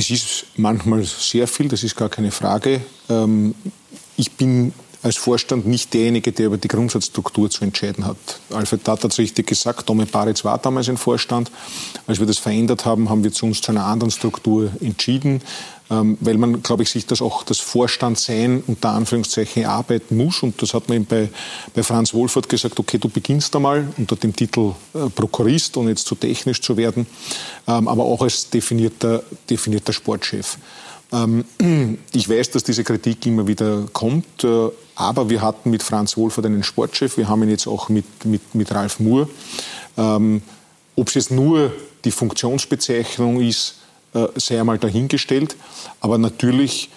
Es 0.00 0.08
ist 0.08 0.46
manchmal 0.56 1.04
sehr 1.04 1.46
viel, 1.46 1.68
das 1.68 1.82
ist 1.82 1.94
gar 1.94 2.08
keine 2.08 2.30
Frage. 2.30 2.80
Ähm, 3.10 3.54
ich 4.16 4.32
bin 4.32 4.72
als 5.02 5.16
Vorstand 5.16 5.66
nicht 5.66 5.94
derjenige, 5.94 6.32
der 6.32 6.46
über 6.46 6.58
die 6.58 6.68
Grundsatzstruktur 6.68 7.48
zu 7.50 7.64
entscheiden 7.64 8.06
hat. 8.06 8.16
Alfred 8.52 8.84
Tat 8.84 9.02
hat 9.02 9.12
es 9.12 9.18
richtig 9.18 9.46
gesagt, 9.46 9.86
Tome 9.86 10.06
Baritz 10.06 10.44
war 10.44 10.58
damals 10.58 10.88
ein 10.88 10.96
Vorstand. 10.96 11.50
Als 12.06 12.18
wir 12.18 12.26
das 12.26 12.38
verändert 12.38 12.84
haben, 12.84 13.08
haben 13.08 13.24
wir 13.24 13.32
zu 13.32 13.46
uns 13.46 13.62
zu 13.62 13.72
einer 13.72 13.86
anderen 13.86 14.10
Struktur 14.10 14.70
entschieden, 14.80 15.40
ähm, 15.90 16.18
weil 16.20 16.36
man, 16.36 16.62
glaube 16.62 16.82
ich, 16.82 16.90
sich 16.90 17.06
das 17.06 17.22
auch 17.22 17.44
das 17.44 17.58
Vorstandsein 17.58 18.62
unter 18.66 18.90
Anführungszeichen 18.90 19.62
erarbeiten 19.62 20.16
muss. 20.16 20.42
Und 20.42 20.60
das 20.60 20.74
hat 20.74 20.88
man 20.88 20.96
eben 20.96 21.06
bei, 21.06 21.30
bei 21.74 21.82
Franz 21.82 22.12
Wohlfahrt 22.12 22.48
gesagt, 22.48 22.78
okay, 22.78 22.98
du 22.98 23.08
beginnst 23.08 23.56
einmal 23.56 23.88
unter 23.96 24.16
dem 24.16 24.36
Titel 24.36 24.74
äh, 24.94 25.08
Prokurist, 25.08 25.76
ohne 25.78 25.90
jetzt 25.90 26.06
zu 26.06 26.14
technisch 26.14 26.60
zu 26.60 26.76
werden, 26.76 27.06
ähm, 27.66 27.88
aber 27.88 28.04
auch 28.04 28.20
als 28.20 28.50
definierter, 28.50 29.22
definierter 29.48 29.94
Sportchef. 29.94 30.58
Ähm, 31.12 31.44
ich 32.12 32.28
weiß, 32.28 32.50
dass 32.50 32.64
diese 32.64 32.84
Kritik 32.84 33.26
immer 33.26 33.46
wieder 33.46 33.86
kommt, 33.92 34.44
äh, 34.44 34.68
aber 35.00 35.30
wir 35.30 35.40
hatten 35.40 35.70
mit 35.70 35.82
Franz 35.82 36.16
Wohlfahrt 36.16 36.46
einen 36.46 36.62
Sportchef, 36.62 37.16
wir 37.16 37.28
haben 37.28 37.42
ihn 37.42 37.50
jetzt 37.50 37.66
auch 37.66 37.88
mit, 37.88 38.04
mit, 38.24 38.54
mit 38.54 38.72
Ralf 38.72 39.00
Moore. 39.00 39.28
Ähm, 39.96 40.42
ob 40.94 41.08
es 41.08 41.14
jetzt 41.14 41.30
nur 41.30 41.72
die 42.04 42.10
Funktionsbezeichnung 42.10 43.40
ist, 43.40 43.76
äh, 44.12 44.26
sei 44.36 44.60
einmal 44.60 44.78
dahingestellt, 44.78 45.56
aber 46.00 46.18
natürlich 46.18 46.90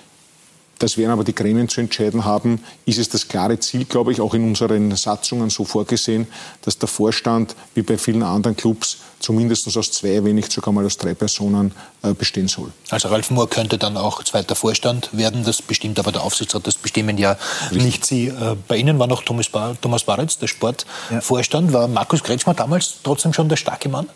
das 0.80 0.98
werden 0.98 1.12
aber 1.12 1.24
die 1.24 1.36
Gremien 1.36 1.70
zu 1.70 1.82
entscheiden 1.82 2.26
haben. 2.26 2.64
Ist 2.86 3.00
es 3.00 3.10
das 3.10 3.28
klare 3.28 3.60
Ziel, 3.60 3.86
glaube 3.86 4.12
ich, 4.12 4.20
auch 4.20 4.34
in 4.34 4.48
unseren 4.48 4.96
Satzungen 4.96 5.50
so 5.50 5.64
vorgesehen, 5.64 6.28
dass 6.64 6.78
der 6.78 6.90
Vorstand, 6.90 7.56
wie 7.74 7.84
bei 7.84 7.98
vielen 7.98 8.24
anderen 8.24 8.58
Clubs, 8.58 8.98
zumindest 9.20 9.76
aus 9.78 9.92
zwei, 9.92 10.24
wenn 10.24 10.36
nicht 10.36 10.52
sogar 10.52 10.74
mal 10.74 10.86
aus 10.86 10.98
drei 10.98 11.14
Personen 11.14 11.72
äh, 12.02 12.14
bestehen 12.14 12.48
soll. 12.48 12.72
Also 12.90 13.08
Ralf 13.08 13.32
Mohr 13.32 13.50
könnte 13.50 13.78
dann 13.78 13.96
auch 13.96 14.24
zweiter 14.24 14.56
Vorstand 14.56 15.10
werden. 15.14 15.46
Das 15.46 15.62
bestimmt 15.62 15.98
aber 16.00 16.12
der 16.12 16.24
Aufsichtsrat. 16.24 16.68
Das 16.68 16.76
bestimmen 16.76 17.18
ja 17.18 17.38
Richtig. 17.62 17.84
nicht 17.84 18.06
Sie. 18.06 18.28
Äh, 18.28 18.58
bei 18.68 18.76
Ihnen 18.76 19.00
war 19.00 19.08
noch 19.08 19.24
Thomas, 19.24 19.48
Bar 19.48 19.78
Thomas 19.80 20.04
Baritz, 20.04 20.38
der 20.38 20.48
Sportvorstand. 20.48 21.72
Ja. 21.72 21.74
War 21.74 21.88
Markus 21.88 22.22
Kretschmer 22.22 22.54
damals 22.54 22.96
trotzdem 23.04 23.32
schon 23.32 23.48
der 23.48 23.56
starke 23.56 23.88
Mann? 23.88 24.10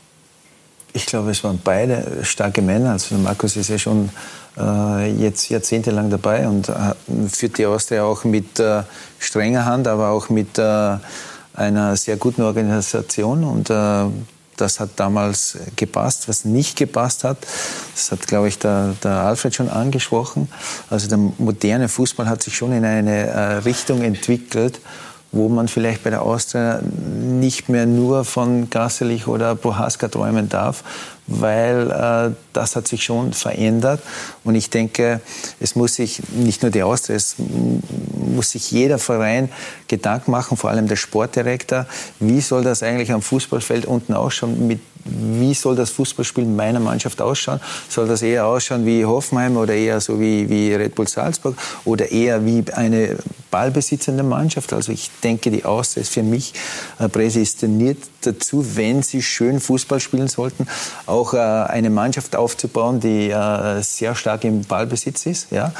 Ich 0.94 1.06
glaube, 1.06 1.32
es 1.32 1.44
waren 1.44 1.60
beide 1.64 2.24
starke 2.24 2.62
Männer. 2.62 2.92
Also 2.92 3.16
Markus 3.16 3.56
ist 3.56 3.70
ja 3.70 3.78
schon 3.78 4.10
äh, 4.60 5.12
jetzt 5.12 5.50
jahrzehntelang 5.50 6.10
dabei 6.10 6.48
und 6.48 6.70
äh, 6.70 6.74
führt 7.30 7.58
die 7.58 7.66
Austria 7.66 8.04
auch 8.04 8.24
mit 8.24 8.60
äh, 8.60 8.84
strenger 9.20 9.66
Hand, 9.66 9.88
aber 9.88 10.10
auch 10.10 10.30
mit, 10.30 10.58
äh, 10.58 10.98
einer 11.58 11.98
sehr 11.98 12.18
guten 12.18 12.44
Organisation 12.44 13.44
und 13.44 13.70
äh, 13.70 14.06
das 14.58 14.80
hat 14.80 14.92
damals 14.96 15.58
gepasst. 15.76 16.28
Was 16.28 16.46
nicht 16.46 16.78
gepasst 16.78 17.24
hat, 17.24 17.38
das 17.94 18.12
hat, 18.12 18.28
glaube 18.28 18.48
ich, 18.48 18.58
der, 18.58 18.96
der 19.04 19.12
Alfred 19.12 19.54
schon 19.54 19.70
angesprochen. 19.70 20.50
Also 20.90 21.08
der 21.08 21.18
moderne 21.18 21.90
Fußball 21.90 22.28
hat 22.28 22.42
sich 22.42 22.56
schon 22.56 22.72
in 22.74 22.86
eine 22.86 23.28
äh, 23.28 23.54
Richtung 23.58 24.02
entwickelt, 24.02 24.80
wo 25.32 25.50
man 25.50 25.68
vielleicht 25.68 26.04
bei 26.04 26.10
der 26.10 26.22
Austria 26.22 26.82
nicht 26.82 27.70
mehr 27.70 27.86
nur 27.86 28.24
von 28.24 28.70
Gasselich 28.70 29.28
oder 29.28 29.56
Prohaska 29.56 30.08
träumen 30.08 30.50
darf, 30.50 30.84
weil 31.28 31.92
äh, 31.92 32.36
das 32.54 32.76
hat 32.76 32.88
sich 32.88 33.04
schon 33.04 33.34
verändert. 33.34 34.02
Und 34.44 34.56
ich 34.56 34.70
denke, 34.70 35.22
es 35.60 35.76
muss 35.76 35.96
sich 35.96 36.22
nicht 36.32 36.62
nur 36.62 36.72
die 36.72 36.84
Austria, 36.84 37.16
es 37.16 37.36
muss 37.38 38.52
sich 38.52 38.72
jeder 38.72 38.98
Verein 38.98 39.50
Gedanken 39.88 40.32
machen, 40.32 40.58
vor 40.58 40.70
allem 40.70 40.88
der 40.88 40.96
Sportdirektor, 40.96 41.86
wie 42.20 42.42
soll 42.42 42.64
das 42.64 42.82
eigentlich 42.82 43.12
am 43.12 43.22
Fußballfeld 43.22 43.86
unten 43.86 44.14
ausschauen, 44.14 44.68
mit 44.68 44.80
wie 45.10 45.54
soll 45.54 45.76
das 45.76 45.92
Fußballspiel 45.92 46.46
meiner 46.46 46.80
Mannschaft 46.80 47.22
ausschauen? 47.22 47.60
Soll 47.90 48.08
das 48.08 48.22
eher 48.22 48.46
ausschauen 48.46 48.86
wie 48.86 49.06
Hoffenheim 49.06 49.58
oder 49.58 49.74
eher 49.74 50.00
so 50.02 50.20
wie, 50.20 50.50
wie 50.50 50.74
Red 50.74 50.96
Bull 50.96 51.08
Salzburg 51.08 51.56
oder 51.86 52.12
eher 52.12 52.46
wie 52.46 52.64
eine 52.74 53.18
ballbesitzende 53.52 54.24
Mannschaft? 54.24 54.74
Also 54.74 54.92
ich 54.92 55.10
denke, 55.24 55.52
die 55.52 55.66
Austria 55.66 56.02
ist 56.02 56.14
für 56.14 56.24
mich 56.24 56.54
äh, 57.00 57.10
prädestiniert 57.10 57.98
dazu, 58.22 58.66
wenn 58.76 59.04
sie 59.04 59.22
schön 59.22 59.60
Fußball 59.60 60.00
spielen 60.00 60.28
sollten, 60.28 60.68
auch 61.06 61.34
äh, 61.34 61.38
eine 61.38 61.90
Mannschaft 61.90 62.36
aufzubauen, 62.36 63.00
die 63.00 63.30
äh, 63.30 63.82
sehr 63.82 64.16
stark 64.16 64.44
im 64.44 64.64
Ballbesitz 64.64 65.26
ist. 65.26 65.52
Ja. 65.52 65.72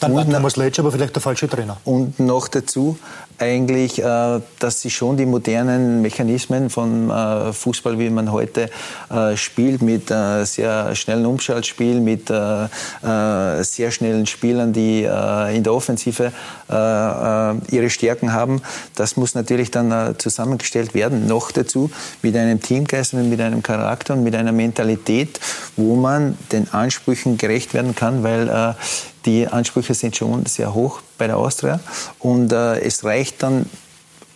Dann 0.00 0.14
war 0.14 0.28
Thomas 0.28 0.56
Letsch 0.56 0.78
aber 0.78 0.92
vielleicht 0.92 1.14
der 1.14 1.22
falsche 1.22 1.48
Trainer. 1.48 1.78
Und 1.84 2.18
noch 2.18 2.48
dazu 2.48 2.98
eigentlich, 3.38 3.96
dass 3.96 4.80
sie 4.82 4.90
schon 4.90 5.16
die 5.16 5.26
modernen 5.26 6.00
Mechanismen 6.00 6.70
von 6.70 7.10
Fußball, 7.52 7.98
wie 7.98 8.08
man 8.08 8.30
heute 8.30 8.70
äh, 9.10 9.36
spielt, 9.36 9.82
mit 9.82 10.08
sehr 10.08 10.94
schnellen 10.94 11.26
Umschaltspiel, 11.26 12.00
mit 12.00 12.28
sehr 12.28 13.90
schnellen 13.90 14.26
Spielern, 14.26 14.72
die 14.72 15.02
in 15.02 15.62
der 15.62 15.72
Offensive 15.72 16.32
ihre 16.68 17.90
Stärken 17.90 18.32
haben. 18.32 18.62
Das 18.94 19.16
muss 19.16 19.34
natürlich 19.34 19.70
dann 19.70 20.14
zusammengestellt 20.18 20.94
werden. 20.94 21.26
Noch 21.26 21.50
dazu 21.52 21.90
mit 22.22 22.36
einem 22.36 22.60
Teamgeist 22.60 23.14
und 23.14 23.28
mit 23.28 23.40
einem 23.40 23.62
Charakter 23.62 24.14
und 24.14 24.22
mit 24.24 24.34
einer 24.34 24.52
Mentalität, 24.52 25.40
wo 25.76 25.96
man 25.96 26.36
den 26.50 26.72
Ansprüchen 26.72 27.38
gerecht 27.38 27.74
werden 27.74 27.94
kann, 27.94 28.22
weil 28.22 28.76
die 29.24 29.46
Ansprüche 29.46 29.94
sind 29.94 30.16
schon 30.16 30.46
sehr 30.46 30.74
hoch 30.74 31.02
bei 31.18 31.26
der 31.26 31.36
Austria 31.36 31.80
und 32.18 32.52
äh, 32.52 32.80
es 32.80 33.04
reicht 33.04 33.42
dann 33.42 33.66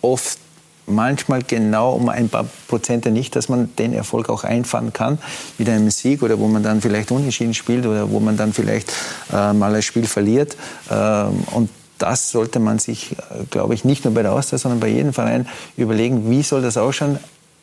oft 0.01 0.39
manchmal 0.87 1.43
genau 1.43 1.93
um 1.93 2.09
ein 2.09 2.29
paar 2.29 2.45
Prozente 2.67 3.11
nicht, 3.11 3.35
dass 3.35 3.49
man 3.49 3.75
den 3.75 3.93
Erfolg 3.93 4.29
auch 4.29 4.43
einfahren 4.43 4.93
kann 4.93 5.19
mit 5.57 5.69
einem 5.69 5.89
Sieg 5.91 6.23
oder 6.23 6.39
wo 6.39 6.47
man 6.47 6.63
dann 6.63 6.81
vielleicht 6.81 7.11
unentschieden 7.11 7.53
spielt 7.53 7.85
oder 7.85 8.09
wo 8.09 8.19
man 8.19 8.37
dann 8.37 8.53
vielleicht 8.53 8.91
äh, 9.31 9.53
mal 9.53 9.75
ein 9.75 9.81
Spiel 9.81 10.07
verliert. 10.07 10.57
Ähm, 10.89 11.43
und 11.51 11.69
das 11.97 12.31
sollte 12.31 12.59
man 12.59 12.79
sich, 12.79 13.13
äh, 13.13 13.45
glaube 13.49 13.73
ich, 13.73 13.83
nicht 13.83 14.05
nur 14.05 14.13
bei 14.13 14.21
der 14.21 14.33
Austria, 14.33 14.57
sondern 14.57 14.79
bei 14.79 14.87
jedem 14.87 15.13
Verein 15.13 15.47
überlegen, 15.75 16.29
wie 16.29 16.41
soll 16.41 16.61
das 16.61 16.77
ausschauen 16.77 17.19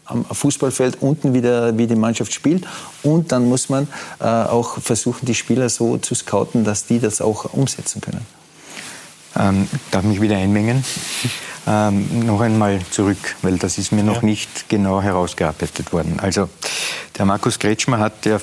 am 0.06 0.24
Fußballfeld 0.24 0.98
unten 1.00 1.32
wieder, 1.32 1.78
wie 1.78 1.86
die 1.86 1.96
Mannschaft 1.96 2.34
spielt. 2.34 2.66
Und 3.02 3.32
dann 3.32 3.48
muss 3.48 3.70
man 3.70 3.88
äh, 4.20 4.24
auch 4.24 4.78
versuchen, 4.78 5.24
die 5.24 5.34
Spieler 5.34 5.70
so 5.70 5.96
zu 5.96 6.14
scouten, 6.14 6.62
dass 6.64 6.86
die 6.86 7.00
das 7.00 7.22
auch 7.22 7.54
umsetzen 7.54 8.02
können. 8.02 8.26
Ähm, 9.36 9.66
darf 9.90 10.04
mich 10.04 10.20
wieder 10.20 10.36
einmengen? 10.36 10.84
Ähm, 11.66 12.26
noch 12.26 12.40
einmal 12.40 12.80
zurück, 12.90 13.36
weil 13.42 13.56
das 13.58 13.78
ist 13.78 13.92
mir 13.92 14.02
noch 14.02 14.22
ja. 14.22 14.26
nicht 14.26 14.68
genau 14.68 15.00
herausgearbeitet 15.00 15.92
worden. 15.92 16.20
Also 16.20 16.48
der 17.16 17.24
Markus 17.24 17.58
Kretschmer 17.58 17.98
hat 17.98 18.26
ja 18.26 18.38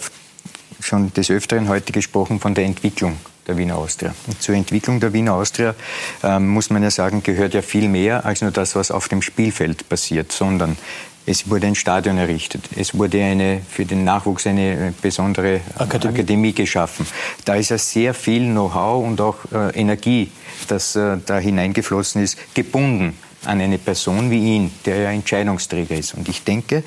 schon 0.79 1.13
des 1.13 1.29
Öfteren 1.29 1.69
heute 1.69 1.91
gesprochen 1.91 2.39
von 2.39 2.55
der 2.55 2.65
Entwicklung 2.65 3.17
der 3.47 3.57
Wiener 3.57 3.75
Austria. 3.75 4.13
Und 4.27 4.41
zur 4.41 4.55
Entwicklung 4.55 4.99
der 4.99 5.13
Wiener 5.13 5.33
Austria 5.33 5.75
ähm, 6.23 6.47
muss 6.49 6.69
man 6.69 6.83
ja 6.83 6.91
sagen, 6.91 7.23
gehört 7.23 7.53
ja 7.53 7.61
viel 7.61 7.87
mehr 7.89 8.25
als 8.25 8.41
nur 8.41 8.51
das, 8.51 8.75
was 8.75 8.91
auf 8.91 9.07
dem 9.07 9.21
Spielfeld 9.21 9.87
passiert, 9.89 10.31
sondern 10.31 10.77
es 11.25 11.49
wurde 11.49 11.67
ein 11.67 11.75
Stadion 11.75 12.17
errichtet. 12.17 12.63
Es 12.75 12.97
wurde 12.97 13.23
eine, 13.23 13.61
für 13.69 13.85
den 13.85 14.03
Nachwuchs 14.03 14.47
eine 14.47 14.87
äh, 14.87 14.91
besondere 15.01 15.61
Akademie, 15.75 16.15
Akademie 16.15 16.53
geschaffen. 16.53 17.05
Da 17.45 17.55
ist 17.55 17.69
ja 17.69 17.77
sehr 17.77 18.13
viel 18.13 18.43
Know-how 18.43 19.05
und 19.05 19.21
auch 19.21 19.37
äh, 19.51 19.79
Energie, 19.79 20.31
das 20.67 20.95
äh, 20.95 21.17
da 21.25 21.37
hineingeflossen 21.37 22.23
ist, 22.23 22.37
gebunden 22.53 23.17
an 23.45 23.59
eine 23.59 23.77
Person 23.77 24.29
wie 24.29 24.55
ihn, 24.55 24.71
der 24.85 24.97
ja 24.97 25.11
Entscheidungsträger 25.11 25.95
ist. 25.95 26.13
Und 26.13 26.29
ich 26.29 26.43
denke, 26.43 26.83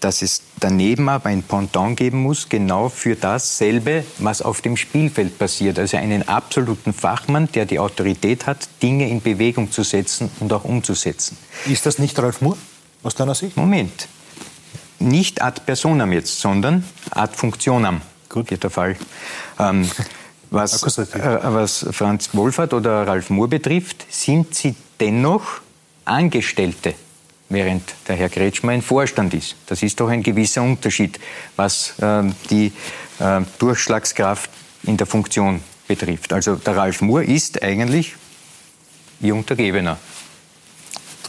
dass 0.00 0.22
es 0.22 0.42
daneben 0.60 1.08
aber 1.08 1.30
ein 1.30 1.42
Pendant 1.42 1.96
geben 1.96 2.22
muss, 2.22 2.48
genau 2.48 2.90
für 2.90 3.16
dasselbe, 3.16 4.04
was 4.18 4.42
auf 4.42 4.60
dem 4.60 4.76
Spielfeld 4.76 5.38
passiert. 5.38 5.78
Also 5.78 5.96
einen 5.96 6.28
absoluten 6.28 6.92
Fachmann, 6.92 7.48
der 7.54 7.64
die 7.64 7.78
Autorität 7.78 8.46
hat, 8.46 8.68
Dinge 8.82 9.08
in 9.08 9.22
Bewegung 9.22 9.70
zu 9.70 9.82
setzen 9.82 10.30
und 10.40 10.52
auch 10.52 10.64
umzusetzen. 10.64 11.38
Ist 11.66 11.86
das 11.86 11.98
nicht 11.98 12.18
Ralf 12.18 12.42
Moore? 12.42 12.58
Aus 13.04 13.14
deiner 13.14 13.34
Sicht? 13.34 13.56
Moment. 13.56 14.08
Nicht 14.98 15.42
ad 15.42 15.60
personam 15.64 16.12
jetzt, 16.12 16.40
sondern 16.40 16.84
ad 17.10 17.36
functionam. 17.36 18.00
Gut. 18.28 18.48
Geht 18.48 18.62
der 18.62 18.70
Fall. 18.70 18.96
Ähm, 19.58 19.88
was, 20.50 20.98
äh, 20.98 21.38
was 21.42 21.86
Franz 21.90 22.30
Wohlfahrt 22.32 22.74
oder 22.74 23.06
Ralf 23.06 23.30
Mohr 23.30 23.48
betrifft, 23.48 24.06
sind 24.08 24.54
sie 24.54 24.74
dennoch 25.00 25.60
Angestellte, 26.04 26.94
während 27.48 27.94
der 28.08 28.16
Herr 28.16 28.28
Kretschmer 28.28 28.72
ein 28.72 28.82
Vorstand 28.82 29.34
ist. 29.34 29.56
Das 29.66 29.82
ist 29.82 30.00
doch 30.00 30.08
ein 30.08 30.22
gewisser 30.22 30.62
Unterschied, 30.62 31.18
was 31.56 31.98
äh, 31.98 32.22
die 32.50 32.72
äh, 33.18 33.40
Durchschlagskraft 33.58 34.50
in 34.84 34.96
der 34.96 35.06
Funktion 35.06 35.60
betrifft. 35.86 36.32
Also 36.32 36.56
der 36.56 36.76
Ralf 36.76 37.00
Mohr 37.00 37.22
ist 37.22 37.62
eigentlich 37.62 38.14
Ihr 39.20 39.34
Untergebener. 39.34 39.98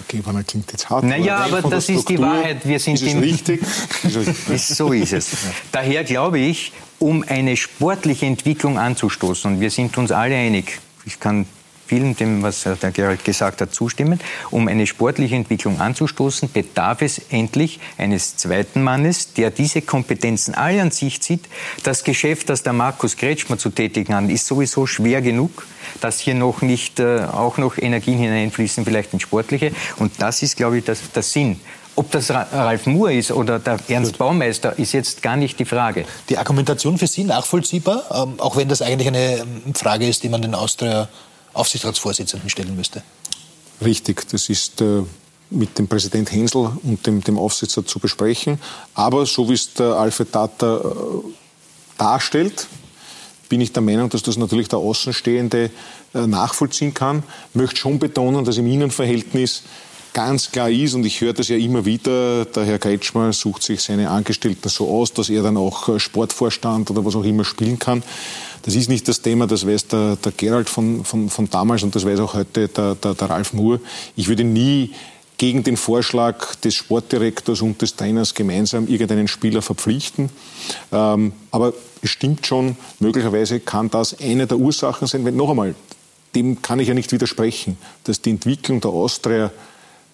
Gebener 0.08 0.44
klingt 0.44 0.72
jetzt 0.72 0.90
hart. 0.90 1.04
Naja, 1.04 1.38
aber 1.38 1.62
das 1.62 1.90
ist 1.90 2.10
die 2.10 2.20
Wahrheit. 2.20 2.66
Wir 2.68 2.80
sind 2.80 3.02
ist 3.02 3.04
es 3.04 3.16
richtig? 3.16 3.62
so 4.58 4.92
ist 4.92 5.14
es. 5.14 5.30
Daher 5.72 6.04
glaube 6.04 6.40
ich, 6.40 6.72
um 7.00 7.24
eine 7.28 7.58
sportliche 7.58 8.26
Entwicklung 8.26 8.78
anzustoßen, 8.78 9.54
und 9.54 9.60
wir 9.62 9.72
sind 9.72 9.98
uns 9.98 10.12
alle 10.12 10.36
einig, 10.36 10.80
ich 11.06 11.20
kann 11.20 11.46
vielen 11.88 12.16
dem, 12.16 12.44
was 12.44 12.64
der 12.64 12.92
Gerald 12.92 13.24
gesagt 13.24 13.62
hat, 13.62 13.74
zustimmen. 13.74 14.20
Um 14.52 14.68
eine 14.68 14.88
sportliche 14.88 15.36
Entwicklung 15.36 15.80
anzustoßen, 15.80 16.52
bedarf 16.52 17.02
es 17.02 17.22
endlich 17.30 17.80
eines 17.98 18.38
zweiten 18.38 18.84
Mannes, 18.84 19.34
der 19.34 19.52
diese 19.52 19.82
Kompetenzen 19.82 20.56
alle 20.56 20.82
an 20.82 20.92
sich 20.92 21.22
zieht. 21.22 21.46
Das 21.84 22.04
Geschäft, 22.04 22.50
das 22.50 22.64
der 22.64 22.74
Markus 22.74 23.18
Kretschmer 23.18 23.58
zu 23.58 23.70
tätigen 23.70 24.16
hat, 24.16 24.30
ist 24.30 24.48
sowieso 24.48 24.86
schwer 24.86 25.22
genug, 25.22 25.66
dass 26.02 26.20
hier 26.20 26.36
noch 26.36 26.62
nicht 26.62 27.00
äh, 27.00 27.26
auch 27.32 27.58
noch 27.58 27.78
Energien 27.78 28.18
hineinfließen, 28.18 28.86
vielleicht 28.86 29.14
in 29.14 29.20
sportliche. 29.20 29.72
Und 29.98 30.14
das 30.20 30.42
ist, 30.42 30.58
glaube 30.58 30.80
ich, 30.80 30.86
das, 30.86 31.12
der 31.12 31.24
Sinn. 31.24 31.60
Ob 31.98 32.12
das 32.12 32.30
Ralf 32.30 32.88
Moore 32.88 33.14
ist 33.14 33.32
oder 33.32 33.58
der 33.58 33.80
Ernst 33.88 34.18
Baumeister, 34.18 34.78
ist 34.78 34.92
jetzt 34.92 35.22
gar 35.22 35.38
nicht 35.38 35.58
die 35.60 35.66
Frage. 35.66 36.06
Die 36.28 36.38
Argumentation 36.38 36.98
für 36.98 37.08
Sie 37.08 37.24
nachvollziehbar, 37.24 38.04
ähm, 38.14 38.34
auch 38.40 38.58
wenn 38.58 38.68
das 38.68 38.82
eigentlich 38.82 39.08
eine 39.08 39.38
ähm, 39.38 39.74
Frage 39.74 40.06
ist, 40.06 40.24
die 40.24 40.30
man 40.30 40.42
den 40.42 40.56
Austria 40.56 41.08
Aufsichtsratsvorsitzenden 41.56 42.50
stellen 42.50 42.76
müsste. 42.76 43.04
Richtig, 43.84 44.28
das 44.30 44.50
ist 44.50 44.82
äh, 44.82 45.04
mit 45.50 45.78
dem 45.78 45.88
Präsident 45.88 46.32
Hensel 46.32 46.72
und 46.84 47.06
dem, 47.06 47.22
dem 47.22 47.38
Aufsichtsrat 47.38 47.88
zu 47.88 48.00
besprechen. 48.00 48.60
Aber 48.94 49.26
so 49.26 49.50
wie 49.50 49.54
es 49.54 49.74
der 49.74 49.94
Alfred 49.94 50.32
Tata 50.32 50.78
äh, 50.78 50.82
darstellt, 51.98 52.68
bin 53.50 53.62
ich 53.62 53.72
der 53.72 53.84
Meinung, 53.84 54.10
dass 54.10 54.24
das 54.24 54.38
natürlich 54.38 54.70
der 54.70 54.80
Außenstehende 54.80 55.70
äh, 56.14 56.28
nachvollziehen 56.28 56.94
kann. 56.94 57.24
Möchte 57.54 57.78
schon 57.78 58.00
betonen, 58.00 58.44
dass 58.44 58.58
im 58.58 58.68
Innenverhältnis 58.68 59.64
ganz 60.14 60.50
klar 60.50 60.70
ist, 60.70 60.94
und 60.94 61.06
ich 61.06 61.20
höre 61.20 61.34
das 61.34 61.50
ja 61.50 61.58
immer 61.58 61.86
wieder, 61.86 62.46
der 62.46 62.64
Herr 62.64 62.80
Kretschmer 62.80 63.34
sucht 63.34 63.64
sich 63.64 63.82
seine 63.82 64.10
Angestellten 64.10 64.70
so 64.70 64.90
aus, 64.90 65.12
dass 65.14 65.30
er 65.30 65.44
dann 65.44 65.58
auch 65.58 65.90
äh, 65.90 66.00
Sportvorstand 66.00 66.90
oder 66.90 67.06
was 67.06 67.16
auch 67.16 67.24
immer 67.24 67.44
spielen 67.44 67.78
kann. 67.78 68.02
Das 68.66 68.74
ist 68.74 68.90
nicht 68.90 69.08
das 69.08 69.22
Thema, 69.22 69.46
das 69.46 69.68
weiß 69.68 69.90
der, 69.90 70.16
der 70.16 70.32
Gerald 70.32 70.70
von, 70.70 71.06
von, 71.06 71.30
von 71.30 71.48
damals 71.52 71.84
und 71.84 71.96
das 71.96 72.04
weiß 72.04 72.20
auch 72.20 72.34
heute 72.34 72.68
der, 72.68 72.96
der, 72.96 73.14
der 73.14 73.30
Ralf 73.30 73.54
Moore. 73.54 73.80
Ich 74.16 74.28
würde 74.28 74.44
nie 74.44 74.92
gegen 75.38 75.64
den 75.64 75.78
Vorschlag 75.78 76.56
des 76.56 76.74
Sportdirektors 76.74 77.62
und 77.62 77.80
des 77.84 77.96
Trainers 77.96 78.34
gemeinsam 78.34 78.88
irgendeinen 78.88 79.28
Spieler 79.28 79.62
verpflichten. 79.62 80.32
Ähm, 80.92 81.34
aber 81.52 81.74
es 82.02 82.10
stimmt 82.10 82.48
schon, 82.48 82.76
möglicherweise 83.00 83.60
kann 83.60 83.92
das 83.92 84.20
eine 84.20 84.48
der 84.48 84.58
Ursachen 84.58 85.08
sein, 85.08 85.26
wenn 85.26 85.36
noch 85.36 85.52
einmal, 85.52 85.76
dem 86.34 86.64
kann 86.64 86.80
ich 86.80 86.88
ja 86.88 86.96
nicht 86.96 87.12
widersprechen, 87.12 87.78
dass 88.06 88.22
die 88.22 88.32
Entwicklung 88.32 88.82
der 88.82 88.90
Austria 88.90 89.52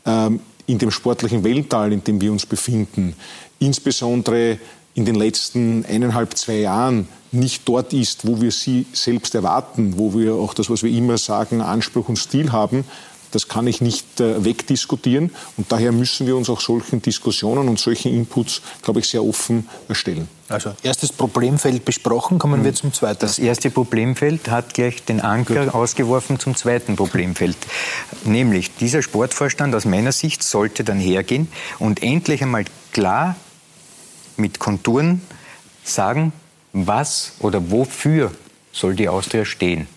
ähm, 0.06 0.42
in 0.68 0.78
dem 0.78 0.92
sportlichen 0.92 1.46
Weltall, 1.46 1.94
in 1.94 2.04
dem 2.04 2.20
wir 2.20 2.34
uns 2.34 2.46
befinden, 2.46 3.16
insbesondere 3.60 4.60
in 4.94 5.06
den 5.06 5.16
letzten 5.16 5.86
eineinhalb, 5.86 6.38
zwei 6.38 6.60
Jahren 6.60 7.08
nicht 7.32 7.68
dort 7.68 7.94
ist, 7.94 8.28
wo 8.28 8.42
wir 8.42 8.52
sie 8.52 8.86
selbst 8.94 9.36
erwarten, 9.36 9.98
wo 9.98 10.14
wir 10.14 10.36
auch 10.36 10.54
das, 10.54 10.70
was 10.70 10.84
wir 10.84 10.92
immer 10.92 11.18
sagen, 11.18 11.62
Anspruch 11.62 12.10
und 12.10 12.18
Stil 12.18 12.52
haben, 12.52 12.84
Das 13.32 13.48
kann 13.48 13.66
ich 13.66 13.82
nicht 13.82 14.20
äh, 14.20 14.44
wegdiskutieren. 14.44 15.32
Und 15.58 15.72
daher 15.72 15.92
müssen 15.92 16.28
wir 16.28 16.36
uns 16.36 16.50
auch 16.50 16.62
solchen 16.62 17.02
Diskussionen 17.02 17.68
und 17.68 17.80
solchen 17.80 18.14
Inputs, 18.14 18.62
glaube 18.82 19.00
ich, 19.00 19.08
sehr 19.08 19.24
offen 19.24 19.68
erstellen. 19.88 20.28
Also 20.50 20.74
erstes 20.84 21.14
Problemfeld 21.14 21.86
besprochen, 21.86 22.38
kommen 22.38 22.64
wir 22.64 22.74
zum 22.74 22.94
zweiten. 22.94 23.20
Das 23.22 23.40
erste 23.40 23.72
Problemfeld 23.72 24.50
hat 24.50 24.74
gleich 24.74 25.04
den 25.06 25.22
Anker 25.22 25.66
Gut. 25.66 25.74
ausgeworfen 25.74 26.40
zum 26.40 26.56
zweiten 26.56 26.98
Problemfeld. 26.98 27.56
Nämlich 28.26 28.76
dieser 28.76 29.02
Sportvorstand 29.02 29.74
aus 29.76 29.86
meiner 29.86 30.12
Sicht 30.12 30.44
sollte 30.44 30.84
dann 30.84 31.00
hergehen 31.00 31.48
und 31.80 32.04
endlich 32.04 32.42
einmal 32.42 32.66
klar 32.92 33.38
mit 34.36 34.60
Konturen 34.60 35.22
sagen, 35.86 36.34
was 36.74 37.34
oder 37.40 37.72
wofür 37.72 38.32
soll 38.72 38.96
die 38.96 39.10
Austria 39.10 39.46
stehen. 39.46 39.88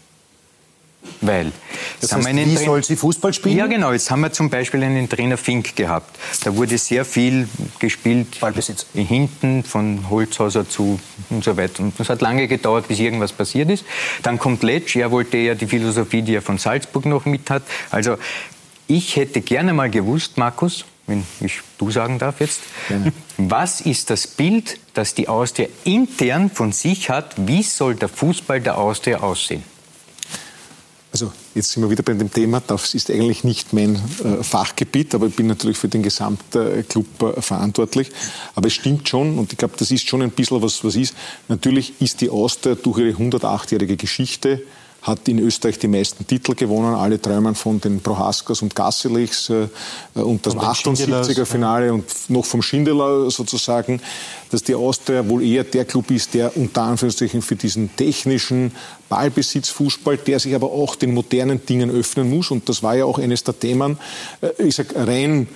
Weil 1.21 1.53
das 2.01 2.13
heißt, 2.13 2.35
wie 2.35 2.57
soll 2.57 2.83
sie 2.83 2.97
Fußball 2.97 3.33
spielen? 3.35 3.57
Ja, 3.57 3.67
genau. 3.67 3.93
Jetzt 3.93 4.11
haben 4.11 4.21
wir 4.23 4.33
zum 4.33 4.49
Beispiel 4.49 4.83
einen 4.83 5.09
Trainer 5.09 5.37
Fink 5.37 5.77
gehabt. 5.77 6.19
Da 6.45 6.57
wurde 6.57 6.79
sehr 6.79 7.05
viel 7.05 7.49
gespielt. 7.79 8.41
Ballbesitz. 8.41 8.87
Hinten 8.95 9.65
von 9.65 10.09
Holzhauser 10.09 10.69
zu 10.69 10.99
und 11.31 11.45
so 11.45 11.57
weiter. 11.57 11.83
Und 11.83 11.99
das 12.01 12.09
hat 12.09 12.23
lange 12.23 12.49
gedauert, 12.49 12.89
bis 12.89 13.01
irgendwas 13.01 13.33
passiert 13.33 13.71
ist. 13.71 13.85
Dann 14.23 14.39
kommt 14.39 14.63
Letsch. 14.63 14.97
Er 14.97 15.11
wollte 15.11 15.37
ja 15.37 15.55
die 15.55 15.67
Philosophie, 15.67 16.23
die 16.23 16.35
er 16.35 16.43
von 16.43 16.59
Salzburg 16.59 17.07
noch 17.07 17.27
mit 17.27 17.51
hat. 17.51 17.63
Also 17.91 18.17
ich 18.87 19.17
hätte 19.17 19.41
gerne 19.41 19.73
mal 19.73 19.91
gewusst, 19.91 20.37
Markus, 20.37 20.85
wenn 21.07 21.25
ich 21.41 21.61
du 21.79 21.91
sagen 21.91 22.19
darf 22.19 22.41
jetzt, 22.41 22.61
Gerne. 22.89 23.13
was 23.37 23.81
ist 23.81 24.11
das 24.11 24.27
Bild, 24.27 24.79
das 24.95 25.15
die 25.15 25.29
Austria 25.29 25.69
intern 25.85 26.51
von 26.51 26.73
sich 26.73 27.11
hat? 27.11 27.35
Wie 27.37 27.63
soll 27.63 27.95
der 27.95 28.09
Fußball 28.09 28.61
der 28.61 28.79
Austria 28.79 29.21
aussehen? 29.21 29.63
Also 31.13 31.31
jetzt 31.55 31.71
sind 31.71 31.83
wir 31.85 31.91
wieder 31.91 32.03
bei 32.03 32.15
dem 32.15 32.33
Thema, 32.33 32.61
das 32.67 32.93
ist 32.93 33.09
eigentlich 33.09 33.45
nicht 33.45 33.73
mein 33.73 33.95
äh, 33.95 34.43
Fachgebiet, 34.43 35.15
aber 35.15 35.29
ich 35.29 35.37
bin 35.37 35.47
natürlich 35.47 35.79
für 35.79 35.87
den 35.87 36.03
Gesamtclub 36.03 37.23
äh, 37.23 37.41
verantwortlich. 37.41 38.11
Aber 38.57 38.67
es 38.67 38.73
stimmt 38.73 39.09
schon, 39.09 39.39
und 39.39 39.53
ich 39.53 39.59
glaube, 39.59 39.75
das 39.79 39.93
ist 39.93 40.09
schon 40.09 40.23
ein 40.23 40.33
bisschen 40.33 40.61
was, 40.61 40.83
was 40.83 40.97
ist. 40.97 41.15
Natürlich 41.47 42.01
ist 42.01 42.21
die 42.21 42.31
Austria 42.31 42.75
durch 42.75 42.99
ihre 42.99 43.11
108-jährige 43.11 43.97
Geschichte 43.97 44.63
hat 45.05 45.29
in 45.29 45.39
Österreich 45.39 45.79
die 45.79 45.87
meisten 45.87 46.27
Titel 46.27 46.55
gewonnen, 46.55 46.95
alle 46.95 47.21
träumen 47.21 47.55
von 47.55 47.79
den 47.79 48.01
Prohaskas 48.01 48.63
und 48.63 48.75
Gasselichs 48.75 49.51
äh, 49.51 49.69
und 50.15 50.47
das 50.47 50.57
78er 50.57 51.45
Finale 51.45 51.93
und 51.93 52.07
noch 52.29 52.47
vom 52.47 52.63
Schindeler 52.63 53.31
sozusagen, 53.31 54.01
dass 54.51 54.63
die 54.63 54.75
Austria 54.75 55.29
wohl 55.29 55.43
eher 55.43 55.65
der 55.65 55.85
Club 55.85 56.11
ist, 56.11 56.33
der 56.33 56.57
unter 56.57 56.85
Anführungszeichen 56.85 57.43
für 57.43 57.55
diesen 57.55 57.95
technischen 57.95 58.73
Ballbesitzfußball, 59.11 60.17
der 60.17 60.41
sich 60.41 60.55
aber 60.55 60.73
auch 60.73 60.97
den 60.97 61.13
modernen 61.13 61.65
Dingen 61.67 61.91
öffnen 61.91 62.31
muss. 62.31 62.51
Und 62.51 62.67
das 62.71 62.83
war 62.83 62.97
ja 62.97 63.05
auch 63.05 63.19
eines 63.19 63.45
der 63.45 63.59
Themen, 63.59 63.99
äh, 64.41 64.63
ich 64.63 64.75
sag 64.75 64.97
rein 64.97 65.49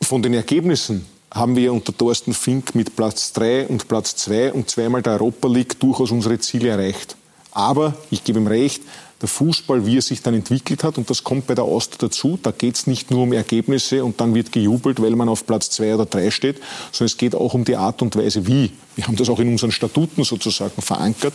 von 0.00 0.22
den 0.22 0.32
Ergebnissen 0.32 1.04
haben 1.32 1.54
wir 1.54 1.72
unter 1.72 1.96
Thorsten 1.96 2.32
Fink 2.32 2.74
mit 2.74 2.96
Platz 2.96 3.34
3 3.34 3.66
und 3.66 3.86
Platz 3.86 4.16
2 4.16 4.54
und 4.54 4.70
zweimal 4.70 5.02
der 5.02 5.12
Europa 5.12 5.46
League 5.46 5.78
durchaus 5.78 6.10
unsere 6.10 6.38
Ziele 6.38 6.70
erreicht. 6.70 7.16
Aber 7.52 7.94
ich 8.10 8.24
gebe 8.24 8.38
ihm 8.38 8.46
recht, 8.46 8.82
der 9.20 9.28
Fußball, 9.28 9.84
wie 9.84 9.98
er 9.98 10.02
sich 10.02 10.22
dann 10.22 10.34
entwickelt 10.34 10.82
hat, 10.82 10.96
und 10.96 11.10
das 11.10 11.24
kommt 11.24 11.46
bei 11.46 11.54
der 11.54 11.64
Austria 11.64 12.08
dazu, 12.08 12.38
da 12.42 12.52
geht 12.52 12.76
es 12.76 12.86
nicht 12.86 13.10
nur 13.10 13.22
um 13.24 13.32
Ergebnisse 13.32 14.02
und 14.04 14.20
dann 14.20 14.34
wird 14.34 14.50
gejubelt, 14.50 15.02
weil 15.02 15.14
man 15.14 15.28
auf 15.28 15.46
Platz 15.46 15.70
zwei 15.70 15.94
oder 15.94 16.06
drei 16.06 16.30
steht, 16.30 16.56
sondern 16.90 17.06
es 17.06 17.16
geht 17.16 17.34
auch 17.34 17.52
um 17.52 17.64
die 17.64 17.76
Art 17.76 18.00
und 18.02 18.16
Weise, 18.16 18.46
wie. 18.46 18.72
Wir 18.96 19.06
haben 19.06 19.16
das 19.16 19.28
auch 19.28 19.38
in 19.38 19.48
unseren 19.48 19.72
Statuten 19.72 20.24
sozusagen 20.24 20.82
verankert. 20.82 21.34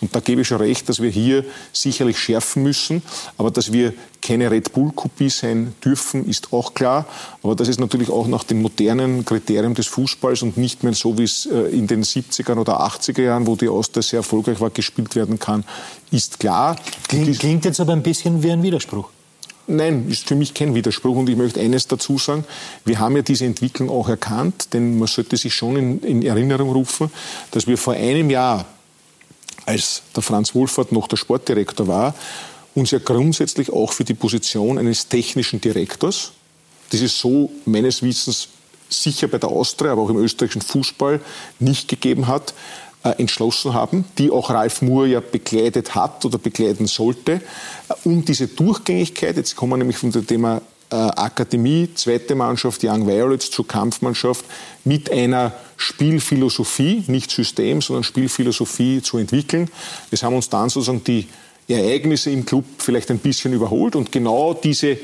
Und 0.00 0.14
da 0.14 0.20
gebe 0.20 0.42
ich 0.42 0.48
schon 0.48 0.58
recht, 0.58 0.88
dass 0.88 1.00
wir 1.00 1.10
hier 1.10 1.44
sicherlich 1.72 2.18
schärfen 2.18 2.62
müssen. 2.62 3.02
Aber 3.38 3.50
dass 3.50 3.72
wir 3.72 3.94
keine 4.20 4.50
Red 4.50 4.72
Bull-Kopie 4.72 5.30
sein 5.30 5.74
dürfen, 5.84 6.28
ist 6.28 6.52
auch 6.52 6.74
klar. 6.74 7.06
Aber 7.42 7.54
das 7.54 7.68
ist 7.68 7.78
natürlich 7.78 8.10
auch 8.10 8.26
nach 8.26 8.44
dem 8.44 8.60
modernen 8.60 9.24
Kriterium 9.24 9.74
des 9.74 9.86
Fußballs 9.86 10.42
und 10.42 10.56
nicht 10.56 10.82
mehr 10.82 10.94
so, 10.94 11.16
wie 11.16 11.24
es 11.24 11.46
äh, 11.46 11.68
in 11.68 11.86
den 11.86 12.02
70er 12.02 12.56
oder 12.56 12.80
80er 12.80 13.22
Jahren, 13.22 13.46
wo 13.46 13.56
die 13.56 13.68
Austria 13.68 14.02
sehr 14.02 14.18
erfolgreich 14.18 14.60
war, 14.60 14.70
gespielt 14.70 15.14
werden 15.14 15.38
kann, 15.38 15.64
ist 16.10 16.40
klar. 16.40 16.76
Klingt, 17.08 17.38
klingt 17.38 17.64
jetzt 17.64 17.80
aber 17.80 17.92
ein 17.92 18.02
bisschen 18.02 18.42
wie 18.42 18.50
ein 18.50 18.62
Widerspruch. 18.62 19.10
Nein, 19.68 20.08
ist 20.08 20.28
für 20.28 20.36
mich 20.36 20.54
kein 20.54 20.74
Widerspruch. 20.74 21.16
Und 21.16 21.28
ich 21.28 21.36
möchte 21.36 21.60
eines 21.60 21.88
dazu 21.88 22.18
sagen. 22.18 22.44
Wir 22.84 23.00
haben 23.00 23.16
ja 23.16 23.22
diese 23.22 23.44
Entwicklung 23.44 23.90
auch 23.90 24.08
erkannt, 24.08 24.72
denn 24.72 24.98
man 24.98 25.08
sollte 25.08 25.36
sich 25.36 25.54
schon 25.54 25.76
in, 25.76 26.00
in 26.00 26.22
Erinnerung 26.22 26.70
rufen, 26.70 27.10
dass 27.50 27.66
wir 27.66 27.76
vor 27.76 27.94
einem 27.94 28.30
Jahr, 28.30 28.66
als 29.64 30.02
der 30.14 30.22
Franz 30.22 30.54
Wohlfahrt 30.54 30.92
noch 30.92 31.08
der 31.08 31.16
Sportdirektor 31.16 31.88
war, 31.88 32.14
uns 32.74 32.92
ja 32.92 32.98
grundsätzlich 32.98 33.72
auch 33.72 33.92
für 33.92 34.04
die 34.04 34.14
Position 34.14 34.78
eines 34.78 35.08
technischen 35.08 35.60
Direktors, 35.60 36.32
das 36.90 37.00
ist 37.00 37.18
so 37.18 37.50
meines 37.64 38.02
Wissens 38.02 38.48
sicher 38.88 39.26
bei 39.26 39.38
der 39.38 39.48
Austria, 39.48 39.92
aber 39.92 40.02
auch 40.02 40.10
im 40.10 40.18
österreichischen 40.18 40.62
Fußball 40.62 41.20
nicht 41.58 41.88
gegeben 41.88 42.28
hat, 42.28 42.54
entschlossen 43.12 43.74
haben, 43.74 44.04
die 44.18 44.30
auch 44.30 44.50
Ralf 44.50 44.82
Moore 44.82 45.08
ja 45.08 45.20
begleitet 45.20 45.94
hat 45.94 46.24
oder 46.24 46.38
begleiten 46.38 46.86
sollte, 46.86 47.32
äh, 47.32 47.40
um 48.04 48.24
diese 48.24 48.48
Durchgängigkeit, 48.48 49.36
jetzt 49.36 49.56
kommen 49.56 49.72
wir 49.72 49.76
nämlich 49.78 49.98
von 49.98 50.10
dem 50.10 50.26
Thema 50.26 50.60
äh, 50.90 50.94
Akademie, 50.94 51.88
zweite 51.94 52.34
Mannschaft, 52.34 52.84
Young 52.84 53.06
Violets 53.06 53.50
zur 53.50 53.66
Kampfmannschaft 53.66 54.44
mit 54.84 55.10
einer 55.10 55.52
Spielphilosophie, 55.76 57.04
nicht 57.08 57.30
System, 57.30 57.82
sondern 57.82 58.04
Spielphilosophie 58.04 59.02
zu 59.02 59.18
entwickeln. 59.18 59.68
Es 60.10 60.22
haben 60.22 60.36
uns 60.36 60.48
dann 60.48 60.68
sozusagen 60.68 61.02
die 61.02 61.26
Ereignisse 61.68 62.30
im 62.30 62.46
Club 62.46 62.64
vielleicht 62.78 63.10
ein 63.10 63.18
bisschen 63.18 63.52
überholt 63.52 63.96
und 63.96 64.12
genau 64.12 64.54
diese 64.54 64.98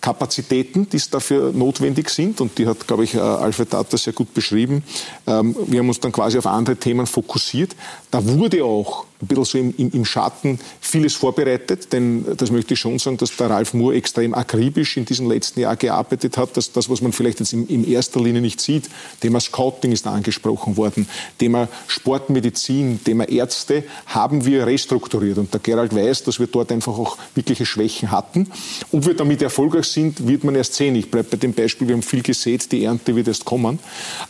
Kapazitäten, 0.00 0.88
die 0.88 1.00
dafür 1.10 1.52
notwendig 1.52 2.10
sind. 2.10 2.40
Und 2.40 2.58
die 2.58 2.66
hat, 2.66 2.86
glaube 2.86 3.04
ich, 3.04 3.14
äh, 3.14 3.18
Alfred 3.18 3.72
Data 3.72 3.96
sehr 3.96 4.12
gut 4.12 4.32
beschrieben. 4.34 4.82
Ähm, 5.26 5.56
wir 5.66 5.80
haben 5.80 5.88
uns 5.88 6.00
dann 6.00 6.12
quasi 6.12 6.38
auf 6.38 6.46
andere 6.46 6.76
Themen 6.76 7.06
fokussiert. 7.06 7.74
Da 8.10 8.24
wurde 8.24 8.64
auch 8.64 9.04
ein 9.20 9.26
bisschen 9.26 9.44
so 9.44 9.58
im, 9.58 9.74
im, 9.76 9.90
im, 9.90 10.04
Schatten 10.04 10.60
vieles 10.80 11.14
vorbereitet, 11.14 11.92
denn 11.92 12.24
das 12.36 12.50
möchte 12.50 12.74
ich 12.74 12.80
schon 12.80 12.98
sagen, 12.98 13.16
dass 13.16 13.34
der 13.36 13.50
Ralf 13.50 13.74
Moore 13.74 13.96
extrem 13.96 14.32
akribisch 14.32 14.96
in 14.96 15.04
diesem 15.04 15.28
letzten 15.28 15.60
Jahr 15.60 15.76
gearbeitet 15.76 16.36
hat, 16.36 16.56
dass 16.56 16.70
das, 16.70 16.88
was 16.88 17.00
man 17.00 17.12
vielleicht 17.12 17.40
jetzt 17.40 17.52
in, 17.52 17.66
in 17.66 17.86
erster 17.86 18.20
Linie 18.20 18.40
nicht 18.40 18.60
sieht, 18.60 18.88
Thema 19.20 19.40
Scouting 19.40 19.90
ist 19.90 20.06
angesprochen 20.06 20.76
worden, 20.76 21.08
Thema 21.38 21.68
Sportmedizin, 21.88 23.00
Thema 23.02 23.28
Ärzte, 23.28 23.84
haben 24.06 24.44
wir 24.44 24.66
restrukturiert. 24.66 25.38
Und 25.38 25.52
der 25.52 25.60
Gerald 25.60 25.94
weiß, 25.94 26.24
dass 26.24 26.38
wir 26.38 26.46
dort 26.46 26.70
einfach 26.70 26.96
auch 26.96 27.18
wirkliche 27.34 27.66
Schwächen 27.66 28.12
hatten. 28.12 28.50
Ob 28.92 29.04
wir 29.04 29.14
damit 29.14 29.42
erfolgreich 29.42 29.86
sind, 29.86 30.28
wird 30.28 30.44
man 30.44 30.54
erst 30.54 30.74
sehen. 30.74 30.94
Ich 30.94 31.10
bleibe 31.10 31.30
bei 31.30 31.36
dem 31.36 31.52
Beispiel, 31.52 31.88
wir 31.88 31.94
haben 31.94 32.02
viel 32.02 32.22
gesät, 32.22 32.70
die 32.70 32.84
Ernte 32.84 33.16
wird 33.16 33.26
erst 33.26 33.44
kommen. 33.44 33.80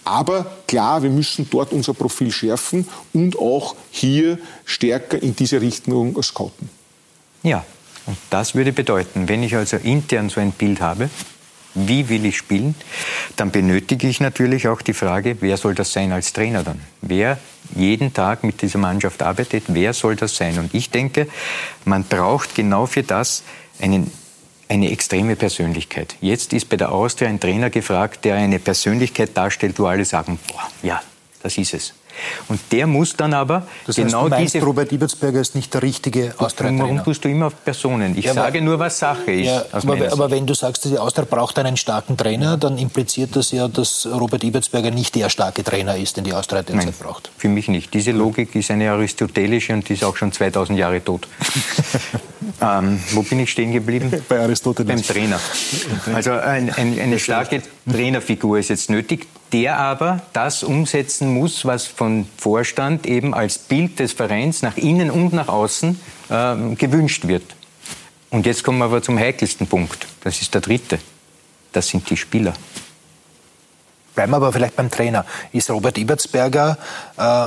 Aber 0.04 0.50
klar, 0.66 1.02
wir 1.02 1.10
müssen 1.10 1.46
dort 1.50 1.72
unser 1.72 1.92
Profil 1.92 2.30
schärfen 2.30 2.88
und 3.12 3.38
auch 3.38 3.76
hier 3.90 4.38
stärker 4.78 5.20
in 5.20 5.34
diese 5.34 5.60
Richtung 5.60 6.20
scouten. 6.22 6.70
Ja, 7.42 7.64
und 8.06 8.16
das 8.30 8.54
würde 8.54 8.72
bedeuten, 8.72 9.28
wenn 9.28 9.42
ich 9.42 9.56
also 9.56 9.76
intern 9.76 10.28
so 10.28 10.40
ein 10.40 10.52
Bild 10.52 10.80
habe, 10.80 11.10
wie 11.74 12.08
will 12.08 12.24
ich 12.24 12.38
spielen, 12.38 12.74
dann 13.36 13.50
benötige 13.50 14.08
ich 14.08 14.20
natürlich 14.20 14.68
auch 14.68 14.80
die 14.80 14.94
Frage, 14.94 15.36
wer 15.40 15.56
soll 15.56 15.74
das 15.74 15.92
sein 15.92 16.12
als 16.12 16.32
Trainer 16.32 16.62
dann? 16.62 16.80
Wer 17.02 17.38
jeden 17.74 18.14
Tag 18.14 18.44
mit 18.44 18.62
dieser 18.62 18.78
Mannschaft 18.78 19.22
arbeitet, 19.22 19.64
wer 19.68 19.92
soll 19.92 20.16
das 20.16 20.36
sein? 20.36 20.58
Und 20.58 20.74
ich 20.74 20.90
denke, 20.90 21.26
man 21.84 22.04
braucht 22.04 22.54
genau 22.54 22.86
für 22.86 23.02
das 23.02 23.42
einen 23.80 24.10
eine 24.70 24.90
extreme 24.90 25.34
Persönlichkeit. 25.34 26.16
Jetzt 26.20 26.52
ist 26.52 26.68
bei 26.68 26.76
der 26.76 26.92
Austria 26.92 27.30
ein 27.30 27.40
Trainer 27.40 27.70
gefragt, 27.70 28.26
der 28.26 28.36
eine 28.36 28.58
Persönlichkeit 28.58 29.34
darstellt, 29.34 29.78
wo 29.78 29.86
alle 29.86 30.04
sagen, 30.04 30.38
boah, 30.46 30.68
ja, 30.82 31.00
das 31.42 31.56
ist 31.56 31.72
es. 31.72 31.94
Und 32.48 32.60
der 32.72 32.86
muss 32.86 33.16
dann 33.16 33.34
aber 33.34 33.66
das 33.86 33.98
heißt, 33.98 34.08
genau 34.08 34.24
du 34.24 34.30
meinst, 34.30 34.54
diese. 34.54 34.64
Robert 34.64 34.92
Ibertsberger 34.92 35.40
ist 35.40 35.54
nicht 35.54 35.72
der 35.74 35.82
richtige 35.82 36.34
austria 36.38 36.70
Warum 36.78 37.02
tust 37.02 37.24
du 37.24 37.28
immer 37.28 37.46
auf 37.46 37.64
Personen? 37.64 38.16
Ich 38.16 38.24
ja, 38.24 38.34
sage 38.34 38.58
aber, 38.58 38.64
nur, 38.64 38.78
was 38.78 38.98
Sache 38.98 39.30
ist. 39.30 39.46
Ja, 39.46 39.64
aber, 39.72 40.12
aber, 40.12 40.30
wenn 40.30 40.46
du 40.46 40.54
sagst, 40.54 40.84
die 40.84 40.98
Austria 40.98 41.26
braucht 41.28 41.58
einen 41.58 41.76
starken 41.76 42.16
Trainer, 42.16 42.56
dann 42.56 42.78
impliziert 42.78 43.34
das 43.36 43.52
ja, 43.52 43.68
dass 43.68 44.06
Robert 44.06 44.44
Ibertsberger 44.44 44.90
nicht 44.90 45.14
der 45.14 45.28
starke 45.30 45.64
Trainer 45.64 45.96
ist, 45.96 46.16
den 46.16 46.24
die 46.24 46.32
Austria 46.32 46.62
derzeit 46.62 46.98
braucht. 46.98 47.30
Für 47.36 47.48
mich 47.48 47.68
nicht. 47.68 47.92
Diese 47.94 48.12
Logik 48.12 48.54
ist 48.54 48.70
eine 48.70 48.90
aristotelische 48.90 49.72
und 49.72 49.88
die 49.88 49.94
ist 49.94 50.04
auch 50.04 50.16
schon 50.16 50.32
2000 50.32 50.78
Jahre 50.78 51.02
tot. 51.02 51.28
ähm, 52.60 53.00
wo 53.12 53.22
bin 53.22 53.40
ich 53.40 53.50
stehen 53.50 53.72
geblieben? 53.72 54.12
Bei 54.28 54.40
Aristoteles. 54.40 54.88
Beim 54.88 55.02
Trainer. 55.02 55.40
Also 56.14 56.32
ein, 56.32 56.72
ein, 56.74 56.98
eine 56.98 57.18
starke 57.18 57.62
Trainerfigur 57.88 58.58
ist 58.58 58.68
jetzt 58.68 58.90
nötig 58.90 59.26
der 59.52 59.78
aber 59.78 60.20
das 60.32 60.62
umsetzen 60.62 61.32
muss, 61.32 61.64
was 61.64 61.86
von 61.86 62.26
Vorstand 62.36 63.06
eben 63.06 63.34
als 63.34 63.58
Bild 63.58 63.98
des 63.98 64.12
Vereins 64.12 64.62
nach 64.62 64.76
innen 64.76 65.10
und 65.10 65.32
nach 65.32 65.48
außen 65.48 65.98
äh, 66.28 66.74
gewünscht 66.74 67.26
wird. 67.26 67.44
Und 68.30 68.44
jetzt 68.44 68.62
kommen 68.62 68.78
wir 68.78 68.84
aber 68.86 69.02
zum 69.02 69.18
heikelsten 69.18 69.66
Punkt. 69.66 70.06
Das 70.22 70.42
ist 70.42 70.52
der 70.52 70.60
dritte. 70.60 70.98
Das 71.72 71.88
sind 71.88 72.08
die 72.10 72.16
Spieler. 72.16 72.52
Bleiben 74.14 74.32
wir 74.32 74.36
aber 74.36 74.52
vielleicht 74.52 74.76
beim 74.76 74.90
Trainer. 74.90 75.24
Ist 75.52 75.70
Robert 75.70 75.96
Ebertsberger 75.96 76.76
äh, 77.16 77.46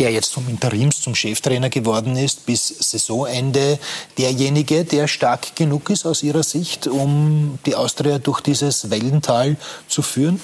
der 0.00 0.10
jetzt 0.10 0.32
zum 0.32 0.48
Interims, 0.48 1.02
zum 1.02 1.14
Cheftrainer 1.14 1.68
geworden 1.68 2.16
ist, 2.16 2.46
bis 2.46 2.68
Saisonende 2.68 3.78
derjenige, 4.16 4.84
der 4.84 5.06
stark 5.06 5.54
genug 5.54 5.90
ist 5.90 6.06
aus 6.06 6.22
Ihrer 6.22 6.42
Sicht, 6.42 6.86
um 6.86 7.58
die 7.66 7.74
Austria 7.74 8.18
durch 8.18 8.40
dieses 8.40 8.88
Wellental 8.90 9.56
zu 9.88 10.00
führen? 10.00 10.40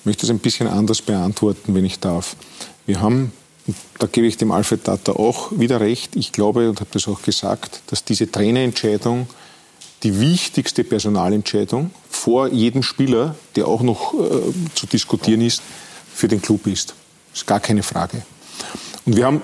Ich 0.00 0.06
möchte 0.06 0.26
es 0.26 0.30
ein 0.30 0.40
bisschen 0.40 0.66
anders 0.66 1.00
beantworten, 1.00 1.74
wenn 1.74 1.86
ich 1.86 1.98
darf. 2.00 2.36
Wir 2.84 3.00
haben, 3.00 3.32
da 3.98 4.06
gebe 4.06 4.26
ich 4.26 4.36
dem 4.36 4.52
Alfred 4.52 4.84
Tata 4.84 5.12
auch 5.12 5.50
wieder 5.52 5.80
recht, 5.80 6.14
ich 6.14 6.30
glaube 6.30 6.68
und 6.68 6.80
habe 6.80 6.90
das 6.92 7.08
auch 7.08 7.22
gesagt, 7.22 7.80
dass 7.86 8.04
diese 8.04 8.30
Trainerentscheidung 8.30 9.26
die 10.02 10.20
wichtigste 10.20 10.84
Personalentscheidung 10.84 11.90
vor 12.10 12.48
jedem 12.48 12.82
Spieler, 12.82 13.36
der 13.56 13.66
auch 13.66 13.80
noch 13.80 14.12
äh, 14.12 14.52
zu 14.74 14.86
diskutieren 14.86 15.40
ist, 15.40 15.62
für 16.14 16.28
den 16.28 16.42
Club 16.42 16.66
ist. 16.66 16.94
Ist 17.32 17.46
gar 17.46 17.58
keine 17.58 17.82
Frage. 17.82 18.22
Und 19.06 19.16
wir 19.16 19.26
haben 19.26 19.42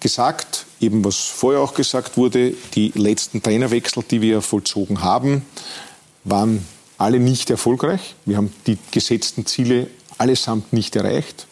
gesagt, 0.00 0.66
eben 0.80 1.04
was 1.04 1.16
vorher 1.16 1.60
auch 1.60 1.74
gesagt 1.74 2.16
wurde, 2.16 2.54
die 2.74 2.92
letzten 2.94 3.42
Trainerwechsel, 3.42 4.04
die 4.10 4.20
wir 4.20 4.42
vollzogen 4.42 5.02
haben, 5.02 5.44
waren 6.24 6.66
alle 6.98 7.20
nicht 7.20 7.50
erfolgreich. 7.50 8.14
Wir 8.24 8.36
haben 8.36 8.52
die 8.66 8.78
gesetzten 8.90 9.46
Ziele 9.46 9.88
allesamt 10.18 10.72
nicht 10.72 10.96
erreicht. 10.96 11.46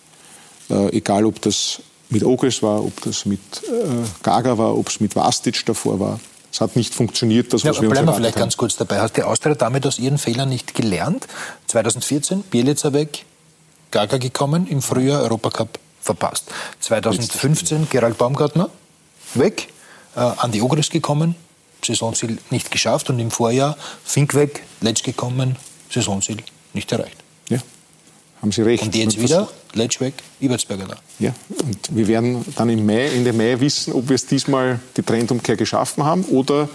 Äh, 0.71 0.97
egal, 0.97 1.27
ob 1.27 1.41
das 1.43 1.83
mit 2.11 2.25
Ogres 2.25 2.63
war, 2.63 2.85
ob 2.85 3.01
das 3.03 3.27
mit 3.27 3.41
äh, 3.65 3.87
Gaga 4.23 4.59
war, 4.59 4.77
ob 4.77 4.89
es 4.89 5.01
mit 5.01 5.17
Vastic 5.17 5.65
davor 5.67 6.01
war. 6.01 6.21
Es 6.53 6.61
hat 6.61 6.77
nicht 6.77 6.95
funktioniert, 6.95 7.53
das, 7.53 7.65
was 7.65 7.77
ja, 7.77 7.83
wir 7.83 7.91
Bleiben 7.91 8.07
wir 8.07 8.15
vielleicht 8.15 8.37
haben. 8.37 8.43
ganz 8.43 8.57
kurz 8.57 8.77
dabei. 8.77 9.01
Hat 9.01 9.17
die 9.17 9.25
Austria 9.25 9.55
damit 9.55 9.87
aus 9.87 9.99
ihren 9.99 10.19
Fehlern 10.19 10.49
nicht 10.49 10.75
gelernt? 10.75 11.27
2014, 11.67 12.43
Bielica 12.43 12.93
weg, 12.93 13.25
Gaga 13.91 14.19
gekommen, 14.19 14.67
im 14.69 14.81
Frühjahr 14.81 15.23
Europacup 15.23 15.81
verpasst. 16.05 16.45
2015 16.81 17.89
Gerald 17.91 18.19
Baumgartner 18.19 18.71
weg, 19.35 19.69
äh, 20.15 20.21
an 20.21 20.53
die 20.53 20.61
Ogres 20.61 20.91
gekommen, 20.91 21.35
Saisonziel 21.85 22.39
nicht 22.51 22.71
geschafft 22.71 23.11
und 23.11 23.19
im 23.19 23.31
Vorjahr 23.31 23.77
Fink 24.05 24.35
weg, 24.35 24.63
Letsch 24.81 25.03
gekommen, 25.03 25.57
Saisonziel 25.91 26.37
nicht 26.75 26.93
erreicht. 26.93 27.17
Ja, 27.49 27.59
haben 28.41 28.53
Sie 28.53 28.63
recht. 28.63 28.83
Und 28.83 28.95
jetzt 28.95 29.21
wieder 29.21 29.49
Letsch 29.73 30.01
weg, 30.01 30.15
Ibertsberger 30.41 30.87
da. 30.87 30.97
Ja, 31.19 31.35
und 31.63 31.97
wir 31.97 32.07
werden 32.07 32.45
dann 32.57 32.69
im 32.69 32.85
Mai, 32.85 33.07
Ende 33.07 33.33
Mai 33.33 33.59
wissen, 33.61 33.93
ob 33.93 34.09
wir 34.09 34.15
es 34.15 34.27
diesmal 34.27 34.81
die 34.97 35.03
Trendumkehr 35.03 35.57
geschaffen 35.57 36.05
haben 36.05 36.25
oder 36.27 36.69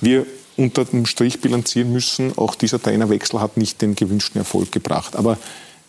wir 0.00 0.26
unter 0.56 0.84
dem 0.84 1.06
Strich 1.06 1.40
bilanzieren 1.40 1.92
müssen, 1.92 2.36
auch 2.36 2.54
dieser 2.54 2.82
Trainerwechsel 2.82 3.40
hat 3.40 3.56
nicht 3.56 3.80
den 3.80 3.94
gewünschten 3.94 4.40
Erfolg 4.40 4.72
gebracht. 4.72 5.16
Aber 5.16 5.38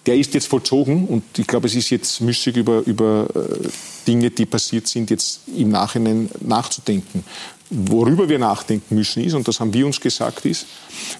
der 0.05 0.15
ist 0.15 0.33
jetzt 0.33 0.47
vollzogen 0.47 1.07
und 1.07 1.23
ich 1.37 1.45
glaube, 1.45 1.67
es 1.67 1.75
ist 1.75 1.89
jetzt 1.89 2.21
müßig 2.21 2.57
über, 2.57 2.81
über 2.85 3.27
äh, 3.35 3.67
Dinge, 4.07 4.31
die 4.31 4.45
passiert 4.45 4.87
sind, 4.87 5.09
jetzt 5.11 5.41
im 5.55 5.69
Nachhinein 5.69 6.29
nachzudenken. 6.39 7.23
Worüber 7.69 8.27
wir 8.27 8.39
nachdenken 8.39 8.95
müssen 8.95 9.23
ist, 9.23 9.33
und 9.33 9.47
das 9.47 9.59
haben 9.59 9.73
wir 9.73 9.85
uns 9.85 9.99
gesagt, 10.01 10.45
ist, 10.45 10.65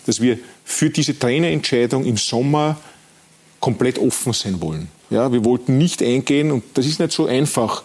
dass 0.06 0.20
wir 0.20 0.40
für 0.66 0.90
diese 0.90 1.18
Trainerentscheidung 1.18 2.06
im 2.06 2.18
Sommer 2.18 2.78
komplett 3.60 4.00
offen 4.00 4.34
sein 4.34 4.60
wollen. 4.62 4.90
Ja, 5.10 5.32
wir 5.32 5.46
wollten 5.46 5.78
nicht 5.78 6.02
eingehen, 6.02 6.52
und 6.52 6.64
das 6.74 6.86
ist 6.88 7.00
nicht 7.00 7.12
so 7.12 7.28
einfach, 7.28 7.84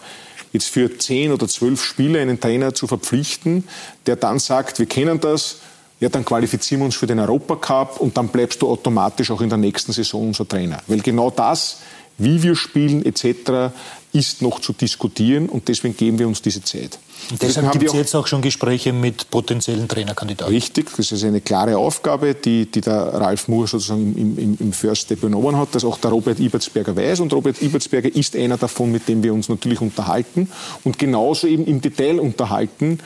jetzt 0.51 0.69
für 0.69 0.97
zehn 0.97 1.31
oder 1.31 1.47
zwölf 1.47 1.83
Spiele 1.83 2.19
einen 2.19 2.39
Trainer 2.39 2.73
zu 2.73 2.87
verpflichten, 2.87 3.63
der 4.05 4.15
dann 4.15 4.39
sagt, 4.39 4.79
wir 4.79 4.85
kennen 4.85 5.19
das, 5.19 5.57
ja, 5.99 6.09
dann 6.09 6.23
qualifizieren 6.23 6.81
wir 6.81 6.85
uns 6.85 6.95
für 6.95 7.07
den 7.07 7.19
Europacup 7.19 7.99
und 7.99 8.15
dann 8.17 8.27
bleibst 8.27 8.61
du 8.61 8.69
automatisch 8.69 9.31
auch 9.31 9.41
in 9.41 9.49
der 9.49 9.57
nächsten 9.57 9.91
Saison 9.91 10.27
unser 10.27 10.47
Trainer. 10.47 10.79
Weil 10.87 10.99
genau 10.99 11.31
das, 11.31 11.79
wie 12.17 12.41
wir 12.41 12.55
spielen 12.55 13.03
etc., 13.05 13.73
ist 14.13 14.41
noch 14.41 14.59
zu 14.59 14.73
diskutieren 14.73 15.49
und 15.49 15.67
deswegen 15.67 15.95
geben 15.95 16.17
wir 16.17 16.27
uns 16.27 16.41
diese 16.41 16.63
Zeit. 16.63 16.97
Und 17.29 17.41
deshalb 17.41 17.71
gibt 17.71 17.85
es 17.85 17.93
jetzt 17.93 18.15
auch 18.15 18.25
schon 18.25 18.41
Gespräche 18.41 18.93
mit 18.93 19.29
potenziellen 19.29 19.87
Trainerkandidaten. 19.87 20.53
Richtig, 20.53 20.89
das 20.95 21.11
ist 21.11 21.23
eine 21.23 21.41
klare 21.41 21.77
Aufgabe, 21.77 22.33
die, 22.33 22.65
die 22.65 22.81
der 22.81 22.95
Ralf 22.95 23.47
Moore 23.47 23.67
sozusagen 23.67 24.15
im, 24.15 24.37
im, 24.37 24.57
im 24.59 24.73
First 24.73 25.03
Step 25.03 25.19
übernommen 25.19 25.57
hat, 25.57 25.75
dass 25.75 25.83
auch 25.83 25.97
der 25.97 26.11
Robert 26.11 26.39
Ibertsberger 26.39 26.95
weiß. 26.95 27.19
Und 27.19 27.33
Robert 27.33 27.61
Ibertsberger 27.61 28.13
ist 28.15 28.35
einer 28.35 28.57
davon, 28.57 28.91
mit 28.91 29.07
dem 29.07 29.23
wir 29.23 29.33
uns 29.33 29.49
natürlich 29.49 29.81
unterhalten 29.81 30.49
und 30.83 30.97
genauso 30.97 31.47
eben 31.47 31.65
im 31.65 31.81
Detail 31.81 32.19
unterhalten, 32.19 32.99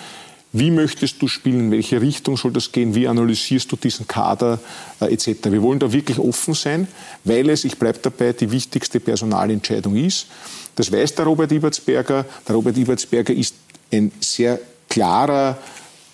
wie 0.54 0.70
möchtest 0.70 1.22
du 1.22 1.28
spielen? 1.28 1.60
In 1.60 1.72
welche 1.72 2.02
Richtung 2.02 2.36
soll 2.36 2.52
das 2.52 2.72
gehen? 2.72 2.94
Wie 2.94 3.08
analysierst 3.08 3.72
du 3.72 3.78
diesen 3.78 4.08
Kader 4.08 4.60
äh, 5.00 5.14
etc.? 5.14 5.50
Wir 5.50 5.62
wollen 5.62 5.80
da 5.80 5.92
wirklich 5.92 6.20
offen 6.20 6.54
sein, 6.54 6.88
weil 7.24 7.50
es, 7.50 7.64
ich 7.64 7.78
bleibe 7.78 8.00
dabei, 8.00 8.34
die 8.34 8.52
wichtigste 8.52 9.00
Personalentscheidung 9.00 9.96
ist. 9.96 10.28
Das 10.76 10.92
weiß 10.92 11.16
der 11.16 11.26
Robert 11.26 11.52
Ibertsberger. 11.52 12.26
Der 12.48 12.56
Robert 12.56 12.78
Ibertsberger 12.78 13.34
ist 13.34 13.56
ein 13.94 14.12
sehr 14.20 14.60
klarer 14.90 15.58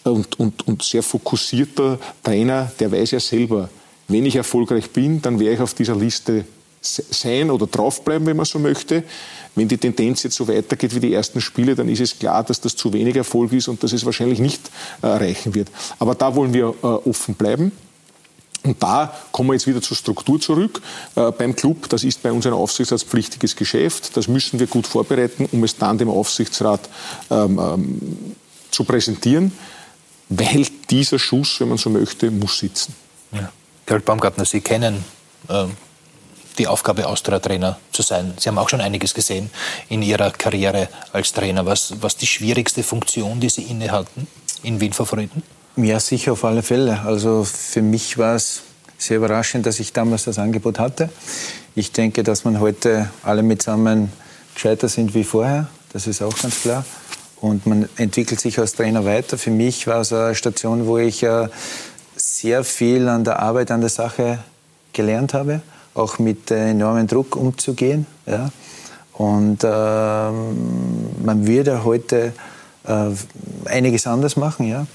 und, 0.03 0.39
und, 0.39 0.67
und 0.67 0.83
sehr 0.83 1.01
fokussierter 1.01 1.97
Trainer. 2.23 2.71
Der 2.79 2.91
weiß 2.91 3.11
ja 3.11 3.19
selber, 3.19 3.69
wenn 4.07 4.25
ich 4.25 4.35
erfolgreich 4.35 4.91
bin, 4.91 5.21
dann 5.21 5.39
werde 5.39 5.55
ich 5.55 5.59
auf 5.61 5.73
dieser 5.73 5.95
Liste 5.95 6.45
sein 6.81 7.51
oder 7.51 7.67
draufbleiben, 7.67 8.25
wenn 8.27 8.37
man 8.37 8.45
so 8.45 8.59
möchte. 8.59 9.03
Wenn 9.55 9.67
die 9.67 9.77
Tendenz 9.77 10.23
jetzt 10.23 10.35
so 10.35 10.47
weitergeht 10.47 10.93
wie 10.93 10.99
die 10.99 11.13
ersten 11.13 11.41
Spiele, 11.41 11.75
dann 11.75 11.89
ist 11.89 11.99
es 11.99 12.19
klar, 12.19 12.43
dass 12.43 12.61
das 12.61 12.75
zu 12.75 12.93
wenig 12.93 13.15
Erfolg 13.15 13.51
ist 13.53 13.67
und 13.67 13.81
dass 13.81 13.91
es 13.91 14.05
wahrscheinlich 14.05 14.39
nicht 14.39 14.69
äh, 15.01 15.07
erreichen 15.07 15.55
wird. 15.55 15.69
Aber 15.99 16.13
da 16.13 16.35
wollen 16.35 16.53
wir 16.53 16.75
äh, 16.83 16.85
offen 16.85 17.33
bleiben. 17.33 17.71
Und 18.63 18.83
da 18.83 19.13
kommen 19.31 19.49
wir 19.49 19.53
jetzt 19.53 19.65
wieder 19.65 19.81
zur 19.81 19.97
Struktur 19.97 20.39
zurück. 20.39 20.81
Äh, 21.15 21.31
beim 21.31 21.55
Club, 21.55 21.89
das 21.89 22.03
ist 22.03 22.21
bei 22.21 22.31
uns 22.31 22.45
ein 22.45 22.53
aufsichtsratspflichtiges 22.53 23.55
Geschäft. 23.55 24.15
Das 24.15 24.27
müssen 24.27 24.59
wir 24.59 24.67
gut 24.67 24.85
vorbereiten, 24.85 25.47
um 25.51 25.63
es 25.63 25.75
dann 25.77 25.97
dem 25.97 26.09
Aufsichtsrat 26.09 26.81
ähm, 27.31 27.59
ähm, 27.59 28.35
zu 28.69 28.83
präsentieren, 28.83 29.51
weil 30.29 30.67
dieser 30.89 31.17
Schuss, 31.17 31.59
wenn 31.59 31.69
man 31.69 31.77
so 31.77 31.89
möchte, 31.89 32.29
muss 32.29 32.59
sitzen. 32.59 32.93
Ja. 33.31 33.51
Gerald 33.85 34.05
Baumgartner, 34.05 34.45
Sie 34.45 34.61
kennen 34.61 35.03
ähm, 35.49 35.71
die 36.57 36.67
Aufgabe, 36.67 37.07
Austria-Trainer 37.07 37.77
zu 37.91 38.01
sein. 38.01 38.33
Sie 38.39 38.49
haben 38.49 38.57
auch 38.57 38.69
schon 38.69 38.81
einiges 38.81 39.13
gesehen 39.13 39.49
in 39.89 40.01
Ihrer 40.01 40.31
Karriere 40.31 40.89
als 41.13 41.33
Trainer. 41.33 41.65
Was, 41.65 41.93
was 42.01 42.17
die 42.17 42.27
schwierigste 42.27 42.83
Funktion, 42.83 43.39
die 43.39 43.49
Sie 43.49 43.63
inne 43.63 43.91
hatten, 43.91 44.27
in 44.63 44.79
Wien 44.79 44.93
Favoriten? 44.93 45.43
Ja, 45.75 45.99
sicher 45.99 46.33
auf 46.33 46.43
alle 46.43 46.63
Fälle. 46.63 47.01
Also 47.05 47.43
für 47.43 47.81
mich 47.81 48.17
war 48.17 48.35
es 48.35 48.61
sehr 48.97 49.17
überraschend, 49.17 49.65
dass 49.65 49.79
ich 49.79 49.93
damals 49.93 50.23
das 50.23 50.39
Angebot 50.39 50.79
hatte. 50.79 51.09
Ich 51.75 51.91
denke, 51.91 52.23
dass 52.23 52.43
man 52.45 52.59
heute 52.59 53.11
alle 53.21 53.43
mitsammen 53.43 54.11
gescheiter 54.55 54.89
sind 54.89 55.13
wie 55.13 55.23
vorher. 55.23 55.67
Das 55.93 56.07
ist 56.07 56.23
auch 56.23 56.35
ganz 56.35 56.61
klar. 56.61 56.83
Und 57.39 57.67
man 57.67 57.87
entwickelt 57.97 58.39
sich 58.39 58.57
als 58.57 58.73
Trainer 58.73 59.05
weiter. 59.05 59.37
Für 59.37 59.51
mich 59.51 59.85
war 59.85 60.01
es 60.01 60.11
eine 60.11 60.33
Station, 60.33 60.87
wo 60.87 60.97
ich 60.97 61.21
äh, 61.21 61.47
sehr 62.15 62.63
viel 62.63 63.07
an 63.07 63.23
der 63.23 63.39
Arbeit, 63.39 63.69
an 63.69 63.81
der 63.81 63.91
Sache 63.91 64.39
gelernt 64.93 65.35
habe 65.35 65.61
auch 65.97 66.19
mit 66.19 66.51
äh, 66.51 66.69
enormem 66.69 67.07
Druck 67.07 67.35
umzugehen. 67.35 68.05
Ja. 68.25 68.49
Und 69.13 69.63
äh, 69.63 69.67
man 69.67 71.47
würde 71.47 71.83
heute 71.83 72.33
äh, 72.87 73.09
einiges 73.65 74.07
anders 74.07 74.35
machen. 74.35 74.67
Ja. 74.67 74.85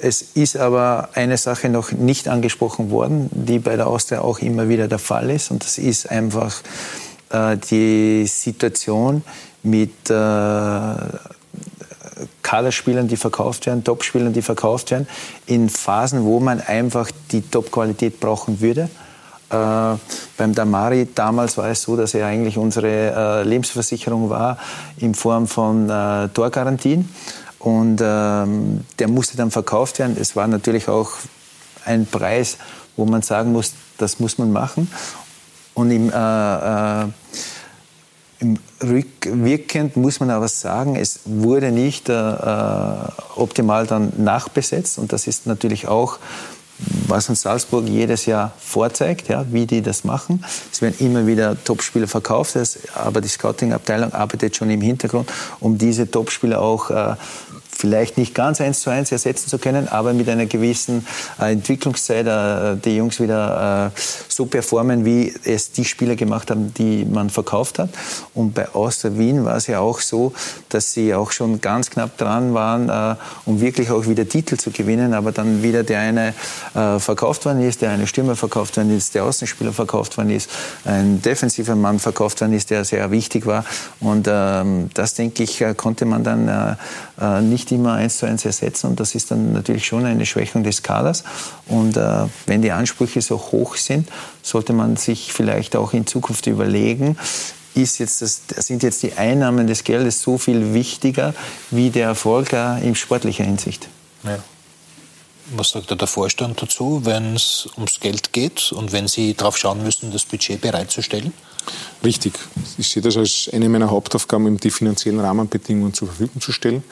Es 0.00 0.22
ist 0.34 0.56
aber 0.56 1.10
eine 1.14 1.36
Sache 1.36 1.68
noch 1.68 1.92
nicht 1.92 2.28
angesprochen 2.28 2.90
worden, 2.90 3.30
die 3.30 3.58
bei 3.58 3.76
der 3.76 3.86
Austria 3.86 4.20
auch 4.20 4.40
immer 4.40 4.68
wieder 4.68 4.88
der 4.88 4.98
Fall 4.98 5.30
ist. 5.30 5.50
Und 5.50 5.64
das 5.64 5.78
ist 5.78 6.10
einfach 6.10 6.60
äh, 7.30 7.56
die 7.56 8.26
Situation 8.26 9.22
mit 9.62 10.10
äh, 10.10 10.94
Kaderspielern, 12.42 13.08
die 13.08 13.16
verkauft 13.16 13.66
werden, 13.66 13.84
Topspielern, 13.84 14.32
die 14.32 14.42
verkauft 14.42 14.90
werden, 14.90 15.06
in 15.46 15.68
Phasen, 15.68 16.24
wo 16.24 16.40
man 16.40 16.60
einfach 16.60 17.10
die 17.30 17.42
Top-Qualität 17.42 18.20
brauchen 18.20 18.60
würde. 18.60 18.90
Äh, 19.52 19.96
beim 20.36 20.54
Damari 20.54 21.08
damals 21.14 21.58
war 21.58 21.68
es 21.68 21.82
so, 21.82 21.96
dass 21.96 22.14
er 22.14 22.26
eigentlich 22.26 22.56
unsere 22.56 22.88
äh, 22.88 23.42
Lebensversicherung 23.44 24.30
war 24.30 24.58
in 24.96 25.14
Form 25.14 25.46
von 25.46 25.90
äh, 25.90 26.28
Torgarantien. 26.28 27.08
Und 27.58 28.00
ähm, 28.02 28.84
der 28.98 29.08
musste 29.08 29.36
dann 29.36 29.50
verkauft 29.50 29.98
werden. 29.98 30.16
Es 30.18 30.34
war 30.34 30.48
natürlich 30.48 30.88
auch 30.88 31.10
ein 31.84 32.06
Preis, 32.06 32.56
wo 32.96 33.04
man 33.04 33.22
sagen 33.22 33.52
muss, 33.52 33.74
das 33.98 34.18
muss 34.18 34.38
man 34.38 34.50
machen. 34.50 34.90
Und 35.74 35.90
im, 35.90 36.10
äh, 36.10 37.02
äh, 37.02 37.06
im 38.40 38.58
rückwirkend 38.82 39.96
muss 39.96 40.18
man 40.18 40.30
aber 40.30 40.48
sagen, 40.48 40.96
es 40.96 41.20
wurde 41.24 41.70
nicht 41.70 42.08
äh, 42.08 42.34
optimal 43.36 43.86
dann 43.86 44.12
nachbesetzt. 44.16 44.98
Und 44.98 45.12
das 45.12 45.26
ist 45.26 45.46
natürlich 45.46 45.86
auch 45.86 46.18
was 47.08 47.28
uns 47.28 47.42
Salzburg 47.42 47.86
jedes 47.86 48.26
Jahr 48.26 48.52
vorzeigt, 48.58 49.28
ja, 49.28 49.44
wie 49.50 49.66
die 49.66 49.82
das 49.82 50.04
machen. 50.04 50.44
Es 50.72 50.82
werden 50.82 50.96
immer 50.98 51.26
wieder 51.26 51.62
Topspieler 51.62 52.08
verkauft, 52.08 52.56
aber 52.94 53.20
die 53.20 53.28
Scouting-Abteilung 53.28 54.12
arbeitet 54.12 54.56
schon 54.56 54.70
im 54.70 54.80
Hintergrund, 54.80 55.30
um 55.60 55.78
diese 55.78 56.10
Topspieler 56.10 56.60
auch 56.60 56.90
äh, 56.90 57.14
vielleicht 57.82 58.16
nicht 58.16 58.32
ganz 58.32 58.60
eins 58.60 58.78
zu 58.78 58.90
eins 58.90 59.10
ersetzen 59.10 59.48
zu 59.48 59.58
können, 59.58 59.88
aber 59.88 60.12
mit 60.12 60.28
einer 60.28 60.46
gewissen 60.46 61.04
äh, 61.40 61.50
Entwicklungszeit 61.50 62.28
äh, 62.28 62.76
die 62.76 62.96
Jungs 62.96 63.18
wieder 63.18 63.90
äh, 63.92 64.00
so 64.28 64.46
performen, 64.46 65.04
wie 65.04 65.34
es 65.42 65.72
die 65.72 65.84
Spieler 65.84 66.14
gemacht 66.14 66.52
haben, 66.52 66.72
die 66.74 67.04
man 67.04 67.28
verkauft 67.28 67.80
hat. 67.80 67.88
Und 68.34 68.54
bei 68.54 68.72
Austria 68.72 69.18
Wien 69.18 69.44
war 69.44 69.56
es 69.56 69.66
ja 69.66 69.80
auch 69.80 69.98
so, 69.98 70.32
dass 70.68 70.92
sie 70.92 71.12
auch 71.12 71.32
schon 71.32 71.60
ganz 71.60 71.90
knapp 71.90 72.16
dran 72.18 72.54
waren, 72.54 73.18
um 73.46 73.60
wirklich 73.60 73.90
auch 73.90 74.06
wieder 74.06 74.28
Titel 74.28 74.56
zu 74.56 74.70
gewinnen, 74.70 75.12
aber 75.12 75.32
dann 75.32 75.62
wieder 75.62 75.82
der 75.82 76.00
eine 76.00 76.34
verkauft 76.98 77.44
worden 77.44 77.62
ist, 77.62 77.82
der 77.82 77.90
eine 77.90 78.06
Stürmer 78.06 78.36
verkauft 78.36 78.76
worden 78.76 78.96
ist, 78.96 79.14
der 79.14 79.24
Außenspieler 79.24 79.72
verkauft 79.72 80.16
worden 80.16 80.30
ist, 80.30 80.48
ein 80.84 81.20
defensiver 81.20 81.74
Mann 81.74 81.98
verkauft 81.98 82.40
worden 82.40 82.54
ist, 82.54 82.70
der 82.70 82.84
sehr 82.84 83.10
wichtig 83.10 83.44
war. 83.46 83.64
Und 84.00 84.28
ähm, 84.30 84.90
das, 84.94 85.14
denke 85.14 85.42
ich, 85.42 85.64
konnte 85.76 86.04
man 86.04 86.24
dann 86.24 86.48
äh, 86.48 87.40
nicht 87.72 87.78
immer 87.78 87.94
eins 87.94 88.18
zu 88.18 88.26
eins 88.26 88.44
ersetzen. 88.44 88.88
Und 88.88 89.00
das 89.00 89.14
ist 89.14 89.30
dann 89.30 89.52
natürlich 89.52 89.86
schon 89.86 90.04
eine 90.04 90.26
Schwächung 90.26 90.62
des 90.62 90.82
Kaders. 90.82 91.24
Und 91.66 91.96
äh, 91.96 92.26
wenn 92.46 92.62
die 92.62 92.72
Ansprüche 92.72 93.20
so 93.20 93.38
hoch 93.38 93.76
sind, 93.76 94.08
sollte 94.42 94.72
man 94.72 94.96
sich 94.96 95.32
vielleicht 95.32 95.76
auch 95.76 95.92
in 95.92 96.06
Zukunft 96.06 96.46
überlegen, 96.46 97.16
ist 97.74 97.98
jetzt 97.98 98.20
das, 98.20 98.42
sind 98.66 98.82
jetzt 98.82 99.02
die 99.02 99.14
Einnahmen 99.14 99.66
des 99.66 99.84
Geldes 99.84 100.20
so 100.20 100.36
viel 100.36 100.74
wichtiger 100.74 101.34
wie 101.70 101.90
der 101.90 102.08
Erfolg 102.08 102.52
äh, 102.52 102.86
in 102.86 102.94
sportlicher 102.94 103.44
Hinsicht. 103.44 103.88
Ja. 104.24 104.38
Was 105.56 105.70
sagt 105.70 105.90
da 105.90 105.96
der 105.96 106.06
Vorstand 106.06 106.62
dazu, 106.62 107.00
wenn 107.04 107.34
es 107.34 107.68
ums 107.76 107.98
Geld 108.00 108.32
geht 108.32 108.72
und 108.72 108.92
wenn 108.92 109.08
Sie 109.08 109.34
darauf 109.34 109.58
schauen 109.58 109.82
müssen, 109.82 110.12
das 110.12 110.24
Budget 110.24 110.60
bereitzustellen? 110.60 111.32
Richtig. 112.04 112.34
Ich 112.78 112.88
sehe 112.88 113.02
das 113.02 113.16
als 113.16 113.50
eine 113.52 113.68
meiner 113.68 113.90
Hauptaufgaben, 113.90 114.46
um 114.46 114.58
die 114.58 114.70
finanziellen 114.70 115.20
Rahmenbedingungen 115.20 115.94
zur 115.94 116.08
Verfügung 116.08 116.40
zu 116.40 116.52
stellen. 116.52 116.82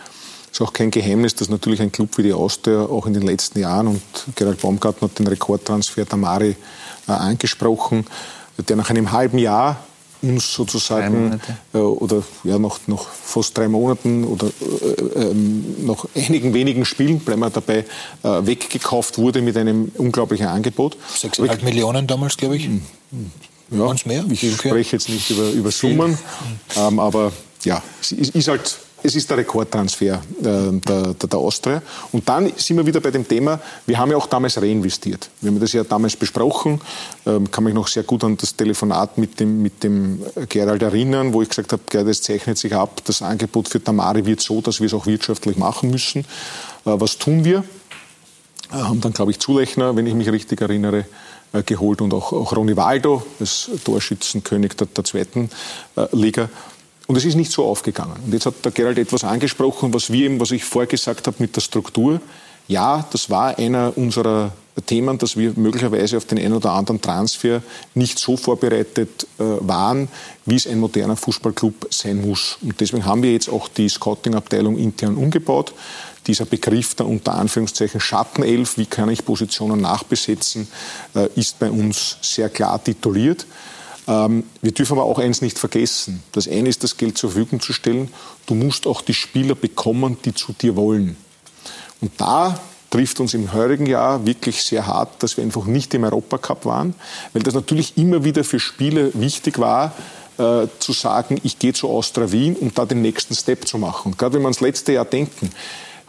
Es 0.52 0.58
ist 0.58 0.66
auch 0.66 0.72
kein 0.72 0.90
Geheimnis, 0.90 1.34
dass 1.34 1.48
natürlich 1.48 1.80
ein 1.80 1.92
Club 1.92 2.18
wie 2.18 2.24
die 2.24 2.32
Austria 2.32 2.82
auch 2.82 3.06
in 3.06 3.14
den 3.14 3.22
letzten 3.22 3.60
Jahren, 3.60 3.86
und 3.86 4.02
Gerald 4.34 4.60
Baumgarten 4.60 5.02
hat 5.02 5.18
den 5.18 5.26
Rekordtransfer 5.26 6.06
Tamari 6.06 6.56
äh, 7.08 7.12
angesprochen, 7.12 8.06
der 8.68 8.76
nach 8.76 8.90
einem 8.90 9.12
halben 9.12 9.38
Jahr 9.38 9.78
uns 10.22 10.52
sozusagen 10.52 11.40
äh, 11.72 11.78
oder 11.78 12.22
ja 12.44 12.58
noch, 12.58 12.80
noch 12.86 13.08
fast 13.08 13.56
drei 13.56 13.68
Monaten 13.68 14.24
oder 14.24 14.46
äh, 14.46 15.20
äh, 15.30 15.34
noch 15.34 16.08
einigen 16.14 16.52
wenigen 16.52 16.84
Spielen, 16.84 17.20
bleiben 17.20 17.40
wir 17.40 17.50
dabei, 17.50 17.84
äh, 18.22 18.46
weggekauft 18.46 19.18
wurde 19.18 19.40
mit 19.40 19.56
einem 19.56 19.90
unglaublichen 19.96 20.46
Angebot. 20.46 20.96
6,5 21.16 21.64
Millionen 21.64 22.06
damals, 22.06 22.36
glaube 22.36 22.56
ich. 22.56 22.66
Hm, 22.66 22.82
hm. 23.10 23.30
Ja, 23.78 23.94
mehr? 24.04 24.24
Ich 24.30 24.42
okay. 24.42 24.68
spreche 24.68 24.96
jetzt 24.96 25.08
nicht 25.08 25.30
über, 25.30 25.50
über 25.50 25.70
Summen, 25.70 26.18
ähm, 26.76 26.98
aber 26.98 27.32
ja, 27.64 27.82
es 28.00 28.12
ist, 28.12 28.34
ist 28.34 28.48
halt 28.48 28.78
es 29.02 29.14
ist 29.14 29.30
der 29.30 29.38
Rekordtransfer 29.38 30.14
äh, 30.14 30.20
der, 30.40 31.14
der, 31.14 31.38
Austria. 31.38 31.82
Und 32.12 32.28
dann 32.28 32.52
sind 32.56 32.76
wir 32.76 32.86
wieder 32.86 33.00
bei 33.00 33.10
dem 33.10 33.26
Thema, 33.26 33.60
wir 33.86 33.98
haben 33.98 34.10
ja 34.10 34.16
auch 34.16 34.26
damals 34.26 34.60
reinvestiert. 34.60 35.30
Wir 35.40 35.50
haben 35.50 35.60
das 35.60 35.72
ja 35.72 35.84
damals 35.84 36.16
besprochen, 36.16 36.80
ähm, 37.26 37.50
kann 37.50 37.64
mich 37.64 37.74
noch 37.74 37.88
sehr 37.88 38.02
gut 38.02 38.24
an 38.24 38.36
das 38.36 38.56
Telefonat 38.56 39.18
mit 39.18 39.40
dem, 39.40 39.62
mit 39.62 39.82
dem 39.82 40.22
Gerald 40.48 40.82
erinnern, 40.82 41.32
wo 41.32 41.42
ich 41.42 41.48
gesagt 41.48 41.72
habe, 41.72 41.82
Gerald, 41.88 42.08
es 42.08 42.22
zeichnet 42.22 42.58
sich 42.58 42.74
ab, 42.74 43.00
das 43.04 43.22
Angebot 43.22 43.68
für 43.68 43.82
Tamari 43.82 44.26
wird 44.26 44.40
so, 44.40 44.60
dass 44.60 44.80
wir 44.80 44.86
es 44.86 44.94
auch 44.94 45.06
wirtschaftlich 45.06 45.56
machen 45.56 45.90
müssen. 45.90 46.20
Äh, 46.20 46.24
was 46.84 47.18
tun 47.18 47.44
wir? 47.44 47.64
Äh, 48.72 48.76
haben 48.76 49.00
dann, 49.00 49.12
glaube 49.12 49.30
ich, 49.30 49.38
Zulechner, 49.38 49.96
wenn 49.96 50.06
ich 50.06 50.14
mich 50.14 50.30
richtig 50.30 50.60
erinnere, 50.60 51.06
äh, 51.52 51.62
geholt 51.62 52.00
und 52.00 52.14
auch, 52.14 52.32
auch 52.32 52.54
Ronny 52.54 52.76
Waldo, 52.76 53.24
das 53.38 53.70
Torschützenkönig 53.84 54.74
der, 54.76 54.86
der 54.86 55.04
zweiten 55.04 55.50
äh, 55.96 56.06
Liga. 56.12 56.48
Und 57.10 57.16
es 57.16 57.24
ist 57.24 57.34
nicht 57.34 57.50
so 57.50 57.64
aufgegangen. 57.64 58.14
Und 58.24 58.32
jetzt 58.32 58.46
hat 58.46 58.64
der 58.64 58.70
Gerald 58.70 58.96
etwas 58.96 59.24
angesprochen, 59.24 59.92
was 59.92 60.12
wir 60.12 60.26
eben, 60.26 60.38
was 60.38 60.52
ich 60.52 60.62
vorher 60.62 60.86
gesagt 60.86 61.26
habe 61.26 61.38
mit 61.40 61.56
der 61.56 61.60
Struktur. 61.60 62.20
Ja, 62.68 63.04
das 63.10 63.28
war 63.28 63.58
einer 63.58 63.92
unserer 63.96 64.52
Themen, 64.86 65.18
dass 65.18 65.36
wir 65.36 65.54
möglicherweise 65.56 66.18
auf 66.18 66.26
den 66.26 66.38
einen 66.38 66.54
oder 66.54 66.70
anderen 66.70 67.00
Transfer 67.00 67.62
nicht 67.96 68.20
so 68.20 68.36
vorbereitet 68.36 69.26
äh, 69.40 69.42
waren, 69.42 70.06
wie 70.46 70.54
es 70.54 70.68
ein 70.68 70.78
moderner 70.78 71.16
Fußballclub 71.16 71.88
sein 71.90 72.20
muss. 72.20 72.58
Und 72.62 72.80
deswegen 72.80 73.04
haben 73.04 73.24
wir 73.24 73.32
jetzt 73.32 73.48
auch 73.48 73.66
die 73.66 73.88
Scouting-Abteilung 73.88 74.78
intern 74.78 75.16
umgebaut. 75.16 75.74
Dieser 76.28 76.44
Begriff 76.44 76.94
der 76.94 77.06
unter 77.06 77.34
Anführungszeichen 77.34 77.98
Schattenelf, 77.98 78.78
wie 78.78 78.86
kann 78.86 79.10
ich 79.10 79.24
Positionen 79.24 79.80
nachbesetzen, 79.80 80.68
äh, 81.16 81.28
ist 81.34 81.58
bei 81.58 81.72
uns 81.72 82.18
sehr 82.20 82.50
klar 82.50 82.80
tituliert. 82.84 83.46
Ähm, 84.10 84.42
wir 84.60 84.72
dürfen 84.72 84.94
aber 84.94 85.04
auch 85.04 85.18
eins 85.18 85.40
nicht 85.40 85.58
vergessen. 85.58 86.22
Das 86.32 86.48
eine 86.48 86.68
ist, 86.68 86.82
das 86.82 86.96
Geld 86.96 87.16
zur 87.16 87.30
Verfügung 87.30 87.60
zu 87.60 87.72
stellen. 87.72 88.08
Du 88.46 88.54
musst 88.54 88.86
auch 88.86 89.02
die 89.02 89.14
Spieler 89.14 89.54
bekommen, 89.54 90.18
die 90.24 90.34
zu 90.34 90.52
dir 90.52 90.74
wollen. 90.74 91.16
Und 92.00 92.12
da 92.16 92.58
trifft 92.90 93.20
uns 93.20 93.34
im 93.34 93.52
heurigen 93.52 93.86
Jahr 93.86 94.26
wirklich 94.26 94.64
sehr 94.64 94.86
hart, 94.86 95.22
dass 95.22 95.36
wir 95.36 95.44
einfach 95.44 95.64
nicht 95.66 95.94
im 95.94 96.02
Europacup 96.02 96.64
waren, 96.64 96.94
weil 97.32 97.42
das 97.42 97.54
natürlich 97.54 97.96
immer 97.96 98.24
wieder 98.24 98.42
für 98.42 98.58
Spieler 98.58 99.10
wichtig 99.14 99.60
war, 99.60 99.92
äh, 100.38 100.66
zu 100.80 100.92
sagen, 100.92 101.38
ich 101.44 101.60
gehe 101.60 101.72
zu 101.72 101.88
Austria 101.88 102.32
Wien, 102.32 102.56
um 102.56 102.74
da 102.74 102.86
den 102.86 103.02
nächsten 103.02 103.36
Step 103.36 103.68
zu 103.68 103.78
machen. 103.78 104.12
Und 104.12 104.18
gerade 104.18 104.34
wenn 104.34 104.42
wir 104.42 104.46
ans 104.46 104.60
letzte 104.60 104.92
Jahr 104.92 105.04
denken, 105.04 105.50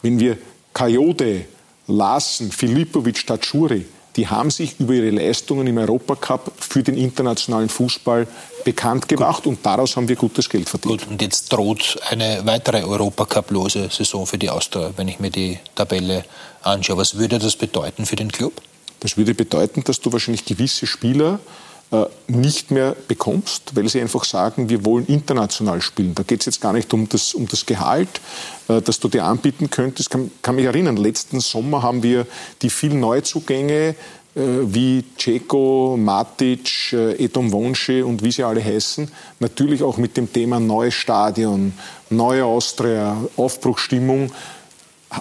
wenn 0.01 0.19
wir 0.19 0.39
Kajode, 0.73 1.45
Larsen, 1.85 2.51
Filipovic, 2.51 3.27
Tatschuri, 3.27 3.85
die 4.15 4.27
haben 4.27 4.51
sich 4.51 4.79
über 4.79 4.93
ihre 4.93 5.09
Leistungen 5.09 5.67
im 5.67 5.77
Europacup 5.77 6.51
für 6.57 6.83
den 6.83 6.97
internationalen 6.97 7.69
Fußball 7.69 8.27
bekannt 8.63 9.07
gemacht 9.07 9.43
Gut. 9.43 9.53
und 9.53 9.65
daraus 9.65 9.95
haben 9.95 10.07
wir 10.07 10.15
gutes 10.15 10.49
Geld 10.49 10.69
verdient. 10.69 11.01
Gut, 11.01 11.09
und 11.09 11.21
jetzt 11.21 11.51
droht 11.51 11.97
eine 12.09 12.41
weitere 12.45 12.83
Europacup-lose 12.83 13.89
Saison 13.89 14.25
für 14.27 14.37
die 14.37 14.49
Austria, 14.49 14.91
wenn 14.97 15.07
ich 15.07 15.19
mir 15.19 15.31
die 15.31 15.59
Tabelle 15.75 16.25
anschaue. 16.61 16.97
Was 16.97 17.17
würde 17.17 17.39
das 17.39 17.55
bedeuten 17.55 18.05
für 18.05 18.15
den 18.15 18.31
Club? 18.31 18.53
Das 18.99 19.17
würde 19.17 19.33
bedeuten, 19.33 19.83
dass 19.83 19.99
du 19.99 20.11
wahrscheinlich 20.11 20.45
gewisse 20.45 20.85
Spieler 20.85 21.39
nicht 22.27 22.71
mehr 22.71 22.95
bekommst, 23.07 23.75
weil 23.75 23.89
sie 23.89 23.99
einfach 23.99 24.23
sagen, 24.23 24.69
wir 24.69 24.85
wollen 24.85 25.05
international 25.07 25.81
spielen. 25.81 26.15
Da 26.15 26.23
geht 26.23 26.39
es 26.39 26.45
jetzt 26.45 26.61
gar 26.61 26.71
nicht 26.71 26.93
um 26.93 27.09
das, 27.09 27.33
um 27.33 27.47
das 27.47 27.65
Gehalt, 27.65 28.21
äh, 28.69 28.81
das 28.81 28.99
du 28.99 29.09
dir 29.09 29.25
anbieten 29.25 29.69
könntest. 29.69 30.09
Kann, 30.09 30.31
kann 30.41 30.55
mich 30.55 30.65
erinnern, 30.65 30.95
letzten 30.95 31.41
Sommer 31.41 31.81
haben 31.83 32.01
wir 32.01 32.25
die 32.61 32.69
vielen 32.69 33.01
Neuzugänge 33.01 33.95
äh, 34.35 34.41
wie 34.63 35.03
Ceko, 35.17 35.97
Matic, 35.99 36.93
Edom 36.93 37.51
Wonsche 37.51 38.05
und 38.05 38.23
wie 38.23 38.31
sie 38.31 38.43
alle 38.43 38.63
heißen, 38.63 39.11
natürlich 39.39 39.83
auch 39.83 39.97
mit 39.97 40.15
dem 40.15 40.31
Thema 40.31 40.61
neues 40.61 40.93
Stadion, 40.93 41.73
neue 42.09 42.45
Austria, 42.45 43.17
Aufbruchstimmung 43.35 44.31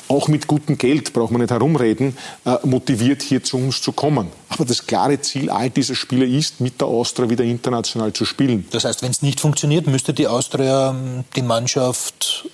auch 0.09 0.28
mit 0.28 0.47
gutem 0.47 0.78
Geld, 0.78 1.12
braucht 1.12 1.32
man 1.32 1.41
nicht 1.41 1.51
herumreden, 1.51 2.16
äh, 2.45 2.57
motiviert 2.64 3.22
hier 3.22 3.43
zu 3.43 3.57
uns 3.57 3.82
zu 3.82 3.93
kommen. 3.93 4.28
Aber 4.49 4.64
das 4.64 4.86
klare 4.86 5.20
Ziel 5.20 5.51
all 5.51 5.70
dieser 5.70 5.95
Spieler 5.95 6.26
ist, 6.26 6.61
mit 6.61 6.80
der 6.80 6.88
Austria 6.88 7.28
wieder 7.28 7.45
international 7.45 8.12
zu 8.12 8.24
spielen. 8.24 8.66
Das 8.70 8.84
heißt, 8.84 9.03
wenn 9.03 9.11
es 9.11 9.22
nicht 9.22 9.41
funktioniert, 9.41 9.86
müsste 9.86 10.12
die 10.12 10.26
Austria 10.26 10.91
ähm, 10.91 11.24
die 11.36 11.43
Mannschaft 11.43 12.49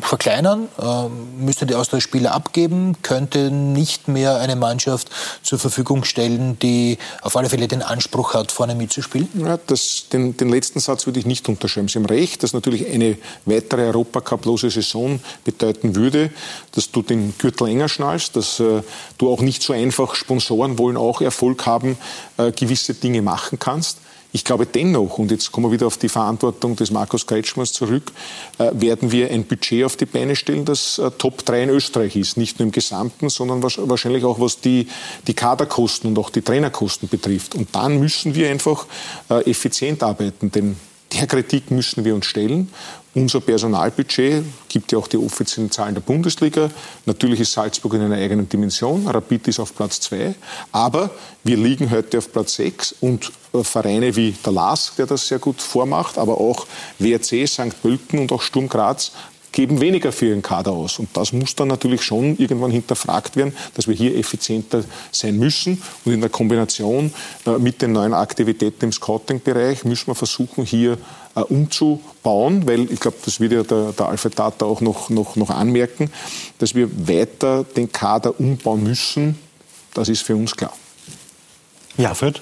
verkleinern, 0.00 0.68
äh, 0.80 1.08
müsste 1.38 1.66
die 1.66 1.74
Austauschspieler 1.74 2.32
abgeben, 2.32 2.96
könnte 3.02 3.50
nicht 3.50 4.08
mehr 4.08 4.36
eine 4.36 4.56
Mannschaft 4.56 5.10
zur 5.42 5.58
Verfügung 5.58 6.04
stellen, 6.04 6.58
die 6.58 6.98
auf 7.22 7.36
alle 7.36 7.48
Fälle 7.48 7.68
den 7.68 7.82
Anspruch 7.82 8.34
hat, 8.34 8.52
vorne 8.52 8.74
mitzuspielen? 8.74 9.28
Ja, 9.34 9.58
das, 9.66 10.06
den, 10.12 10.36
den 10.36 10.48
letzten 10.48 10.80
Satz 10.80 11.06
würde 11.06 11.18
ich 11.18 11.26
nicht 11.26 11.48
unterschreiben. 11.48 11.88
Sie 11.88 11.98
haben 11.98 12.06
recht, 12.06 12.42
dass 12.42 12.52
natürlich 12.52 12.88
eine 12.88 13.16
weitere 13.44 13.86
Europacup-lose 13.86 14.70
Saison 14.70 15.20
bedeuten 15.44 15.94
würde, 15.94 16.30
dass 16.72 16.90
du 16.90 17.02
den 17.02 17.34
Gürtel 17.38 17.68
enger 17.68 17.88
schnallst, 17.88 18.36
dass 18.36 18.60
äh, 18.60 18.82
du 19.18 19.30
auch 19.30 19.40
nicht 19.40 19.62
so 19.62 19.72
einfach, 19.72 20.14
Sponsoren 20.14 20.78
wollen 20.78 20.96
auch 20.96 21.20
Erfolg 21.20 21.66
haben, 21.66 21.98
äh, 22.36 22.52
gewisse 22.52 22.94
Dinge 22.94 23.22
machen 23.22 23.58
kannst. 23.58 23.98
Ich 24.32 24.44
glaube 24.44 24.66
dennoch, 24.66 25.18
und 25.18 25.30
jetzt 25.30 25.52
kommen 25.52 25.66
wir 25.66 25.72
wieder 25.72 25.86
auf 25.86 25.96
die 25.96 26.10
Verantwortung 26.10 26.76
des 26.76 26.90
Markus 26.90 27.26
Kretschmers 27.26 27.72
zurück, 27.72 28.12
äh, 28.58 28.70
werden 28.74 29.10
wir 29.10 29.30
ein 29.30 29.44
Budget 29.44 29.84
auf 29.84 29.96
die 29.96 30.04
Beine 30.04 30.36
stellen, 30.36 30.66
das 30.66 30.98
äh, 30.98 31.10
Top 31.12 31.44
3 31.46 31.62
in 31.62 31.68
Österreich 31.70 32.14
ist. 32.14 32.36
Nicht 32.36 32.58
nur 32.58 32.66
im 32.66 32.72
Gesamten, 32.72 33.30
sondern 33.30 33.62
wahrscheinlich 33.62 34.24
auch 34.24 34.38
was 34.38 34.60
die, 34.60 34.86
die 35.26 35.34
Kaderkosten 35.34 36.10
und 36.10 36.18
auch 36.18 36.28
die 36.28 36.42
Trainerkosten 36.42 37.08
betrifft. 37.08 37.54
Und 37.54 37.74
dann 37.74 37.98
müssen 38.00 38.34
wir 38.34 38.50
einfach 38.50 38.86
äh, 39.30 39.50
effizient 39.50 40.02
arbeiten, 40.02 40.52
denn 40.52 40.76
der 41.12 41.26
Kritik 41.26 41.70
müssen 41.70 42.04
wir 42.04 42.14
uns 42.14 42.26
stellen. 42.26 42.70
Unser 43.14 43.40
Personalbudget 43.40 44.44
gibt 44.68 44.92
ja 44.92 44.98
auch 44.98 45.08
die 45.08 45.16
offiziellen 45.16 45.70
Zahlen 45.70 45.94
der 45.94 46.02
Bundesliga. 46.02 46.70
Natürlich 47.06 47.40
ist 47.40 47.52
Salzburg 47.52 47.94
in 47.94 48.02
einer 48.02 48.16
eigenen 48.16 48.48
Dimension. 48.48 49.06
Rapid 49.08 49.48
ist 49.48 49.60
auf 49.60 49.74
Platz 49.74 50.00
zwei. 50.00 50.34
Aber 50.72 51.10
wir 51.42 51.56
liegen 51.56 51.90
heute 51.90 52.18
auf 52.18 52.30
Platz 52.30 52.54
sechs 52.54 52.94
und 53.00 53.32
äh, 53.54 53.64
Vereine 53.64 54.14
wie 54.14 54.32
der 54.44 54.52
LASK, 54.52 54.96
der 54.96 55.06
das 55.06 55.26
sehr 55.26 55.38
gut 55.38 55.60
vormacht, 55.60 56.18
aber 56.18 56.38
auch 56.38 56.66
WRC, 56.98 57.48
St. 57.48 57.82
Pölten 57.82 58.18
und 58.18 58.30
auch 58.30 58.42
Sturm 58.42 58.68
Graz 58.68 59.12
geben 59.52 59.80
weniger 59.80 60.12
für 60.12 60.26
ihren 60.26 60.42
Kader 60.42 60.72
aus. 60.72 60.98
Und 60.98 61.08
das 61.14 61.32
muss 61.32 61.56
dann 61.56 61.68
natürlich 61.68 62.02
schon 62.02 62.36
irgendwann 62.36 62.70
hinterfragt 62.70 63.36
werden, 63.36 63.54
dass 63.74 63.88
wir 63.88 63.94
hier 63.94 64.16
effizienter 64.16 64.84
sein 65.10 65.38
müssen. 65.38 65.82
Und 66.04 66.12
in 66.12 66.20
der 66.20 66.30
Kombination 66.30 67.12
äh, 67.46 67.58
mit 67.58 67.82
den 67.82 67.92
neuen 67.92 68.14
Aktivitäten 68.14 68.84
im 68.84 68.92
Scouting-Bereich 68.92 69.84
müssen 69.84 70.08
wir 70.08 70.14
versuchen, 70.14 70.64
hier 70.64 70.98
äh, 71.38 71.42
umzubauen, 71.42 72.66
weil 72.66 72.90
ich 72.90 73.00
glaube, 73.00 73.16
das 73.24 73.40
wird 73.40 73.52
ja 73.52 73.62
der, 73.62 73.92
der 73.92 74.06
Alfred 74.06 74.38
Data 74.38 74.66
auch 74.66 74.80
noch, 74.80 75.10
noch, 75.10 75.36
noch 75.36 75.50
anmerken, 75.50 76.10
dass 76.58 76.74
wir 76.74 77.08
weiter 77.08 77.64
den 77.64 77.90
Kader 77.92 78.38
umbauen 78.38 78.82
müssen. 78.82 79.38
Das 79.94 80.08
ist 80.08 80.22
für 80.22 80.36
uns 80.36 80.56
klar. 80.56 80.72
Ja, 81.96 82.10
Alfred? 82.10 82.40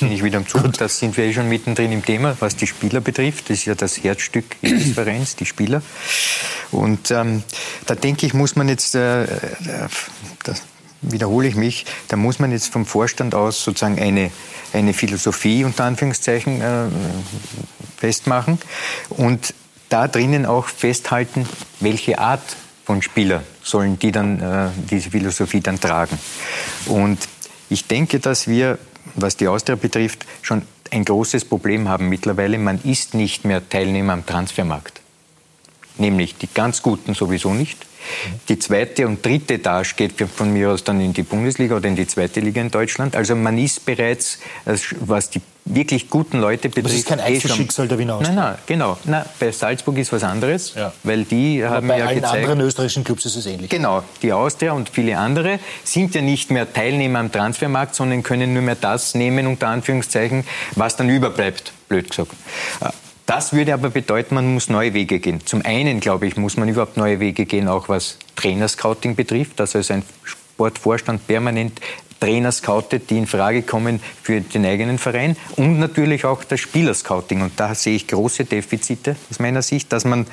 bin 0.00 0.12
ich 0.12 0.22
wieder 0.24 0.38
am 0.38 0.46
Zug. 0.46 0.72
Da 0.78 0.88
sind 0.88 1.16
wir 1.16 1.24
eh 1.24 1.32
schon 1.32 1.48
mittendrin 1.48 1.92
im 1.92 2.04
Thema, 2.04 2.36
was 2.40 2.56
die 2.56 2.66
Spieler 2.66 3.00
betrifft. 3.00 3.50
Das 3.50 3.58
ist 3.58 3.64
ja 3.66 3.74
das 3.74 4.02
Herzstück 4.02 4.60
des 4.62 4.92
Vereins, 4.94 5.36
die 5.36 5.46
Spieler. 5.46 5.82
Und 6.70 7.10
ähm, 7.10 7.42
da 7.86 7.94
denke 7.94 8.26
ich, 8.26 8.34
muss 8.34 8.56
man 8.56 8.68
jetzt, 8.68 8.94
äh, 8.94 9.24
äh, 9.24 9.28
das 10.44 10.62
wiederhole 11.06 11.48
ich 11.48 11.54
mich, 11.54 11.86
da 12.08 12.16
muss 12.16 12.38
man 12.38 12.52
jetzt 12.52 12.72
vom 12.72 12.86
Vorstand 12.86 13.34
aus 13.34 13.62
sozusagen 13.62 13.98
eine, 13.98 14.30
eine 14.72 14.92
Philosophie 14.92 15.64
unter 15.64 15.84
Anführungszeichen 15.84 16.60
äh, 16.60 16.86
festmachen 17.96 18.58
und 19.10 19.54
da 19.88 20.08
drinnen 20.08 20.46
auch 20.46 20.66
festhalten, 20.66 21.48
welche 21.80 22.18
Art 22.18 22.42
von 22.84 23.02
Spieler 23.02 23.42
sollen 23.62 23.98
die 23.98 24.12
dann 24.12 24.40
äh, 24.40 24.68
diese 24.90 25.10
Philosophie 25.10 25.60
dann 25.60 25.80
tragen. 25.80 26.18
Und 26.86 27.28
ich 27.68 27.86
denke, 27.86 28.20
dass 28.20 28.46
wir 28.46 28.78
was 29.14 29.36
die 29.36 29.48
Austria 29.48 29.76
betrifft, 29.76 30.26
schon 30.42 30.62
ein 30.90 31.04
großes 31.04 31.44
Problem 31.44 31.88
haben 31.88 32.08
mittlerweile. 32.08 32.58
Man 32.58 32.80
ist 32.82 33.14
nicht 33.14 33.44
mehr 33.44 33.66
Teilnehmer 33.68 34.12
am 34.12 34.26
Transfermarkt. 34.26 35.00
Nämlich 35.98 36.36
die 36.36 36.48
ganz 36.52 36.82
Guten 36.82 37.14
sowieso 37.14 37.54
nicht. 37.54 37.78
Die 38.48 38.58
zweite 38.58 39.06
und 39.06 39.24
dritte 39.24 39.54
Etage 39.54 39.96
geht 39.96 40.12
von 40.20 40.52
mir 40.52 40.70
aus 40.70 40.84
dann 40.84 41.00
in 41.00 41.12
die 41.12 41.22
Bundesliga 41.22 41.76
oder 41.76 41.88
in 41.88 41.96
die 41.96 42.06
zweite 42.06 42.40
Liga 42.40 42.60
in 42.60 42.70
Deutschland. 42.70 43.16
Also 43.16 43.34
man 43.36 43.58
ist 43.58 43.84
bereits, 43.84 44.38
was 45.00 45.30
die 45.30 45.40
wirklich 45.66 46.08
guten 46.08 46.38
Leute 46.38 46.68
betrifft. 46.68 46.86
Das 46.86 46.94
ist 46.94 47.08
kein 47.08 47.18
eh 47.18 47.22
Einzelschicksal 47.22 47.88
der 47.88 47.98
Wiener 47.98 48.14
Austria. 48.14 48.34
Nein, 48.34 48.44
nein, 48.44 48.58
genau. 48.66 48.96
Nein, 49.04 49.24
bei 49.40 49.50
Salzburg 49.50 49.98
ist 49.98 50.12
was 50.12 50.22
anderes, 50.22 50.74
ja. 50.74 50.92
weil 51.02 51.24
die 51.24 51.62
Aber 51.62 51.76
haben 51.76 51.88
bei 51.88 51.98
ja 51.98 52.06
allen 52.06 52.20
gezeigt... 52.20 52.36
anderen 52.36 52.60
österreichischen 52.60 53.04
Clubs 53.04 53.24
ist 53.26 53.36
es 53.36 53.46
ähnlich. 53.46 53.68
Genau. 53.68 54.02
Die 54.22 54.32
Austria 54.32 54.72
und 54.72 54.88
viele 54.88 55.18
andere 55.18 55.58
sind 55.82 56.14
ja 56.14 56.22
nicht 56.22 56.50
mehr 56.50 56.72
Teilnehmer 56.72 57.18
am 57.18 57.32
Transfermarkt, 57.32 57.94
sondern 57.94 58.22
können 58.22 58.52
nur 58.52 58.62
mehr 58.62 58.76
das 58.76 59.14
nehmen, 59.14 59.46
unter 59.46 59.68
Anführungszeichen, 59.68 60.44
was 60.76 60.96
dann 60.96 61.08
überbleibt, 61.08 61.72
blöd 61.88 62.10
gesagt. 62.10 62.30
Das 63.26 63.52
würde 63.52 63.74
aber 63.74 63.90
bedeuten, 63.90 64.36
man 64.36 64.54
muss 64.54 64.68
neue 64.68 64.94
Wege 64.94 65.18
gehen. 65.18 65.44
Zum 65.44 65.64
einen, 65.64 65.98
glaube 65.98 66.28
ich, 66.28 66.36
muss 66.36 66.56
man 66.56 66.68
überhaupt 66.68 66.96
neue 66.96 67.18
Wege 67.18 67.44
gehen, 67.44 67.66
auch 67.66 67.88
was 67.88 68.18
Trainerscouting 68.36 69.16
betrifft. 69.16 69.60
Also 69.60 69.78
als 69.78 69.90
ein 69.90 70.04
Sportvorstand 70.22 71.26
permanent 71.26 71.80
Trainer 72.20 72.52
scoutet, 72.52 73.10
die 73.10 73.18
in 73.18 73.26
Frage 73.26 73.62
kommen 73.62 74.00
für 74.22 74.40
den 74.40 74.64
eigenen 74.64 74.98
Verein 74.98 75.36
und 75.56 75.78
natürlich 75.78 76.24
auch 76.24 76.44
das 76.44 76.60
Spielerscouting. 76.60 77.42
Und 77.42 77.58
da 77.58 77.74
sehe 77.74 77.96
ich 77.96 78.06
große 78.06 78.44
Defizite 78.44 79.16
aus 79.30 79.38
meiner 79.38 79.62
Sicht, 79.62 79.92
dass 79.92 80.04
man 80.04 80.26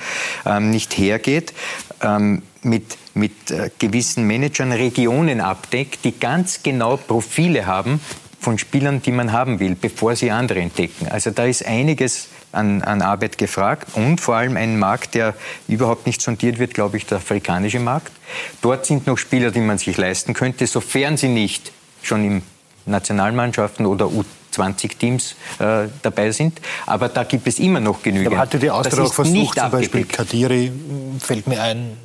ähm, 0.46 0.70
nicht 0.70 0.98
hergeht 0.98 1.54
ähm, 2.02 2.44
mit, 2.62 2.98
mit 3.16 3.52
äh, 3.52 3.70
gewissen 3.80 4.26
Managern 4.28 4.72
Regionen 4.72 5.42
abdeckt, 5.42 6.06
die 6.06 6.18
ganz 6.18 6.62
genau 6.64 6.98
Profile 6.98 7.66
haben 7.66 8.00
von 8.40 8.58
Spielern, 8.58 9.02
die 9.02 9.12
man 9.12 9.32
haben 9.32 9.60
will, 9.60 9.76
bevor 9.76 10.16
sie 10.16 10.32
andere 10.32 10.60
entdecken. 10.60 11.08
Also 11.08 11.32
da 11.32 11.46
ist 11.46 11.66
einiges 11.66 12.30
an, 12.54 12.82
an 12.82 13.02
Arbeit 13.02 13.38
gefragt 13.38 13.88
und 13.94 14.22
vor 14.22 14.36
allem 14.36 14.58
ein 14.58 14.78
Markt, 14.78 15.16
der 15.16 15.34
überhaupt 15.68 16.06
nicht 16.06 16.22
sondiert 16.22 16.60
wird, 16.60 16.74
glaube 16.74 16.98
ich, 16.98 17.06
der 17.06 17.18
afrikanische 17.18 17.80
Markt. 17.80 18.12
Dort 18.62 18.86
sind 18.86 19.08
noch 19.08 19.18
Spieler, 19.18 19.52
die 19.52 19.60
man 19.60 19.78
sich 19.78 19.98
leisten 19.98 20.34
könnte, 20.34 20.68
sofern 20.68 21.18
sie 21.18 21.30
nicht 21.30 21.72
schon 22.02 22.24
in 22.24 22.44
Nationalmannschaften 22.86 23.86
oder 23.86 24.06
U20-Teams 24.06 25.36
äh, 25.60 25.88
dabei 26.02 26.32
sind. 26.32 26.60
Aber 26.86 27.10
da 27.10 27.24
gibt 27.24 27.48
es 27.48 27.60
immer 27.60 27.80
noch 27.80 28.04
genügend. 28.04 28.28
Aber 28.28 28.38
hatte 28.38 28.60
die 28.60 28.70
Austria 28.70 29.04
auch 29.04 29.14
versucht, 29.14 29.58
zum 29.58 29.72
Beispiel 29.72 30.06
Kadiri 30.06 30.72
fällt 31.20 31.48
mir 31.48 31.62
ein, 31.62 31.98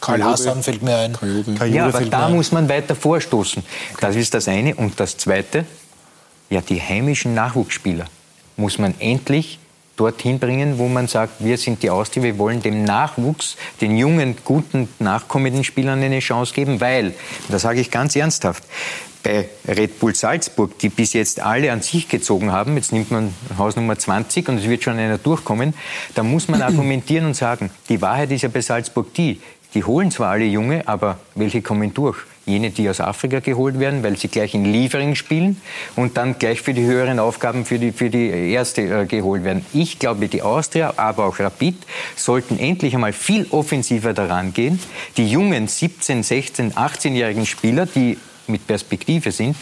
Karl 0.00 0.22
Hassan 0.22 0.62
fällt 0.62 0.82
mir 0.82 0.96
ein. 0.96 1.12
Kajode 1.14 1.66
ja, 1.66 1.86
aber 1.86 2.00
da 2.02 2.28
muss 2.28 2.52
man 2.52 2.68
weiter 2.68 2.94
vorstoßen. 2.94 3.62
Okay. 3.62 3.98
Das 4.00 4.16
ist 4.16 4.34
das 4.34 4.48
eine. 4.48 4.74
Und 4.74 5.00
das 5.00 5.16
zweite, 5.16 5.64
ja, 6.50 6.60
die 6.60 6.80
heimischen 6.80 7.34
Nachwuchsspieler 7.34 8.04
muss 8.56 8.78
man 8.78 8.94
endlich 8.98 9.58
dorthin 9.96 10.38
bringen, 10.38 10.78
wo 10.78 10.88
man 10.88 11.06
sagt, 11.06 11.44
wir 11.44 11.56
sind 11.56 11.82
die 11.82 11.90
Austria, 11.90 12.22
wir 12.22 12.38
wollen 12.38 12.62
dem 12.62 12.84
Nachwuchs, 12.84 13.56
den 13.80 13.96
jungen, 13.96 14.36
guten, 14.44 14.88
nachkommenden 14.98 15.64
Spielern 15.64 16.02
eine 16.02 16.18
Chance 16.20 16.54
geben, 16.54 16.80
weil, 16.80 17.14
das 17.48 17.62
sage 17.62 17.80
ich 17.80 17.90
ganz 17.90 18.16
ernsthaft, 18.16 18.64
bei 19.22 19.48
Red 19.66 19.98
Bull 20.00 20.14
Salzburg, 20.14 20.78
die 20.78 20.90
bis 20.90 21.14
jetzt 21.14 21.40
alle 21.40 21.72
an 21.72 21.80
sich 21.80 22.08
gezogen 22.08 22.52
haben, 22.52 22.76
jetzt 22.76 22.92
nimmt 22.92 23.10
man 23.10 23.34
Haus 23.56 23.74
Nummer 23.74 23.98
20 23.98 24.48
und 24.48 24.58
es 24.58 24.68
wird 24.68 24.84
schon 24.84 24.98
einer 24.98 25.18
durchkommen, 25.18 25.74
da 26.14 26.22
muss 26.22 26.48
man 26.48 26.62
argumentieren 26.62 27.26
und 27.26 27.34
sagen, 27.34 27.70
die 27.88 28.02
Wahrheit 28.02 28.30
ist 28.30 28.42
ja 28.42 28.48
bei 28.48 28.60
Salzburg 28.60 29.14
die, 29.14 29.40
die 29.72 29.82
holen 29.82 30.10
zwar 30.10 30.30
alle 30.30 30.44
Junge, 30.44 30.86
aber 30.86 31.18
welche 31.34 31.62
kommen 31.62 31.94
durch? 31.94 32.18
Jene, 32.46 32.70
die 32.70 32.88
aus 32.88 33.00
Afrika 33.00 33.40
geholt 33.40 33.78
werden, 33.78 34.02
weil 34.02 34.16
sie 34.16 34.28
gleich 34.28 34.54
in 34.54 34.64
Liefering 34.64 35.14
spielen 35.14 35.60
und 35.96 36.16
dann 36.16 36.38
gleich 36.38 36.60
für 36.60 36.74
die 36.74 36.84
höheren 36.84 37.18
Aufgaben 37.18 37.64
für 37.64 37.78
die, 37.78 37.92
für 37.92 38.10
die 38.10 38.28
erste 38.28 38.82
äh, 38.82 39.06
geholt 39.06 39.44
werden. 39.44 39.64
Ich 39.72 39.98
glaube, 39.98 40.28
die 40.28 40.42
Austria, 40.42 40.94
aber 40.96 41.26
auch 41.26 41.38
Rapid 41.38 41.76
sollten 42.16 42.58
endlich 42.58 42.94
einmal 42.94 43.12
viel 43.12 43.46
offensiver 43.50 44.12
daran 44.12 44.52
gehen, 44.52 44.78
die 45.16 45.28
jungen 45.28 45.68
17, 45.68 46.22
16, 46.22 46.72
18-jährigen 46.74 47.46
Spieler, 47.46 47.86
die 47.86 48.18
mit 48.46 48.66
Perspektive 48.66 49.32
sind, 49.32 49.56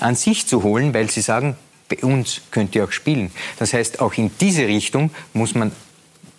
an 0.00 0.14
sich 0.14 0.46
zu 0.46 0.62
holen, 0.62 0.92
weil 0.92 1.10
sie 1.10 1.22
sagen, 1.22 1.56
bei 1.88 1.96
uns 1.98 2.42
könnt 2.50 2.74
ihr 2.74 2.84
auch 2.84 2.92
spielen. 2.92 3.30
Das 3.58 3.72
heißt, 3.72 4.00
auch 4.00 4.14
in 4.14 4.30
diese 4.40 4.66
Richtung 4.66 5.10
muss 5.32 5.54
man 5.54 5.72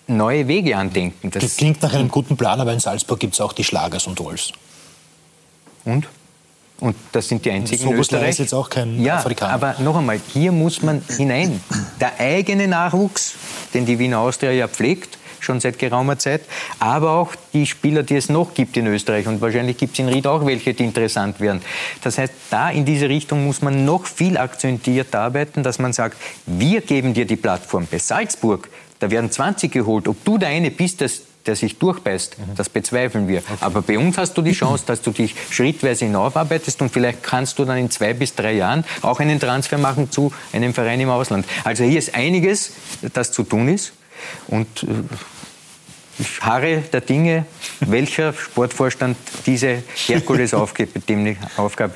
neue 0.07 0.47
Wege 0.47 0.77
andenken. 0.77 1.31
Das, 1.31 1.43
das 1.43 1.57
klingt 1.57 1.81
nach 1.81 1.93
einem 1.93 2.09
guten 2.09 2.37
Plan, 2.37 2.59
aber 2.59 2.73
in 2.73 2.79
Salzburg 2.79 3.19
gibt 3.19 3.33
es 3.33 3.41
auch 3.41 3.53
die 3.53 3.63
Schlagers 3.63 4.07
und 4.07 4.19
Wolfs. 4.19 4.53
Und? 5.87 6.07
Und 6.79 6.95
das 7.11 7.27
sind 7.27 7.43
die 7.43 7.49
einzigen 7.49 7.83
so 7.83 7.91
in 7.91 7.97
Österreich. 7.97 8.29
ist 8.29 8.37
jetzt 8.39 8.53
auch 8.53 8.69
kein 8.69 9.01
ja, 9.01 9.17
Afrikaner. 9.17 9.53
aber 9.53 9.75
noch 9.79 9.97
einmal, 9.97 10.19
hier 10.31 10.51
muss 10.51 10.83
man 10.83 11.01
hinein. 11.17 11.59
Der 11.99 12.19
eigene 12.19 12.67
Nachwuchs, 12.67 13.33
den 13.73 13.85
die 13.85 13.97
Wiener 13.97 14.19
Austria 14.19 14.51
ja 14.51 14.67
pflegt, 14.67 15.17
schon 15.39 15.59
seit 15.59 15.79
geraumer 15.79 16.19
Zeit, 16.19 16.41
aber 16.79 17.11
auch 17.11 17.33
die 17.53 17.65
Spieler, 17.65 18.03
die 18.03 18.15
es 18.15 18.29
noch 18.29 18.53
gibt 18.53 18.77
in 18.77 18.85
Österreich. 18.85 19.27
Und 19.27 19.41
wahrscheinlich 19.41 19.77
gibt 19.77 19.93
es 19.93 19.99
in 19.99 20.09
Ried 20.09 20.27
auch 20.27 20.45
welche, 20.45 20.73
die 20.73 20.83
interessant 20.83 21.39
wären. 21.39 21.61
Das 22.03 22.17
heißt, 22.17 22.33
da 22.51 22.69
in 22.69 22.85
diese 22.85 23.09
Richtung 23.09 23.45
muss 23.45 23.61
man 23.61 23.85
noch 23.85 24.05
viel 24.05 24.37
akzentiert 24.37 25.15
arbeiten, 25.15 25.63
dass 25.63 25.79
man 25.79 25.93
sagt, 25.93 26.17
wir 26.45 26.81
geben 26.81 27.13
dir 27.13 27.25
die 27.25 27.37
Plattform. 27.37 27.87
Bei 27.89 27.97
Salzburg, 27.97 28.69
da 28.99 29.09
werden 29.09 29.31
20 29.31 29.71
geholt. 29.71 30.07
Ob 30.07 30.23
du 30.25 30.37
der 30.37 30.49
eine 30.49 30.69
bist, 30.69 31.01
das 31.01 31.21
der 31.47 31.55
sich 31.55 31.77
durchbeißt. 31.79 32.37
Mhm. 32.37 32.43
Das 32.55 32.69
bezweifeln 32.69 33.27
wir. 33.27 33.39
Okay. 33.39 33.57
Aber 33.61 33.81
bei 33.81 33.97
uns 33.97 34.17
hast 34.17 34.37
du 34.37 34.41
die 34.41 34.53
Chance, 34.53 34.83
dass 34.85 35.01
du 35.01 35.11
dich 35.11 35.35
schrittweise 35.49 36.05
hinaufarbeitest 36.05 36.81
und 36.81 36.89
vielleicht 36.89 37.23
kannst 37.23 37.57
du 37.59 37.65
dann 37.65 37.77
in 37.77 37.89
zwei 37.89 38.13
bis 38.13 38.35
drei 38.35 38.53
Jahren 38.53 38.83
auch 39.01 39.19
einen 39.19 39.39
Transfer 39.39 39.77
machen 39.77 40.11
zu 40.11 40.31
einem 40.53 40.73
Verein 40.73 40.99
im 40.99 41.09
Ausland. 41.09 41.45
Also 41.63 41.83
hier 41.83 41.99
ist 41.99 42.13
einiges, 42.13 42.71
das 43.13 43.31
zu 43.31 43.43
tun 43.43 43.67
ist. 43.69 43.93
Und 44.47 44.83
äh, 44.83 44.87
ich 46.19 46.41
harre 46.41 46.83
der 46.91 47.01
Dinge, 47.01 47.45
welcher 47.81 48.33
Sportvorstand 48.33 49.17
diese 49.45 49.83
Herkulesaufgabe 50.07 50.99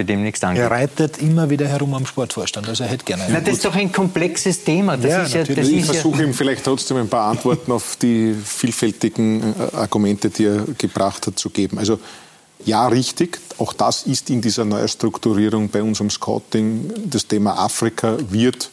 demnächst 0.06 0.44
angeht. 0.44 0.64
Er 0.64 0.72
reitet 0.72 1.18
immer 1.20 1.50
wieder 1.50 1.68
herum 1.68 1.94
am 1.94 2.06
Sportvorstand, 2.06 2.68
also 2.68 2.84
er 2.84 2.90
hätte 2.90 3.06
gerne 3.06 3.26
Na, 3.30 3.40
Das 3.40 3.56
ist 3.56 3.66
doch 3.66 3.76
ein 3.76 3.92
komplexes 3.92 4.64
Thema. 4.64 4.98
Das 4.98 5.12
ja, 5.12 5.24
ist 5.24 5.34
ja, 5.34 5.44
das 5.44 5.68
ich 5.68 5.86
versuche 5.86 6.24
ihm 6.24 6.34
vielleicht 6.34 6.64
trotzdem 6.64 6.98
ein 6.98 7.10
paar 7.10 7.30
Antworten 7.30 7.72
auf 7.72 7.96
die 8.02 8.36
vielfältigen 8.44 9.54
äh, 9.54 9.76
Argumente, 9.76 10.30
die 10.30 10.46
er 10.46 10.66
gebracht 10.78 11.28
hat, 11.28 11.38
zu 11.38 11.50
geben. 11.50 11.78
Also 11.78 12.00
ja, 12.66 12.88
richtig. 12.88 13.40
Auch 13.58 13.74
das 13.74 14.04
ist 14.04 14.30
in 14.30 14.42
dieser 14.42 14.66
Neustrukturierung 14.66 15.70
bei 15.70 15.82
unserem 15.82 16.10
Scouting. 16.10 16.92
Das 17.06 17.28
Thema 17.28 17.58
Afrika 17.58 18.18
wird 18.30 18.71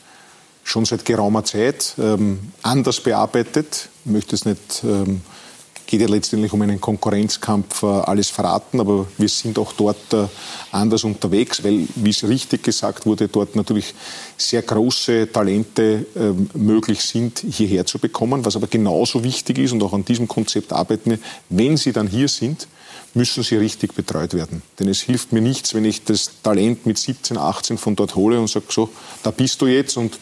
schon 0.68 0.84
seit 0.84 1.04
geraumer 1.04 1.44
Zeit 1.44 1.94
ähm, 1.98 2.52
anders 2.62 3.00
bearbeitet. 3.00 3.88
Ich 4.04 4.10
möchte 4.10 4.34
es 4.34 4.44
nicht 4.44 4.84
ähm, 4.84 5.22
geht 5.88 6.02
ja 6.02 6.06
letztendlich 6.06 6.52
um 6.52 6.60
einen 6.60 6.82
Konkurrenzkampf, 6.82 7.82
äh, 7.82 7.86
alles 7.86 8.28
verraten, 8.28 8.78
aber 8.78 9.06
wir 9.16 9.28
sind 9.28 9.58
auch 9.58 9.72
dort 9.72 10.12
äh, 10.12 10.26
anders 10.70 11.02
unterwegs, 11.02 11.64
weil, 11.64 11.88
wie 11.94 12.10
es 12.10 12.28
richtig 12.28 12.62
gesagt 12.62 13.06
wurde, 13.06 13.26
dort 13.28 13.56
natürlich 13.56 13.94
sehr 14.36 14.60
große 14.60 15.32
Talente 15.32 16.04
ähm, 16.14 16.50
möglich 16.52 17.00
sind, 17.00 17.38
hierher 17.38 17.86
zu 17.86 17.98
bekommen. 17.98 18.44
Was 18.44 18.54
aber 18.54 18.66
genauso 18.66 19.24
wichtig 19.24 19.58
ist, 19.58 19.72
und 19.72 19.82
auch 19.82 19.94
an 19.94 20.04
diesem 20.04 20.28
Konzept 20.28 20.74
arbeiten 20.74 21.12
wir, 21.12 21.18
wenn 21.48 21.78
sie 21.78 21.92
dann 21.92 22.06
hier 22.06 22.28
sind, 22.28 22.68
müssen 23.14 23.42
sie 23.42 23.56
richtig 23.56 23.94
betreut 23.94 24.34
werden. 24.34 24.60
Denn 24.78 24.88
es 24.88 25.00
hilft 25.00 25.32
mir 25.32 25.40
nichts, 25.40 25.72
wenn 25.72 25.86
ich 25.86 26.04
das 26.04 26.30
Talent 26.42 26.84
mit 26.84 26.98
17, 26.98 27.38
18 27.38 27.78
von 27.78 27.96
dort 27.96 28.14
hole 28.14 28.38
und 28.38 28.48
sage, 28.50 28.66
so, 28.68 28.90
da 29.22 29.30
bist 29.30 29.62
du 29.62 29.66
jetzt 29.66 29.96
und 29.96 30.18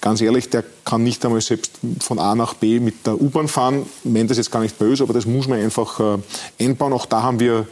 ganz 0.00 0.20
ehrlich, 0.20 0.50
der 0.50 0.64
kann 0.84 1.02
nicht 1.02 1.24
einmal 1.24 1.40
selbst 1.40 1.78
von 2.00 2.18
A 2.18 2.34
nach 2.34 2.54
B 2.54 2.80
mit 2.80 3.06
der 3.06 3.20
U-Bahn 3.20 3.48
fahren. 3.48 3.86
Ich 4.04 4.10
meine 4.10 4.26
das 4.26 4.36
jetzt 4.36 4.50
gar 4.50 4.60
nicht 4.60 4.78
böse, 4.78 5.02
aber 5.02 5.12
das 5.12 5.26
muss 5.26 5.48
man 5.48 5.60
einfach 5.60 6.00
äh, 6.00 6.18
einbauen. 6.64 6.92
Auch 6.92 7.06
da 7.06 7.22
haben 7.22 7.40
wir 7.40 7.66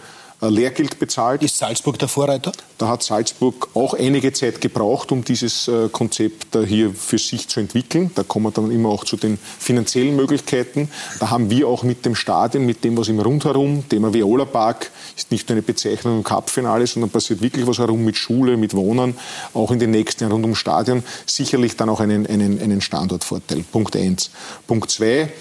Lehrgeld 0.50 0.98
bezahlt. 0.98 1.42
Ist 1.42 1.58
Salzburg 1.58 1.98
der 1.98 2.08
Vorreiter? 2.08 2.52
Da 2.78 2.88
hat 2.88 3.02
Salzburg 3.02 3.68
auch 3.74 3.94
einige 3.94 4.32
Zeit 4.32 4.60
gebraucht, 4.60 5.12
um 5.12 5.24
dieses 5.24 5.68
äh, 5.68 5.88
Konzept 5.90 6.56
hier 6.66 6.92
für 6.92 7.18
sich 7.18 7.48
zu 7.48 7.60
entwickeln. 7.60 8.10
Da 8.14 8.22
kommen 8.22 8.46
wir 8.46 8.50
dann 8.50 8.70
immer 8.70 8.90
auch 8.90 9.04
zu 9.04 9.16
den 9.16 9.38
finanziellen 9.58 10.16
Möglichkeiten. 10.16 10.90
Da 11.20 11.30
haben 11.30 11.50
wir 11.50 11.68
auch 11.68 11.82
mit 11.82 12.04
dem 12.04 12.14
Stadion, 12.14 12.66
mit 12.66 12.84
dem, 12.84 12.96
was 12.96 13.08
im 13.08 13.20
Rundherum, 13.20 13.88
Thema 13.88 14.12
Viola 14.12 14.44
Park, 14.44 14.90
ist 15.16 15.30
nicht 15.30 15.48
nur 15.48 15.54
eine 15.54 15.62
Bezeichnung 15.62 16.18
im 16.18 16.24
Cup-Finale, 16.24 16.86
sondern 16.86 17.10
passiert 17.10 17.40
wirklich 17.40 17.66
was 17.66 17.78
herum 17.78 18.04
mit 18.04 18.16
Schule, 18.16 18.56
mit 18.56 18.74
Wohnen, 18.74 19.16
auch 19.54 19.70
in 19.70 19.78
den 19.78 19.90
nächsten 19.90 20.24
Jahren 20.24 20.32
rund 20.32 20.44
ums 20.44 20.58
Stadion, 20.58 21.02
sicherlich 21.26 21.76
dann 21.76 21.88
auch 21.88 22.00
einen, 22.00 22.26
einen, 22.26 22.60
einen 22.60 22.80
Standortvorteil. 22.80 23.64
Punkt 23.72 23.96
eins. 23.96 24.30
Punkt 24.66 24.90
zwei, 24.90 25.32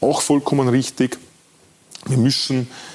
auch 0.00 0.20
vollkommen 0.20 0.68
richtig, 0.68 1.18
wir 2.06 2.18
müssen 2.18 2.62
äh, 2.62 2.91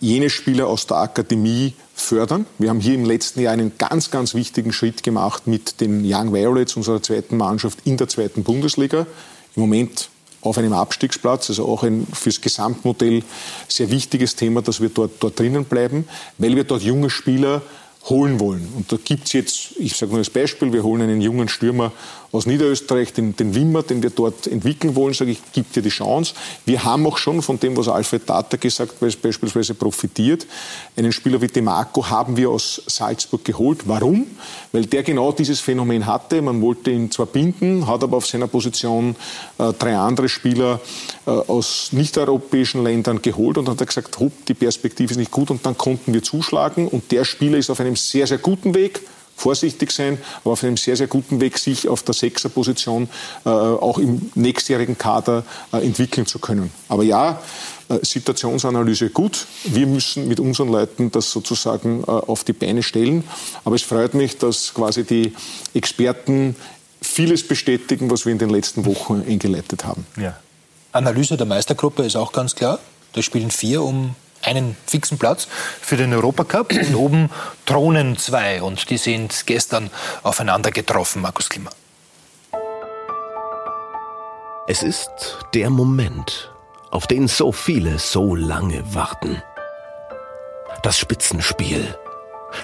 jene 0.00 0.30
Spieler 0.30 0.68
aus 0.68 0.86
der 0.86 0.98
Akademie 0.98 1.74
fördern. 1.94 2.46
Wir 2.58 2.70
haben 2.70 2.80
hier 2.80 2.94
im 2.94 3.04
letzten 3.04 3.40
Jahr 3.40 3.52
einen 3.52 3.72
ganz, 3.76 4.10
ganz 4.10 4.34
wichtigen 4.34 4.72
Schritt 4.72 5.02
gemacht 5.02 5.46
mit 5.46 5.80
den 5.80 6.02
Young 6.04 6.32
Violets, 6.32 6.76
unserer 6.76 7.02
zweiten 7.02 7.36
Mannschaft 7.36 7.80
in 7.84 7.96
der 7.96 8.08
zweiten 8.08 8.44
Bundesliga. 8.44 9.06
Im 9.56 9.62
Moment 9.62 10.08
auf 10.40 10.58
einem 10.58 10.72
Abstiegsplatz, 10.72 11.50
also 11.50 11.66
auch 11.66 11.82
ein 11.82 12.06
fürs 12.12 12.40
Gesamtmodell 12.40 13.22
sehr 13.66 13.90
wichtiges 13.90 14.36
Thema, 14.36 14.62
dass 14.62 14.80
wir 14.80 14.88
dort, 14.88 15.12
dort 15.20 15.38
drinnen 15.38 15.64
bleiben, 15.64 16.06
weil 16.38 16.54
wir 16.54 16.64
dort 16.64 16.82
junge 16.82 17.10
Spieler 17.10 17.62
holen 18.04 18.40
wollen. 18.40 18.66
Und 18.76 18.90
da 18.92 18.96
gibt 19.02 19.26
es 19.26 19.32
jetzt, 19.32 19.72
ich 19.78 19.96
sage 19.96 20.10
nur 20.10 20.18
als 20.18 20.30
Beispiel, 20.30 20.72
wir 20.72 20.82
holen 20.82 21.02
einen 21.02 21.20
jungen 21.20 21.48
Stürmer 21.48 21.92
aus 22.30 22.44
Niederösterreich, 22.44 23.12
den, 23.14 23.34
den 23.36 23.54
Wimmer, 23.54 23.82
den 23.82 24.02
wir 24.02 24.10
dort 24.10 24.46
entwickeln 24.46 24.94
wollen, 24.94 25.14
sage 25.14 25.30
ich, 25.30 25.40
gibt 25.52 25.74
dir 25.74 25.82
die 25.82 25.88
Chance. 25.88 26.34
Wir 26.66 26.84
haben 26.84 27.06
auch 27.06 27.16
schon 27.16 27.40
von 27.40 27.58
dem, 27.58 27.76
was 27.76 27.88
Alfred 27.88 28.26
Tata 28.26 28.58
gesagt 28.58 29.00
hat, 29.00 29.22
beispielsweise 29.22 29.74
profitiert. 29.74 30.46
Einen 30.96 31.12
Spieler 31.12 31.40
wie 31.40 31.46
Demarco 31.46 32.08
haben 32.08 32.36
wir 32.36 32.50
aus 32.50 32.82
Salzburg 32.86 33.44
geholt. 33.44 33.80
Warum? 33.86 34.26
Weil 34.72 34.84
der 34.84 35.02
genau 35.02 35.32
dieses 35.32 35.60
Phänomen 35.60 36.04
hatte. 36.04 36.42
Man 36.42 36.60
wollte 36.60 36.90
ihn 36.90 37.10
zwar 37.10 37.26
binden, 37.26 37.86
hat 37.86 38.02
aber 38.02 38.18
auf 38.18 38.26
seiner 38.26 38.46
Position 38.46 39.16
äh, 39.58 39.72
drei 39.72 39.96
andere 39.96 40.28
Spieler 40.28 40.80
äh, 41.26 41.30
aus 41.30 41.88
nicht-europäischen 41.92 42.84
Ländern 42.84 43.22
geholt 43.22 43.56
und 43.56 43.68
hat 43.68 43.86
gesagt, 43.86 44.18
hopp, 44.20 44.32
die 44.46 44.54
Perspektive 44.54 45.12
ist 45.12 45.16
nicht 45.16 45.30
gut 45.30 45.50
und 45.50 45.64
dann 45.64 45.78
konnten 45.78 46.12
wir 46.12 46.22
zuschlagen 46.22 46.88
und 46.88 47.10
der 47.10 47.24
Spieler 47.24 47.56
ist 47.56 47.70
auf 47.70 47.80
einem 47.80 47.96
sehr, 47.96 48.26
sehr 48.26 48.38
guten 48.38 48.74
Weg 48.74 49.00
vorsichtig 49.38 49.92
sein, 49.92 50.18
aber 50.42 50.52
auf 50.52 50.64
einem 50.64 50.76
sehr, 50.76 50.96
sehr 50.96 51.06
guten 51.06 51.40
Weg, 51.40 51.58
sich 51.58 51.88
auf 51.88 52.02
der 52.02 52.14
Sechserposition 52.14 53.08
äh, 53.44 53.48
auch 53.48 53.98
im 53.98 54.30
nächstjährigen 54.34 54.98
Kader 54.98 55.44
äh, 55.72 55.78
entwickeln 55.78 56.26
zu 56.26 56.38
können. 56.38 56.70
Aber 56.88 57.04
ja, 57.04 57.40
äh, 57.88 58.04
Situationsanalyse 58.04 59.10
gut. 59.10 59.46
Wir 59.64 59.86
müssen 59.86 60.28
mit 60.28 60.40
unseren 60.40 60.68
Leuten 60.68 61.10
das 61.10 61.30
sozusagen 61.30 62.02
äh, 62.02 62.10
auf 62.10 62.44
die 62.44 62.52
Beine 62.52 62.82
stellen. 62.82 63.24
Aber 63.64 63.76
es 63.76 63.82
freut 63.82 64.14
mich, 64.14 64.36
dass 64.38 64.74
quasi 64.74 65.04
die 65.04 65.32
Experten 65.72 66.56
vieles 67.00 67.46
bestätigen, 67.46 68.10
was 68.10 68.26
wir 68.26 68.32
in 68.32 68.38
den 68.38 68.50
letzten 68.50 68.84
Wochen 68.84 69.22
eingeleitet 69.26 69.84
haben. 69.84 70.04
Ja. 70.20 70.36
Analyse 70.92 71.36
der 71.36 71.46
Meistergruppe 71.46 72.02
ist 72.04 72.16
auch 72.16 72.32
ganz 72.32 72.54
klar. 72.54 72.78
Da 73.12 73.22
spielen 73.22 73.50
vier 73.50 73.82
um 73.82 74.14
einen 74.42 74.76
fixen 74.86 75.18
Platz 75.18 75.48
für 75.80 75.96
den 75.96 76.12
Europacup 76.12 76.72
und 76.88 76.94
oben 76.94 77.30
thronen 77.66 78.16
zwei 78.16 78.62
und 78.62 78.90
die 78.90 78.98
sind 78.98 79.46
gestern 79.46 79.90
aufeinander 80.22 80.70
getroffen, 80.70 81.22
Markus 81.22 81.48
Klima. 81.48 81.70
Es 84.66 84.82
ist 84.82 85.38
der 85.54 85.70
Moment, 85.70 86.52
auf 86.90 87.06
den 87.06 87.26
so 87.26 87.52
viele 87.52 87.98
so 87.98 88.34
lange 88.34 88.94
warten. 88.94 89.42
Das 90.82 90.98
Spitzenspiel, 90.98 91.98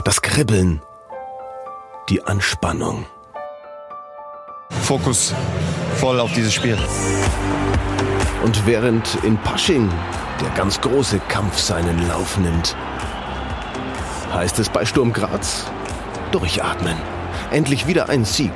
das 0.04 0.20
Kribbeln, 0.20 0.82
die 2.10 2.22
Anspannung. 2.22 3.06
Fokus 4.82 5.32
voll 5.96 6.20
auf 6.20 6.32
dieses 6.32 6.52
Spiel. 6.52 6.78
Und 8.44 8.66
während 8.66 9.16
in 9.24 9.38
Pasching 9.38 9.88
der 10.38 10.50
ganz 10.50 10.78
große 10.78 11.18
Kampf 11.28 11.58
seinen 11.58 12.06
Lauf 12.08 12.36
nimmt. 12.36 12.76
Heißt 14.34 14.58
es 14.58 14.68
bei 14.68 14.84
Sturm 14.84 15.14
Graz? 15.14 15.64
Durchatmen. 16.30 16.94
Endlich 17.50 17.86
wieder 17.86 18.10
ein 18.10 18.26
Sieg. 18.26 18.52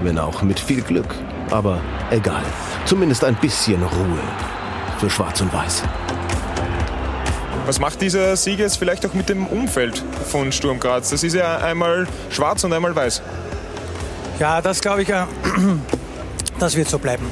Wenn 0.00 0.20
auch 0.20 0.42
mit 0.42 0.60
viel 0.60 0.80
Glück. 0.80 1.12
Aber 1.50 1.80
egal. 2.12 2.44
Zumindest 2.84 3.24
ein 3.24 3.34
bisschen 3.34 3.82
Ruhe. 3.82 4.20
Für 5.00 5.10
Schwarz 5.10 5.40
und 5.40 5.52
Weiß. 5.52 5.82
Was 7.66 7.80
macht 7.80 8.00
dieser 8.02 8.36
Sieg 8.36 8.60
jetzt 8.60 8.78
vielleicht 8.78 9.04
auch 9.06 9.14
mit 9.14 9.28
dem 9.28 9.48
Umfeld 9.48 10.04
von 10.30 10.52
Sturm 10.52 10.78
Graz? 10.78 11.10
Das 11.10 11.24
ist 11.24 11.34
ja 11.34 11.56
einmal 11.56 12.06
schwarz 12.30 12.62
und 12.62 12.72
einmal 12.72 12.94
weiß. 12.94 13.22
Ja, 14.38 14.62
das 14.62 14.80
glaube 14.80 15.02
ich, 15.02 15.08
das 16.60 16.76
wird 16.76 16.88
so 16.88 17.00
bleiben. 17.00 17.26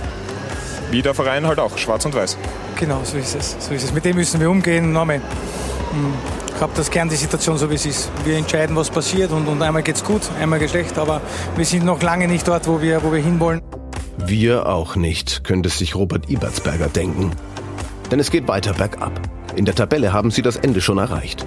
Wie 0.94 1.02
der 1.02 1.12
Verein 1.12 1.44
halt 1.44 1.58
auch, 1.58 1.76
schwarz 1.76 2.04
und 2.04 2.14
weiß. 2.14 2.36
Genau, 2.76 3.00
so 3.02 3.16
ist 3.16 3.34
es. 3.34 3.56
So 3.58 3.74
ist 3.74 3.82
es. 3.82 3.92
Mit 3.92 4.04
dem 4.04 4.14
müssen 4.14 4.38
wir 4.38 4.48
umgehen. 4.48 4.92
Nochmal. 4.92 5.16
Hm, 5.16 6.14
ich 6.54 6.60
habe 6.60 6.72
das 6.76 6.88
gern 6.88 7.08
die 7.08 7.16
Situation 7.16 7.58
so 7.58 7.68
wie 7.68 7.74
es 7.74 7.84
ist. 7.84 8.12
Wir 8.24 8.36
entscheiden, 8.36 8.76
was 8.76 8.90
passiert 8.90 9.32
und, 9.32 9.48
und 9.48 9.60
einmal 9.60 9.82
es 9.84 10.04
gut, 10.04 10.22
einmal 10.40 10.60
geht 10.60 10.70
schlecht, 10.70 10.96
aber 10.96 11.20
wir 11.56 11.64
sind 11.64 11.84
noch 11.84 12.00
lange 12.00 12.28
nicht 12.28 12.46
dort, 12.46 12.68
wo 12.68 12.80
wir, 12.80 13.02
wo 13.02 13.12
wir 13.12 13.20
hinwollen. 13.20 13.60
Wir 14.18 14.68
auch 14.68 14.94
nicht, 14.94 15.42
könnte 15.42 15.68
sich 15.68 15.96
Robert 15.96 16.30
Ibertsberger 16.30 16.86
denken. 16.86 17.32
Denn 18.12 18.20
es 18.20 18.30
geht 18.30 18.46
weiter 18.46 18.74
bergab. 18.74 19.18
In 19.56 19.64
der 19.64 19.74
Tabelle 19.74 20.12
haben 20.12 20.30
sie 20.30 20.42
das 20.42 20.54
Ende 20.54 20.80
schon 20.80 20.98
erreicht. 20.98 21.44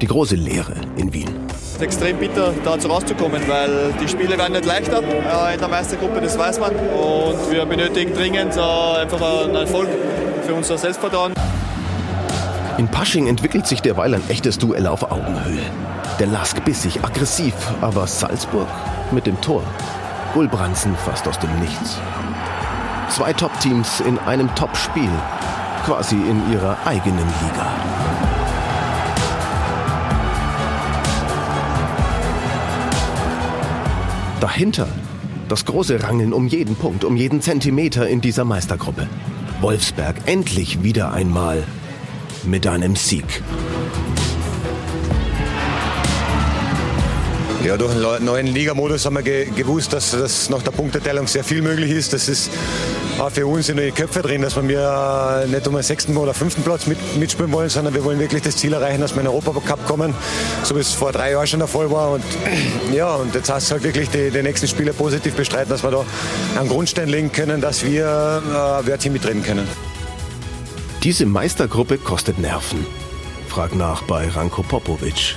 Die 0.00 0.06
große 0.06 0.36
Leere 0.36 0.74
in 0.96 1.12
Wien. 1.12 1.28
Es 1.50 1.72
ist 1.72 1.82
extrem 1.82 2.18
bitter, 2.18 2.54
da 2.64 2.76
rauszukommen, 2.76 3.42
weil 3.48 3.92
die 4.00 4.06
Spiele 4.06 4.38
werden 4.38 4.52
nicht 4.52 4.64
leichter 4.64 5.02
äh, 5.02 5.54
in 5.54 5.60
der 5.60 5.68
Meistergruppe, 5.68 6.20
das 6.20 6.38
weiß 6.38 6.60
man. 6.60 6.70
Und 6.70 7.50
wir 7.50 7.66
benötigen 7.66 8.14
dringend 8.14 8.56
äh, 8.56 8.60
einfach 8.60 9.20
einen 9.20 9.56
Erfolg 9.56 9.88
für 10.46 10.54
unser 10.54 10.78
Selbstvertrauen. 10.78 11.34
In 12.78 12.86
Pasching 12.86 13.26
entwickelt 13.26 13.66
sich 13.66 13.82
derweil 13.82 14.14
ein 14.14 14.22
echtes 14.28 14.58
Duell 14.58 14.86
auf 14.86 15.02
Augenhöhe. 15.10 15.62
Der 16.20 16.28
Lask 16.28 16.64
bissig, 16.64 17.02
aggressiv, 17.02 17.54
aber 17.80 18.06
Salzburg 18.06 18.68
mit 19.10 19.26
dem 19.26 19.40
Tor. 19.40 19.64
Gulbransen 20.32 20.94
fast 20.94 21.26
aus 21.26 21.40
dem 21.40 21.50
Nichts. 21.58 21.98
Zwei 23.08 23.32
Top-Teams 23.32 23.98
in 24.00 24.16
einem 24.20 24.54
Top-Spiel, 24.54 25.10
quasi 25.84 26.14
in 26.14 26.52
ihrer 26.52 26.76
eigenen 26.84 27.18
Liga. 27.18 28.07
Dahinter 34.40 34.86
das 35.48 35.64
große 35.64 36.02
Rangeln 36.02 36.32
um 36.32 36.46
jeden 36.46 36.76
Punkt, 36.76 37.04
um 37.04 37.16
jeden 37.16 37.40
Zentimeter 37.40 38.08
in 38.08 38.20
dieser 38.20 38.44
Meistergruppe. 38.44 39.08
Wolfsberg 39.60 40.16
endlich 40.26 40.82
wieder 40.84 41.12
einmal 41.12 41.64
mit 42.44 42.66
einem 42.66 42.94
Sieg. 42.94 43.42
Ja, 47.64 47.76
durch 47.76 47.92
den 47.92 48.24
neuen 48.24 48.46
Ligamodus 48.46 49.04
haben 49.04 49.16
wir 49.16 49.22
ge 49.22 49.46
gewusst, 49.50 49.92
dass, 49.92 50.12
dass 50.12 50.48
nach 50.48 50.62
der 50.62 50.70
Punkteteilung 50.70 51.26
sehr 51.26 51.42
viel 51.42 51.60
möglich 51.60 51.90
ist. 51.90 52.12
Das 52.12 52.28
ist 52.28 52.50
auch 53.18 53.30
für 53.30 53.46
uns 53.46 53.68
in 53.68 53.78
die 53.78 53.90
Köpfe 53.90 54.22
drin, 54.22 54.42
dass 54.42 54.54
wir 54.56 55.44
nicht 55.48 55.66
um 55.66 55.74
den 55.74 55.82
sechsten 55.82 56.16
oder 56.16 56.34
fünften 56.34 56.62
Platz 56.62 56.86
mit, 56.86 56.98
mitspielen 57.18 57.50
wollen, 57.50 57.68
sondern 57.68 57.94
wir 57.94 58.04
wollen 58.04 58.20
wirklich 58.20 58.42
das 58.42 58.56
Ziel 58.56 58.72
erreichen, 58.72 59.00
dass 59.00 59.14
wir 59.14 59.22
in 59.22 59.26
den 59.26 59.34
Europacup 59.34 59.84
kommen, 59.86 60.14
so 60.62 60.76
wie 60.76 60.80
es 60.80 60.92
vor 60.92 61.10
drei 61.10 61.32
Jahren 61.32 61.48
schon 61.48 61.58
der 61.58 61.68
Fall 61.68 61.90
war. 61.90 62.12
Und 62.12 62.24
ja, 62.94 63.16
und 63.16 63.34
jetzt 63.34 63.50
heißt 63.50 63.66
es 63.66 63.72
halt 63.72 63.82
wirklich, 63.82 64.08
die, 64.10 64.30
die 64.30 64.42
nächsten 64.42 64.68
Spiele 64.68 64.92
positiv 64.92 65.34
bestreiten, 65.34 65.70
dass 65.70 65.82
wir 65.82 65.90
da 65.90 66.04
einen 66.58 66.68
Grundstein 66.68 67.08
legen 67.08 67.32
können, 67.32 67.60
dass 67.60 67.84
wir 67.84 68.04
äh, 68.04 68.86
Wörtchen 68.86 69.12
mitreden 69.12 69.42
können. 69.42 69.66
Diese 71.02 71.26
Meistergruppe 71.26 71.98
kostet 71.98 72.38
Nerven. 72.38 72.86
Frag 73.48 73.74
nach 73.74 74.02
bei 74.02 74.28
Ranko 74.28 74.62
Popovic. 74.62 75.34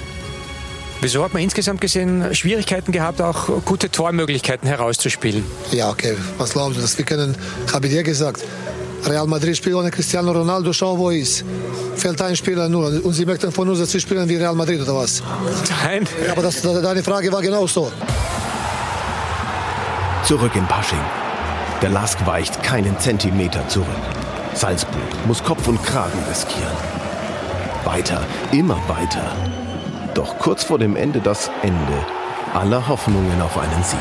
Wieso 1.01 1.23
hat 1.23 1.33
man 1.33 1.41
insgesamt 1.41 1.81
gesehen 1.81 2.33
Schwierigkeiten 2.35 2.91
gehabt, 2.91 3.21
auch 3.21 3.47
gute 3.65 3.89
Tormöglichkeiten 3.89 4.67
herauszuspielen? 4.67 5.43
Ja, 5.71 5.89
okay. 5.89 6.15
Was 6.37 6.53
glauben 6.53 6.75
Sie? 6.75 6.97
Wir 6.97 7.05
können, 7.05 7.35
habe 7.73 7.87
ich 7.87 7.93
dir 7.93 8.03
gesagt, 8.03 8.43
Real 9.07 9.25
Madrid 9.25 9.57
spielt 9.57 9.75
ohne 9.75 9.89
Cristiano 9.89 10.31
Ronaldo, 10.31 10.71
schau, 10.73 10.95
wo 10.99 11.09
er 11.09 11.17
ist. 11.17 11.43
Fällt 11.95 12.21
ein 12.21 12.35
Spieler 12.35 12.69
nur. 12.69 13.03
Und 13.03 13.13
Sie 13.13 13.25
möchten 13.25 13.51
von 13.51 13.67
uns, 13.67 13.79
dass 13.79 13.91
wir 13.91 13.99
spielen 13.99 14.29
wie 14.29 14.35
Real 14.35 14.53
Madrid 14.53 14.79
oder 14.79 14.95
was? 14.95 15.23
Nein. 15.83 16.07
Aber 16.31 16.43
das, 16.43 16.61
deine 16.61 17.01
Frage 17.01 17.31
war 17.31 17.41
genau 17.41 17.65
so. 17.65 17.91
Zurück 20.23 20.55
in 20.55 20.67
Pasching. 20.67 21.01
Der 21.81 21.89
Lask 21.89 22.23
weicht 22.27 22.61
keinen 22.61 22.97
Zentimeter 22.99 23.67
zurück. 23.67 23.87
Salzburg 24.53 25.01
muss 25.25 25.43
Kopf 25.43 25.67
und 25.67 25.81
Kragen 25.83 26.19
riskieren. 26.29 26.77
Weiter, 27.85 28.23
immer 28.51 28.79
weiter. 28.87 29.35
Doch 30.21 30.37
kurz 30.37 30.63
vor 30.63 30.77
dem 30.77 30.95
Ende 30.95 31.19
das 31.19 31.49
Ende 31.63 32.05
aller 32.53 32.87
Hoffnungen 32.87 33.41
auf 33.41 33.57
einen 33.57 33.83
Sieg. 33.83 33.97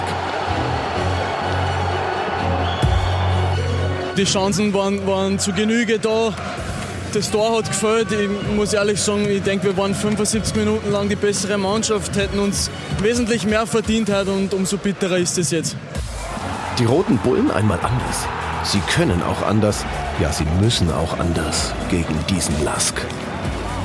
die 4.18 4.24
Chancen 4.24 4.74
waren, 4.74 5.06
waren 5.06 5.38
zu 5.38 5.50
Genüge 5.54 5.98
da. 5.98 6.34
Das 7.14 7.30
Tor 7.30 7.56
hat 7.56 7.68
gefällt. 7.68 8.12
Ich 8.12 8.28
muss 8.54 8.74
ehrlich 8.74 9.00
sagen, 9.00 9.26
ich 9.30 9.42
denke, 9.42 9.64
wir 9.64 9.76
waren 9.78 9.94
75 9.94 10.56
Minuten 10.56 10.92
lang 10.92 11.08
die 11.08 11.16
bessere 11.16 11.56
Mannschaft, 11.56 12.14
hätten 12.16 12.38
uns 12.38 12.70
wesentlich 12.98 13.46
mehr 13.46 13.66
verdient 13.66 14.12
heute 14.12 14.32
und 14.32 14.52
umso 14.52 14.76
bitterer 14.76 15.16
ist 15.16 15.38
es 15.38 15.50
jetzt. 15.50 15.74
Die 16.78 16.84
Roten 16.84 17.16
Bullen 17.16 17.50
einmal 17.50 17.78
anders. 17.80 18.26
Sie 18.64 18.80
können 18.94 19.22
auch 19.22 19.40
anders. 19.40 19.86
Ja, 20.20 20.30
sie 20.30 20.44
müssen 20.60 20.92
auch 20.92 21.18
anders 21.18 21.72
gegen 21.88 22.14
diesen 22.28 22.62
Lask. 22.62 23.00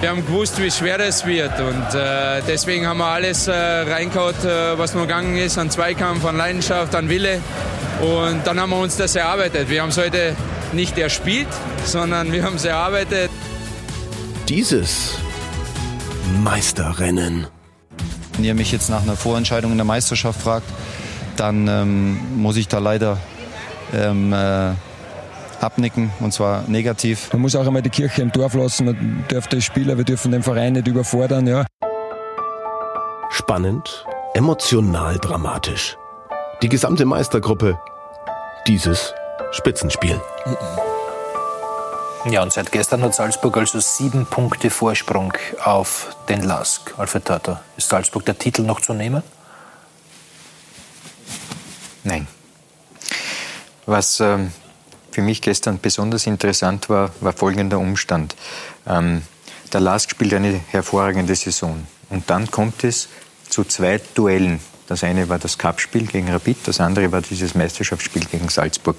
Wir 0.05 0.11
haben 0.11 0.23
gewusst, 0.23 0.61
wie 0.61 0.69
schwer 0.69 0.99
es 0.99 1.25
wird 1.25 1.59
und 1.59 1.95
äh, 1.95 2.43
deswegen 2.47 2.85
haben 2.85 2.99
wir 2.99 3.07
alles 3.07 3.47
äh, 3.47 3.51
reingehauen, 3.51 4.35
äh, 4.43 4.77
was 4.77 4.93
nur 4.93 5.07
gegangen 5.07 5.35
ist, 5.35 5.57
an 5.57 5.71
Zweikampf, 5.71 6.23
an 6.25 6.37
Leidenschaft, 6.37 6.93
an 6.93 7.09
Wille 7.09 7.41
und 8.01 8.45
dann 8.45 8.59
haben 8.59 8.69
wir 8.69 8.77
uns 8.77 8.97
das 8.97 9.15
erarbeitet. 9.15 9.67
Wir 9.67 9.81
haben 9.81 9.89
es 9.89 9.97
heute 9.97 10.35
nicht 10.73 10.95
erspielt, 10.99 11.47
sondern 11.85 12.31
wir 12.31 12.43
haben 12.43 12.57
es 12.57 12.65
erarbeitet. 12.65 13.31
Dieses 14.47 15.15
Meisterrennen. 16.43 17.47
Wenn 18.33 18.45
ihr 18.45 18.53
mich 18.53 18.71
jetzt 18.71 18.91
nach 18.91 19.01
einer 19.01 19.15
Vorentscheidung 19.15 19.71
in 19.71 19.77
der 19.79 19.85
Meisterschaft 19.85 20.39
fragt, 20.39 20.67
dann 21.35 21.67
ähm, 21.67 22.19
muss 22.35 22.57
ich 22.57 22.67
da 22.67 22.77
leider 22.77 23.17
ähm, 23.91 24.31
äh, 24.33 24.73
abnicken 25.61 26.11
und 26.19 26.33
zwar 26.33 26.63
negativ. 26.67 27.31
Man 27.33 27.41
muss 27.41 27.55
auch 27.55 27.65
einmal 27.65 27.81
die 27.81 27.89
Kirche 27.89 28.21
im 28.21 28.31
Dorf 28.31 28.53
lassen. 28.53 28.85
Man 28.85 29.25
darf 29.27 29.47
die 29.47 29.61
Spieler, 29.61 29.97
wir 29.97 30.05
dürfen 30.05 30.31
den 30.31 30.43
Verein 30.43 30.73
nicht 30.73 30.87
überfordern. 30.87 31.47
Ja. 31.47 31.65
Spannend, 33.29 34.05
emotional 34.33 35.17
dramatisch. 35.17 35.97
Die 36.61 36.69
gesamte 36.69 37.05
Meistergruppe. 37.05 37.79
Dieses 38.67 39.13
Spitzenspiel. 39.51 40.19
Ja, 42.29 42.41
und 42.41 42.51
seit 42.51 42.71
gestern 42.71 43.03
hat 43.03 43.13
Salzburg 43.13 43.55
also 43.57 43.79
sieben 43.79 44.25
Punkte 44.25 44.71
Vorsprung 44.71 45.33
auf 45.63 46.15
den 46.27 46.43
Lask. 46.43 46.93
Alfred 46.97 47.25
Tata, 47.25 47.61
ist 47.77 47.89
Salzburg 47.89 48.25
der 48.25 48.37
Titel 48.39 48.63
noch 48.63 48.81
zu 48.81 48.93
nehmen? 48.93 49.21
Nein. 52.03 52.27
Was 53.85 54.19
ähm, 54.19 54.51
für 55.15 55.21
mich 55.21 55.41
gestern 55.41 55.79
besonders 55.79 56.27
interessant 56.27 56.89
war, 56.89 57.09
war 57.21 57.31
folgender 57.31 57.79
Umstand. 57.79 58.35
Ähm, 58.85 59.21
der 59.71 59.79
Lask 59.79 60.11
spielt 60.11 60.33
eine 60.33 60.59
hervorragende 60.71 61.33
Saison. 61.35 61.87
Und 62.09 62.29
dann 62.29 62.51
kommt 62.51 62.83
es 62.83 63.07
zu 63.47 63.63
zwei 63.63 64.01
Duellen. 64.13 64.59
Das 64.87 65.05
eine 65.05 65.29
war 65.29 65.39
das 65.39 65.57
Cupspiel 65.57 66.05
gegen 66.05 66.29
Rapid, 66.29 66.57
das 66.65 66.81
andere 66.81 67.13
war 67.13 67.21
dieses 67.21 67.55
Meisterschaftsspiel 67.55 68.25
gegen 68.25 68.49
Salzburg. 68.49 68.97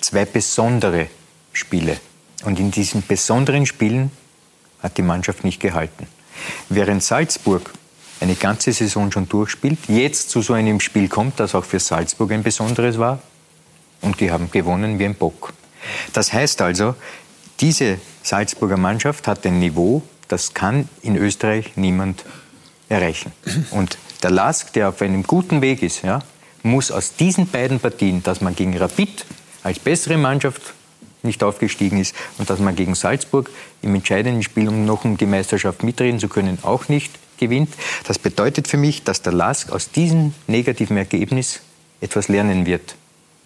Zwei 0.00 0.24
besondere 0.24 1.08
Spiele. 1.52 1.96
Und 2.44 2.60
in 2.60 2.70
diesen 2.70 3.04
besonderen 3.04 3.66
Spielen 3.66 4.12
hat 4.82 4.96
die 4.98 5.02
Mannschaft 5.02 5.42
nicht 5.42 5.58
gehalten. 5.58 6.06
Während 6.68 7.02
Salzburg 7.02 7.72
eine 8.20 8.36
ganze 8.36 8.72
Saison 8.72 9.10
schon 9.10 9.28
durchspielt, 9.28 9.80
jetzt 9.88 10.30
zu 10.30 10.42
so 10.42 10.52
einem 10.52 10.78
Spiel 10.78 11.08
kommt, 11.08 11.40
das 11.40 11.56
auch 11.56 11.64
für 11.64 11.80
Salzburg 11.80 12.30
ein 12.30 12.44
besonderes 12.44 12.98
war, 12.98 13.20
und 14.06 14.20
die 14.20 14.30
haben 14.30 14.50
gewonnen 14.50 14.98
wie 14.98 15.04
ein 15.04 15.14
Bock. 15.14 15.52
Das 16.12 16.32
heißt 16.32 16.62
also, 16.62 16.94
diese 17.60 17.98
Salzburger 18.22 18.76
Mannschaft 18.76 19.26
hat 19.28 19.44
ein 19.44 19.58
Niveau, 19.58 20.02
das 20.28 20.54
kann 20.54 20.88
in 21.02 21.16
Österreich 21.16 21.76
niemand 21.76 22.24
erreichen. 22.88 23.32
Und 23.70 23.98
der 24.22 24.30
Lask, 24.30 24.72
der 24.72 24.88
auf 24.88 25.02
einem 25.02 25.22
guten 25.24 25.60
Weg 25.60 25.82
ist, 25.82 26.02
ja, 26.02 26.20
muss 26.62 26.90
aus 26.90 27.16
diesen 27.16 27.48
beiden 27.48 27.80
Partien, 27.80 28.22
dass 28.22 28.40
man 28.40 28.54
gegen 28.54 28.76
Rapid 28.76 29.26
als 29.62 29.78
bessere 29.78 30.16
Mannschaft 30.16 30.74
nicht 31.22 31.42
aufgestiegen 31.42 31.98
ist 31.98 32.14
und 32.38 32.48
dass 32.48 32.60
man 32.60 32.76
gegen 32.76 32.94
Salzburg 32.94 33.50
im 33.82 33.94
entscheidenden 33.94 34.42
Spiel, 34.42 34.68
um 34.68 34.84
noch 34.84 35.04
um 35.04 35.16
die 35.16 35.26
Meisterschaft 35.26 35.82
mitreden 35.82 36.20
zu 36.20 36.28
können, 36.28 36.58
auch 36.62 36.88
nicht 36.88 37.12
gewinnt. 37.38 37.74
Das 38.06 38.18
bedeutet 38.18 38.68
für 38.68 38.76
mich, 38.76 39.02
dass 39.02 39.22
der 39.22 39.32
Lask 39.32 39.72
aus 39.72 39.90
diesem 39.90 40.34
negativen 40.46 40.96
Ergebnis 40.96 41.60
etwas 42.00 42.28
lernen 42.28 42.66
wird 42.66 42.94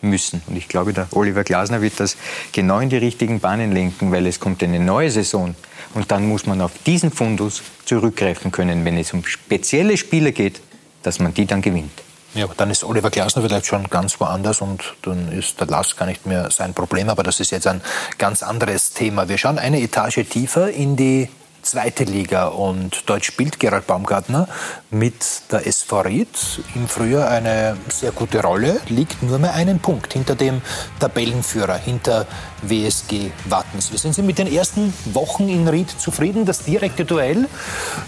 müssen. 0.03 0.42
Und 0.46 0.57
ich 0.57 0.68
glaube, 0.68 0.92
der 0.92 1.09
Oliver 1.12 1.44
Glasner 1.44 1.82
wird 1.82 2.01
das 2.01 2.16
genau 2.53 2.80
in 2.80 2.88
die 2.88 2.96
richtigen 2.96 3.40
Bahnen 3.40 3.72
lenken, 3.72 4.12
weil 4.12 4.26
es 4.26 4.40
kommt 4.40 4.62
eine 4.62 4.80
neue 4.80 5.11
Saison. 5.11 5.55
Und 5.94 6.11
dann 6.11 6.28
muss 6.28 6.46
man 6.46 6.61
auf 6.61 6.72
diesen 6.86 7.11
Fundus 7.11 7.62
zurückgreifen 7.84 8.53
können, 8.53 8.84
wenn 8.84 8.96
es 8.96 9.12
um 9.12 9.24
spezielle 9.24 9.96
Spiele 9.96 10.32
geht, 10.32 10.61
dass 11.03 11.18
man 11.18 11.34
die 11.34 11.46
dann 11.46 11.62
gewinnt. 11.62 12.03
Ja, 12.34 12.44
aber 12.44 12.55
dann 12.57 12.70
ist 12.70 12.84
Oliver 12.84 13.11
Glasner 13.11 13.42
vielleicht 13.42 13.66
schon 13.66 13.90
ganz 13.90 14.20
woanders 14.20 14.61
und 14.61 14.94
dann 15.03 15.32
ist 15.32 15.59
der 15.59 15.66
Last 15.66 15.96
gar 15.96 16.07
nicht 16.07 16.26
mehr 16.26 16.51
sein 16.51 16.74
Problem. 16.74 17.09
Aber 17.09 17.24
das 17.24 17.40
ist 17.40 17.51
jetzt 17.51 17.66
ein 17.66 17.80
ganz 18.18 18.44
anderes 18.44 18.92
Thema. 18.92 19.28
Wir 19.28 19.36
schauen 19.36 19.59
eine 19.59 19.80
Etage 19.80 20.24
tiefer 20.28 20.70
in 20.70 20.94
die 20.94 21.28
zweite 21.62 22.04
Liga 22.04 22.48
und 22.48 23.04
dort 23.06 23.24
spielt 23.24 23.61
Gerald 23.61 23.86
Baumgartner 23.86 24.48
mit 24.90 25.14
der 25.50 25.66
SV 25.66 26.00
Ried 26.00 26.28
im 26.74 26.88
Frühjahr 26.88 27.28
eine 27.28 27.76
sehr 27.88 28.12
gute 28.12 28.42
Rolle, 28.42 28.80
liegt 28.88 29.22
nur 29.22 29.38
mehr 29.38 29.54
einen 29.54 29.78
Punkt 29.78 30.12
hinter 30.12 30.34
dem 30.34 30.62
Tabellenführer, 30.98 31.76
hinter 31.76 32.26
WSG 32.62 33.30
Wattens. 33.46 33.92
Wie 33.92 33.98
sind 33.98 34.14
Sie 34.14 34.22
mit 34.22 34.38
den 34.38 34.52
ersten 34.52 34.92
Wochen 35.12 35.48
in 35.48 35.68
Ried 35.68 35.90
zufrieden? 35.90 36.44
Das 36.44 36.64
direkte 36.64 37.04
Duell 37.04 37.48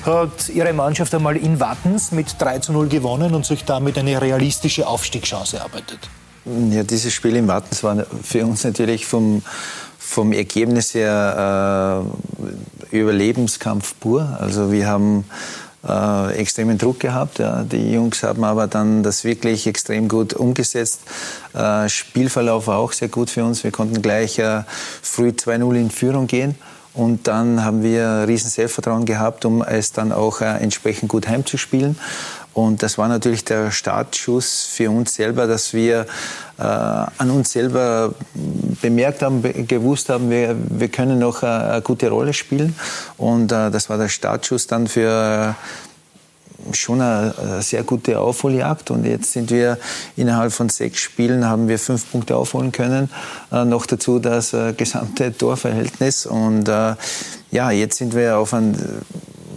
hat 0.05 0.49
Ihre 0.49 0.73
Mannschaft 0.73 1.15
einmal 1.15 1.37
in 1.37 1.61
Wattens 1.61 2.13
mit 2.13 2.37
3 2.39 2.59
zu 2.61 2.73
0 2.73 2.89
gewonnen 2.89 3.35
und 3.35 3.47
sich 3.47 3.65
damit 3.65 3.99
eine 3.99 4.21
realistische 4.21 4.87
Aufstiegschance 4.87 5.57
erarbeitet. 5.59 6.09
Ja, 6.45 6.83
dieses 6.83 7.13
Spiel 7.13 7.37
in 7.37 7.47
Wattens 7.47 7.85
war 7.85 8.05
für 8.23 8.45
uns 8.45 8.65
natürlich 8.65 9.07
vom 9.07 9.43
vom 10.13 10.33
Ergebnis 10.33 10.95
her 10.95 12.05
äh, 12.93 12.97
Überlebenskampf 12.97 13.95
pur. 13.99 14.37
Also 14.39 14.71
wir 14.71 14.87
haben 14.87 15.25
äh, 15.89 16.35
extremen 16.35 16.77
Druck 16.77 17.01
gehabt. 17.01 17.39
Ja. 17.39 17.65
Die 17.65 17.93
Jungs 17.93 18.23
haben 18.23 18.45
aber 18.45 18.67
dann 18.67 19.03
das 19.03 19.25
wirklich 19.25 19.67
extrem 19.67 20.09
gut 20.09 20.35
umgesetzt. 20.35 21.01
Äh, 21.55 21.89
Spielverlauf 21.89 22.67
war 22.67 22.79
auch 22.79 22.93
sehr 22.93 23.09
gut 23.09 23.31
für 23.31 23.43
uns. 23.45 23.65
Wir 23.65 23.71
konnten 23.71 24.03
gleich 24.03 24.39
äh, 24.39 24.65
früh 25.01 25.29
2-0 25.29 25.75
in 25.77 25.91
Führung 25.91 26.27
gehen. 26.27 26.57
Und 26.95 27.27
dann 27.27 27.65
haben 27.65 27.83
wir 27.83 28.27
riesen 28.29 28.51
Selbstvertrauen 28.51 29.07
gehabt, 29.07 29.47
um 29.47 29.63
es 29.63 29.93
dann 29.93 30.13
auch 30.13 30.43
äh, 30.43 30.45
entsprechend 30.45 31.09
gut 31.09 31.27
heimzuspielen. 31.27 31.97
Und 32.55 32.83
das 32.83 32.99
war 32.99 33.09
natürlich 33.09 33.45
der 33.45 33.71
Startschuss 33.71 34.65
für 34.71 34.91
uns 34.91 35.15
selber, 35.15 35.47
dass 35.47 35.73
wir 35.73 36.07
äh, 36.59 36.63
an 36.63 37.31
uns 37.31 37.53
selber 37.53 38.15
bemerkt 38.81 39.23
haben, 39.23 39.43
gewusst 39.67 40.09
haben, 40.11 40.31
wir, 40.31 40.57
wir 40.69 40.89
können 40.89 41.19
noch 41.19 41.43
eine, 41.43 41.65
eine 41.65 41.83
gute 41.83 42.11
Rolle 42.11 42.33
spielen. 42.35 42.77
Und 43.17 43.53
äh, 43.53 43.71
das 43.71 43.89
war 43.89 43.97
der 43.97 44.09
Startschuss 44.09 44.67
dann 44.67 44.87
für 44.87 45.55
schon 46.73 47.01
eine, 47.01 47.35
sehr 47.61 47.83
gute 47.83 48.21
Aufholjagd 48.21 48.91
und 48.91 49.05
jetzt 49.05 49.33
sind 49.33 49.51
wir 49.51 49.79
innerhalb 50.17 50.53
von 50.53 50.69
sechs 50.69 51.01
Spielen 51.01 51.45
haben 51.45 51.69
wir 51.69 51.79
fünf 51.79 52.11
Punkte 52.11 52.37
aufholen 52.37 52.73
können. 52.73 53.11
Äh, 53.51 53.65
noch 53.65 53.87
dazu 53.87 54.19
das 54.19 54.53
äh, 54.53 54.73
gesamte 54.73 55.37
Torverhältnis 55.37 56.27
und 56.27 56.69
äh, 56.69 56.95
ja, 57.51 57.71
jetzt 57.71 57.99
sind 57.99 58.15
wir 58.15 58.39
auf 58.39 58.55
einem 58.55 58.75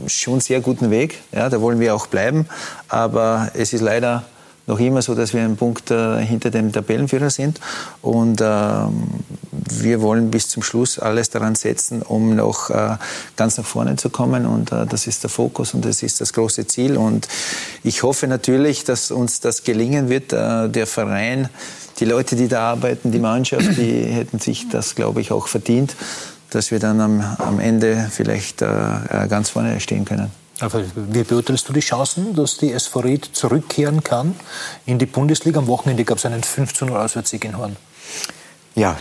schon 0.07 0.39
sehr 0.39 0.61
guten 0.61 0.91
Weg. 0.91 1.21
Ja, 1.31 1.49
da 1.49 1.61
wollen 1.61 1.79
wir 1.79 1.95
auch 1.95 2.07
bleiben. 2.07 2.47
Aber 2.87 3.49
es 3.53 3.73
ist 3.73 3.81
leider 3.81 4.23
noch 4.67 4.79
immer 4.79 5.01
so, 5.01 5.13
dass 5.13 5.33
wir 5.33 5.41
einen 5.41 5.57
Punkt 5.57 5.91
äh, 5.91 6.19
hinter 6.21 6.49
dem 6.49 6.71
Tabellenführer 6.71 7.29
sind. 7.29 7.59
Und 8.01 8.41
äh, 8.41 8.45
wir 8.45 10.01
wollen 10.01 10.31
bis 10.31 10.49
zum 10.49 10.63
Schluss 10.63 10.97
alles 10.99 11.29
daran 11.29 11.55
setzen, 11.55 12.01
um 12.01 12.35
noch 12.35 12.69
äh, 12.69 12.97
ganz 13.35 13.57
nach 13.57 13.65
vorne 13.65 13.95
zu 13.95 14.09
kommen. 14.09 14.45
Und 14.45 14.71
äh, 14.71 14.85
das 14.85 15.07
ist 15.07 15.23
der 15.23 15.29
Fokus 15.29 15.73
und 15.73 15.85
das 15.85 16.03
ist 16.03 16.21
das 16.21 16.33
große 16.33 16.67
Ziel. 16.67 16.97
Und 16.97 17.27
ich 17.83 18.03
hoffe 18.03 18.27
natürlich, 18.27 18.83
dass 18.83 19.11
uns 19.11 19.39
das 19.39 19.63
gelingen 19.63 20.09
wird. 20.09 20.33
Äh, 20.33 20.69
der 20.69 20.87
Verein, 20.87 21.49
die 21.99 22.05
Leute, 22.05 22.35
die 22.35 22.47
da 22.47 22.71
arbeiten, 22.71 23.11
die 23.11 23.19
Mannschaft, 23.19 23.77
die 23.77 24.03
hätten 24.03 24.39
sich 24.39 24.67
das, 24.69 24.95
glaube 24.95 25.21
ich, 25.21 25.31
auch 25.31 25.47
verdient 25.47 25.95
dass 26.55 26.71
wir 26.71 26.79
dann 26.79 27.01
am, 27.01 27.21
am 27.39 27.59
Ende 27.59 28.09
vielleicht 28.11 28.61
äh, 28.61 28.65
äh 28.65 29.27
ganz 29.27 29.49
vorne 29.49 29.79
stehen 29.79 30.05
können. 30.05 30.31
Aber 30.61 30.83
wie 30.95 31.23
beurteilst 31.23 31.67
du 31.67 31.73
die 31.73 31.81
Chancen, 31.81 32.33
dass 32.33 32.57
die 32.57 32.71
SV 32.71 33.01
Ried 33.01 33.29
zurückkehren 33.33 34.03
kann 34.03 34.35
in 34.85 34.97
die 34.97 35.05
Bundesliga? 35.05 35.59
Am 35.59 35.67
Wochenende 35.67 36.05
gab 36.05 36.17
es 36.17 36.25
einen 36.25 36.43
15 36.43 36.87
0 36.87 36.97
Auswärtssieg 36.97 37.43
in 37.43 37.57
Horn. 37.57 37.75
Ja, 38.73 38.97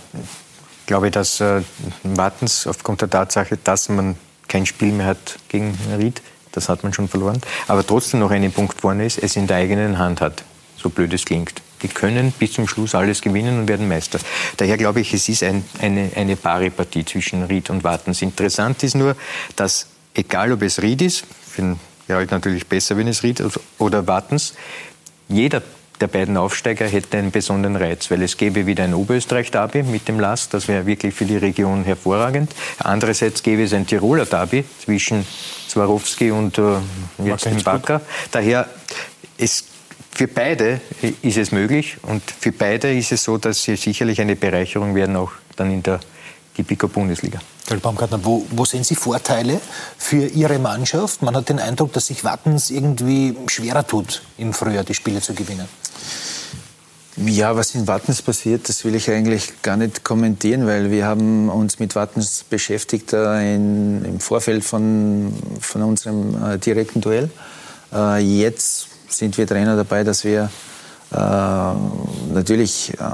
ich 0.81 0.87
glaube, 0.87 1.11
dass 1.11 1.41
äh, 1.41 1.63
Wartens 2.03 2.67
aufgrund 2.67 3.03
der 3.03 3.11
Tatsache, 3.11 3.57
dass 3.63 3.89
man 3.89 4.17
kein 4.49 4.67
Spiel 4.67 4.93
mehr 4.93 5.07
hat 5.07 5.37
gegen 5.49 5.79
Ried, 5.97 6.23
das 6.53 6.69
hat 6.69 6.83
man 6.83 6.93
schon 6.93 7.09
verloren, 7.09 7.41
aber 7.69 7.87
trotzdem 7.87 8.21
noch 8.21 8.31
einen 8.31 8.53
Punkt 8.53 8.81
vorne 8.81 9.07
ist, 9.07 9.19
es 9.19 9.37
in 9.37 9.47
der 9.47 9.57
eigenen 9.57 9.99
Hand 9.99 10.21
hat, 10.21 10.43
so 10.77 10.91
blöd 10.91 11.13
es 11.13 11.25
klingt. 11.25 11.64
Die 11.85 11.89
können 11.89 12.33
bis 12.33 12.55
zum 12.55 12.67
Schluss 12.67 12.95
alles 12.95 13.21
gewinnen 13.21 13.61
und 13.61 13.69
werden 13.69 13.87
Meister. 13.87 14.19
Daher 14.57 14.77
glaube 14.77 15.01
ich, 15.01 15.15
es 15.15 15.29
ist 15.29 15.45
ein, 15.45 15.65
eine, 15.81 16.11
eine 16.17 16.35
Parepartie 16.35 17.05
zwischen 17.05 17.45
Ried 17.45 17.71
und 17.71 17.85
Wartens. 17.85 18.23
Interessant 18.23 18.83
ist 18.83 18.97
nur, 18.97 19.15
dass 19.55 19.87
egal 20.15 20.51
ob 20.51 20.63
es 20.63 20.81
Ried 20.81 21.03
ist, 21.03 21.25
ja 22.09 22.17
halt 22.17 22.31
natürlich 22.31 22.67
besser, 22.67 22.97
wenn 22.97 23.07
es 23.07 23.23
Ried 23.23 23.43
oder 23.79 24.07
Wartens, 24.07 24.55
jeder 25.29 25.63
der 26.01 26.09
beiden 26.09 26.37
Aufsteiger 26.37 26.87
hätte 26.87 27.19
einen 27.19 27.31
besonderen 27.31 27.77
Reiz, 27.77 28.11
weil 28.11 28.23
es 28.23 28.37
gäbe 28.37 28.67
wieder 28.67 28.85
ein 28.85 28.95
Oberösterreich-Derby 28.95 29.85
mit 29.85 30.09
dem 30.09 30.19
Last, 30.19 30.53
das 30.53 30.67
wäre 30.67 30.87
wirklich 30.87 31.15
für 31.15 31.25
die 31.25 31.37
Region 31.37 31.85
hervorragend. 31.85 32.53
Andererseits 32.79 33.43
gäbe 33.43 33.63
es 33.63 33.73
ein 33.73 33.87
Tiroler 33.87 34.27
Derby 34.27 34.65
zwischen 34.85 35.25
Swarovski 35.69 36.31
und 36.31 36.59
äh, 36.59 36.79
jetzt 37.25 37.45
dem 37.45 37.63
Backer. 37.63 38.01
Daher, 38.33 38.69
es 39.39 39.65
für 40.15 40.29
beide 40.29 40.81
ist 41.23 41.37
es 41.37 41.51
möglich 41.51 41.97
und 42.03 42.23
für 42.31 42.53
beide 42.53 42.97
ist 42.97 43.11
es 43.13 43.25
so, 43.25 43.37
dass 43.37 43.65
sie 43.65 43.77
sicherlich 43.77 44.21
eine 44.21 44.37
Bereicherung 44.37 44.95
werden, 44.95 45.17
auch 45.17 45.33
dann 45.57 45.71
in 45.73 45.83
der 45.83 46.01
Tipico 46.55 46.87
Bundesliga. 46.87 47.41
Herr 47.67 47.79
Baumgartner, 47.79 48.25
wo, 48.25 48.47
wo, 48.51 48.65
sehen 48.65 48.85
Sie 48.85 48.95
Vorteile 48.95 49.61
für 49.99 50.27
Ihre 50.27 50.59
Mannschaft? 50.61 51.23
Man 51.23 51.35
hat 51.35 51.49
den 51.49 51.59
Eindruck, 51.59 51.93
dass 51.93 52.07
sich 52.07 52.23
Wattens 52.23 52.71
irgendwie 52.71 53.37
schwerer 53.49 53.85
tut, 53.85 54.23
im 54.39 54.53
Frühjahr 54.53 54.85
die 54.85 54.95
Spiele 54.95 55.21
zu 55.21 55.35
gewinnen. 55.35 55.67
Ja, 57.17 57.57
was 57.57 57.75
in 57.75 57.87
Wattens 57.87 58.23
passiert, 58.23 58.69
das 58.69 58.85
will 58.85 58.95
ich 58.95 59.11
eigentlich 59.11 59.63
gar 59.63 59.77
nicht 59.77 60.05
kommentieren, 60.05 60.67
weil 60.67 60.91
wir 60.91 61.07
haben 61.07 61.49
uns 61.49 61.79
mit 61.79 61.95
Wattens 61.95 62.45
beschäftigt 62.49 63.13
äh, 63.13 63.55
in, 63.55 64.05
im 64.05 64.21
Vorfeld 64.21 64.65
von, 64.65 65.33
von 65.61 65.83
unserem 65.83 66.45
äh, 66.45 66.59
direkten 66.59 67.01
Duell. 67.01 67.31
Äh, 67.93 68.19
jetzt 68.19 68.89
sind 69.19 69.37
wir 69.39 69.47
Trainer 69.47 69.77
dabei, 69.77 70.05
dass 70.05 70.25
wir 70.25 70.51
äh, 71.13 71.17
natürlich 72.33 72.93
äh, 72.95 73.05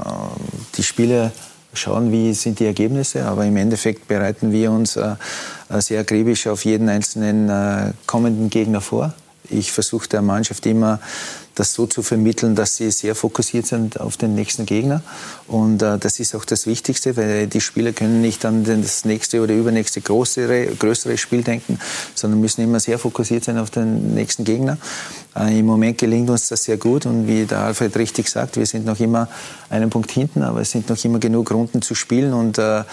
die 0.75 0.83
Spiele 0.83 1.31
schauen, 1.73 2.11
wie 2.11 2.33
sind 2.33 2.59
die 2.59 2.65
Ergebnisse, 2.65 3.25
aber 3.25 3.45
im 3.45 3.55
Endeffekt 3.57 4.07
bereiten 4.07 4.51
wir 4.51 4.71
uns 4.71 4.95
äh, 4.95 5.15
sehr 5.79 6.01
akribisch 6.01 6.47
auf 6.47 6.65
jeden 6.65 6.89
einzelnen 6.89 7.49
äh, 7.49 7.93
kommenden 8.05 8.49
Gegner 8.49 8.81
vor. 8.81 9.13
Ich 9.49 9.71
versuche 9.71 10.07
der 10.07 10.21
Mannschaft 10.21 10.65
immer 10.65 10.99
das 11.55 11.73
so 11.73 11.85
zu 11.85 12.01
vermitteln, 12.01 12.55
dass 12.55 12.77
sie 12.77 12.91
sehr 12.91 13.15
fokussiert 13.15 13.65
sind 13.65 13.99
auf 13.99 14.17
den 14.17 14.35
nächsten 14.35 14.65
Gegner. 14.65 15.01
Und 15.51 15.81
äh, 15.81 15.97
das 15.97 16.21
ist 16.21 16.33
auch 16.33 16.45
das 16.45 16.65
Wichtigste, 16.65 17.17
weil 17.17 17.45
die 17.45 17.59
Spieler 17.59 17.91
können 17.91 18.21
nicht 18.21 18.45
an 18.45 18.63
das 18.63 19.03
nächste 19.03 19.41
oder 19.41 19.53
übernächste 19.53 19.99
größere, 19.99 20.67
größere 20.79 21.17
Spiel 21.17 21.43
denken, 21.43 21.77
sondern 22.15 22.39
müssen 22.39 22.61
immer 22.61 22.79
sehr 22.79 22.97
fokussiert 22.97 23.43
sein 23.43 23.57
auf 23.57 23.69
den 23.69 24.15
nächsten 24.15 24.45
Gegner. 24.45 24.77
Äh, 25.35 25.59
Im 25.59 25.65
Moment 25.65 25.97
gelingt 25.97 26.29
uns 26.29 26.47
das 26.47 26.63
sehr 26.63 26.77
gut 26.77 27.05
und 27.05 27.27
wie 27.27 27.43
der 27.43 27.59
Alfred 27.59 27.97
richtig 27.97 28.29
sagt, 28.29 28.55
wir 28.55 28.65
sind 28.65 28.85
noch 28.85 28.97
immer 29.01 29.27
einen 29.69 29.89
Punkt 29.89 30.11
hinten, 30.11 30.41
aber 30.41 30.61
es 30.61 30.71
sind 30.71 30.89
noch 30.89 31.03
immer 31.03 31.19
genug 31.19 31.51
Runden 31.51 31.81
zu 31.81 31.95
spielen 31.95 32.33
und 32.33 32.57
äh, 32.57 32.83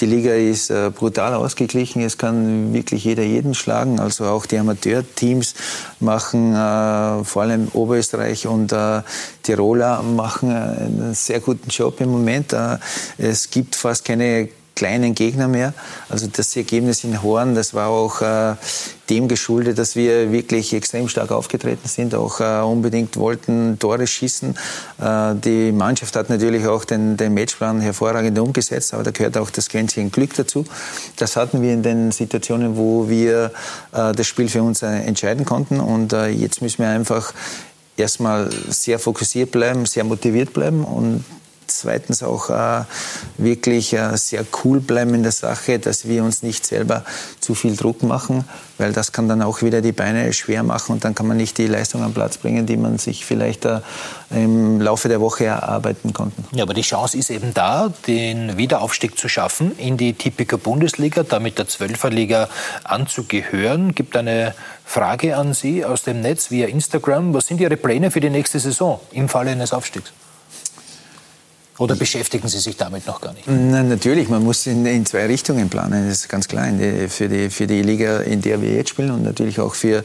die 0.00 0.06
Liga 0.06 0.32
ist 0.32 0.70
äh, 0.70 0.90
brutal 0.90 1.34
ausgeglichen. 1.34 2.02
Es 2.02 2.18
kann 2.18 2.72
wirklich 2.74 3.04
jeder 3.04 3.22
jeden 3.22 3.54
schlagen. 3.54 4.00
Also 4.00 4.24
auch 4.24 4.44
die 4.46 4.58
Amateurteams 4.58 5.54
machen 6.00 6.52
äh, 6.52 7.24
vor 7.24 7.42
allem 7.42 7.68
Oberösterreich 7.72 8.48
und 8.48 8.72
äh, 8.72 9.02
Tiroler 9.44 10.02
machen 10.02 10.50
einen 10.50 11.14
sehr 11.14 11.38
guten 11.38 11.70
Job 11.70 12.00
im 12.00 12.07
Moment. 12.10 12.52
Äh, 12.52 12.78
es 13.18 13.50
gibt 13.50 13.76
fast 13.76 14.04
keine 14.04 14.48
kleinen 14.74 15.12
Gegner 15.12 15.48
mehr. 15.48 15.74
Also 16.08 16.28
das 16.28 16.54
Ergebnis 16.54 17.02
in 17.02 17.20
Horn, 17.20 17.56
das 17.56 17.74
war 17.74 17.88
auch 17.88 18.22
äh, 18.22 18.54
dem 19.10 19.26
geschuldet, 19.26 19.76
dass 19.76 19.96
wir 19.96 20.30
wirklich 20.30 20.72
extrem 20.72 21.08
stark 21.08 21.32
aufgetreten 21.32 21.88
sind, 21.88 22.14
auch 22.14 22.38
äh, 22.38 22.60
unbedingt 22.60 23.16
wollten 23.16 23.80
Tore 23.80 24.06
schießen. 24.06 24.56
Die 25.44 25.72
Mannschaft 25.72 26.14
hat 26.14 26.30
natürlich 26.30 26.66
auch 26.66 26.84
den, 26.84 27.16
den 27.16 27.34
Matchplan 27.34 27.80
hervorragend 27.80 28.38
umgesetzt, 28.38 28.94
aber 28.94 29.02
da 29.02 29.10
gehört 29.10 29.36
auch 29.36 29.50
das 29.50 29.68
Quäntchen 29.68 30.12
Glück 30.12 30.34
dazu. 30.34 30.64
Das 31.16 31.34
hatten 31.36 31.60
wir 31.60 31.72
in 31.72 31.82
den 31.82 32.12
Situationen, 32.12 32.76
wo 32.76 33.08
wir 33.08 33.52
das 33.90 34.26
Spiel 34.26 34.48
für 34.48 34.62
uns 34.62 34.82
entscheiden 34.82 35.44
konnten 35.44 35.80
und 35.80 36.12
jetzt 36.12 36.62
müssen 36.62 36.78
wir 36.82 36.88
einfach 36.88 37.32
erstmal 37.98 38.48
sehr 38.68 38.98
fokussiert 38.98 39.50
bleiben, 39.50 39.86
sehr 39.86 40.04
motiviert 40.04 40.52
bleiben 40.52 40.84
und 40.84 41.24
zweitens 41.70 42.22
auch 42.22 42.50
äh, 42.50 42.84
wirklich 43.36 43.92
äh, 43.92 44.16
sehr 44.16 44.44
cool 44.64 44.80
bleiben 44.80 45.14
in 45.14 45.22
der 45.22 45.32
Sache, 45.32 45.78
dass 45.78 46.08
wir 46.08 46.24
uns 46.24 46.42
nicht 46.42 46.66
selber 46.66 47.04
zu 47.40 47.54
viel 47.54 47.76
Druck 47.76 48.02
machen, 48.02 48.44
weil 48.78 48.92
das 48.92 49.12
kann 49.12 49.28
dann 49.28 49.42
auch 49.42 49.62
wieder 49.62 49.80
die 49.80 49.92
Beine 49.92 50.32
schwer 50.32 50.62
machen 50.62 50.92
und 50.92 51.04
dann 51.04 51.14
kann 51.14 51.26
man 51.26 51.36
nicht 51.36 51.58
die 51.58 51.66
Leistung 51.66 52.02
am 52.02 52.12
Platz 52.12 52.38
bringen, 52.38 52.66
die 52.66 52.76
man 52.76 52.98
sich 52.98 53.24
vielleicht 53.24 53.64
äh, 53.64 53.80
im 54.30 54.80
Laufe 54.80 55.08
der 55.08 55.20
Woche 55.20 55.46
erarbeiten 55.46 56.12
konnte. 56.12 56.42
Ja, 56.52 56.64
aber 56.64 56.74
die 56.74 56.82
Chance 56.82 57.16
ist 57.16 57.30
eben 57.30 57.54
da, 57.54 57.92
den 58.06 58.56
Wiederaufstieg 58.56 59.18
zu 59.18 59.28
schaffen 59.28 59.76
in 59.78 59.96
die 59.96 60.12
Tipiker 60.12 60.58
Bundesliga, 60.58 61.22
damit 61.22 61.58
der 61.58 61.68
Zwölferliga 61.68 62.48
anzugehören. 62.84 63.94
Gibt 63.94 64.16
eine 64.16 64.54
Frage 64.84 65.36
an 65.36 65.54
Sie 65.54 65.84
aus 65.84 66.02
dem 66.02 66.20
Netz 66.20 66.50
via 66.50 66.66
Instagram. 66.66 67.34
Was 67.34 67.46
sind 67.46 67.60
Ihre 67.60 67.76
Pläne 67.76 68.10
für 68.10 68.20
die 68.20 68.30
nächste 68.30 68.58
Saison 68.58 69.00
im 69.12 69.28
Falle 69.28 69.50
eines 69.50 69.72
Aufstiegs? 69.72 70.12
Oder 71.78 71.94
beschäftigen 71.94 72.48
Sie 72.48 72.58
sich 72.58 72.76
damit 72.76 73.06
noch 73.06 73.20
gar 73.20 73.32
nicht? 73.32 73.46
Nein, 73.46 73.88
natürlich, 73.88 74.28
man 74.28 74.42
muss 74.42 74.66
in, 74.66 74.84
in 74.84 75.06
zwei 75.06 75.26
Richtungen 75.26 75.68
planen, 75.68 76.08
das 76.08 76.20
ist 76.20 76.28
ganz 76.28 76.48
klar. 76.48 76.66
Für, 77.08 77.28
die, 77.28 77.50
für 77.50 77.66
die 77.66 77.82
Liga, 77.82 78.20
in 78.20 78.40
der 78.40 78.60
wir 78.60 78.72
jetzt 78.72 78.90
spielen 78.90 79.12
und 79.12 79.22
natürlich 79.22 79.60
auch 79.60 79.74
für, 79.74 80.04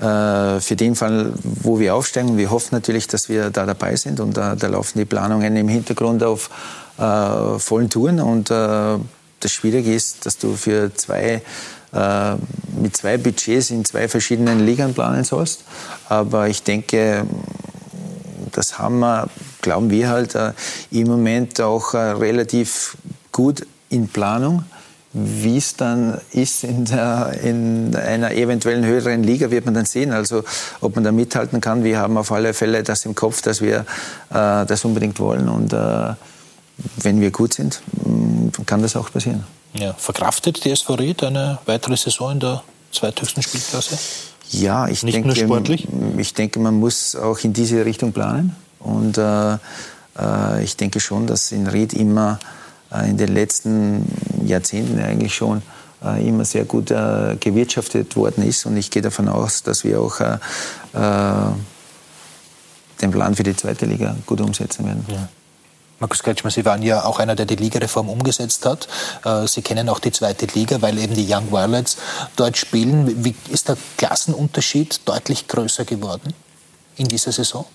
äh, 0.00 0.60
für 0.60 0.76
den 0.76 0.94
Fall, 0.94 1.32
wo 1.42 1.78
wir 1.78 1.94
aufsteigen. 1.94 2.36
Wir 2.36 2.50
hoffen 2.50 2.70
natürlich, 2.72 3.06
dass 3.06 3.28
wir 3.28 3.50
da 3.50 3.66
dabei 3.66 3.96
sind 3.96 4.20
und 4.20 4.36
da, 4.36 4.56
da 4.56 4.66
laufen 4.66 4.98
die 4.98 5.04
Planungen 5.04 5.56
im 5.56 5.68
Hintergrund 5.68 6.22
auf 6.22 6.50
äh, 6.98 7.58
vollen 7.58 7.88
Touren. 7.88 8.20
Und 8.20 8.50
äh, 8.50 8.98
das 9.40 9.52
Schwierige 9.52 9.94
ist, 9.94 10.26
dass 10.26 10.38
du 10.38 10.56
für 10.56 10.92
zwei 10.94 11.42
äh, 11.92 12.34
mit 12.80 12.96
zwei 12.96 13.16
Budgets 13.16 13.70
in 13.70 13.84
zwei 13.84 14.08
verschiedenen 14.08 14.66
Ligern 14.66 14.92
planen 14.92 15.24
sollst. 15.24 15.62
Aber 16.08 16.48
ich 16.48 16.62
denke, 16.62 17.24
das 18.52 18.78
haben 18.78 18.98
wir, 18.98 19.28
glauben 19.66 19.90
wir 19.90 20.08
halt, 20.08 20.36
äh, 20.36 20.52
im 20.92 21.08
Moment 21.08 21.60
auch 21.60 21.92
äh, 21.92 21.98
relativ 21.98 22.96
gut 23.32 23.66
in 23.88 24.06
Planung. 24.06 24.62
Wie 25.12 25.56
es 25.56 25.74
dann 25.74 26.20
ist 26.30 26.62
in, 26.62 26.84
der, 26.84 27.32
in, 27.42 27.96
einer 27.96 28.30
eventuellen 28.30 28.84
höheren 28.84 29.24
Liga, 29.24 29.50
wird 29.50 29.64
man 29.64 29.74
dann 29.74 29.86
sehen. 29.86 30.12
Also 30.12 30.44
ob 30.80 30.94
man 30.94 31.02
da 31.02 31.10
mithalten 31.10 31.60
kann. 31.60 31.82
Wir 31.82 31.98
haben 31.98 32.16
auf 32.16 32.30
alle 32.30 32.54
Fälle 32.54 32.84
das 32.84 33.06
im 33.06 33.16
Kopf, 33.16 33.42
dass 33.42 33.60
wir 33.60 33.78
äh, 34.30 34.66
das 34.66 34.84
unbedingt 34.84 35.18
wollen. 35.18 35.48
Und 35.48 35.72
äh, 35.72 36.14
wenn 36.98 37.20
wir 37.20 37.32
gut 37.32 37.54
sind, 37.54 37.80
mm, 38.04 38.48
kann 38.66 38.82
das 38.82 38.94
auch 38.94 39.10
passieren. 39.10 39.44
Ja, 39.72 39.94
verkraftet 39.94 40.64
die 40.64 40.70
SV 40.70 40.94
Ried 40.94 41.24
eine 41.24 41.58
weitere 41.66 41.96
Saison 41.96 42.32
in 42.32 42.40
der 42.40 42.62
zweithöchsten 42.92 43.42
Spielklasse? 43.42 43.98
Ja, 44.50 44.86
ich 44.86 45.02
Nicht 45.02 45.16
denke, 45.16 45.28
nur 45.28 45.36
sportlich? 45.36 45.88
ich 46.18 46.34
denke, 46.34 46.60
man 46.60 46.78
muss 46.78 47.16
auch 47.16 47.40
in 47.40 47.52
diese 47.52 47.84
Richtung 47.84 48.12
planen. 48.12 48.54
Und 48.86 49.18
äh, 49.18 49.54
äh, 50.18 50.62
ich 50.62 50.76
denke 50.76 51.00
schon, 51.00 51.26
dass 51.26 51.52
in 51.52 51.66
Ried 51.66 51.92
immer 51.92 52.38
äh, 52.92 53.10
in 53.10 53.16
den 53.16 53.34
letzten 53.34 54.06
Jahrzehnten 54.44 55.00
eigentlich 55.00 55.34
schon 55.34 55.62
äh, 56.04 56.26
immer 56.26 56.44
sehr 56.44 56.64
gut 56.64 56.86
gewirtschaftet 56.88 58.16
worden 58.16 58.44
ist. 58.46 58.64
Und 58.66 58.76
ich 58.76 58.90
gehe 58.90 59.02
davon 59.02 59.28
aus, 59.28 59.62
dass 59.62 59.84
wir 59.84 60.00
auch 60.00 60.20
den 63.00 63.10
Plan 63.10 63.34
für 63.34 63.42
die 63.42 63.56
zweite 63.56 63.86
Liga 63.86 64.16
gut 64.24 64.40
umsetzen 64.40 64.86
werden. 64.86 65.04
Ja. 65.08 65.28
Markus 65.98 66.22
Kretschmer, 66.22 66.50
Sie 66.50 66.64
waren 66.64 66.82
ja 66.82 67.04
auch 67.04 67.18
einer, 67.18 67.34
der 67.34 67.46
die 67.46 67.56
Ligareform 67.56 68.08
umgesetzt 68.08 68.64
hat. 68.66 68.88
Sie 69.48 69.62
kennen 69.62 69.88
auch 69.88 69.98
die 69.98 70.12
zweite 70.12 70.46
Liga, 70.46 70.80
weil 70.80 70.98
eben 70.98 71.14
die 71.14 71.26
Young 71.28 71.50
Violets 71.50 71.96
dort 72.36 72.56
spielen. 72.56 73.24
Wie 73.24 73.34
ist 73.50 73.68
der 73.68 73.76
Klassenunterschied 73.96 75.00
deutlich 75.06 75.48
größer 75.48 75.84
geworden 75.84 76.32
in 76.96 77.08
dieser 77.08 77.32
Saison? 77.32 77.66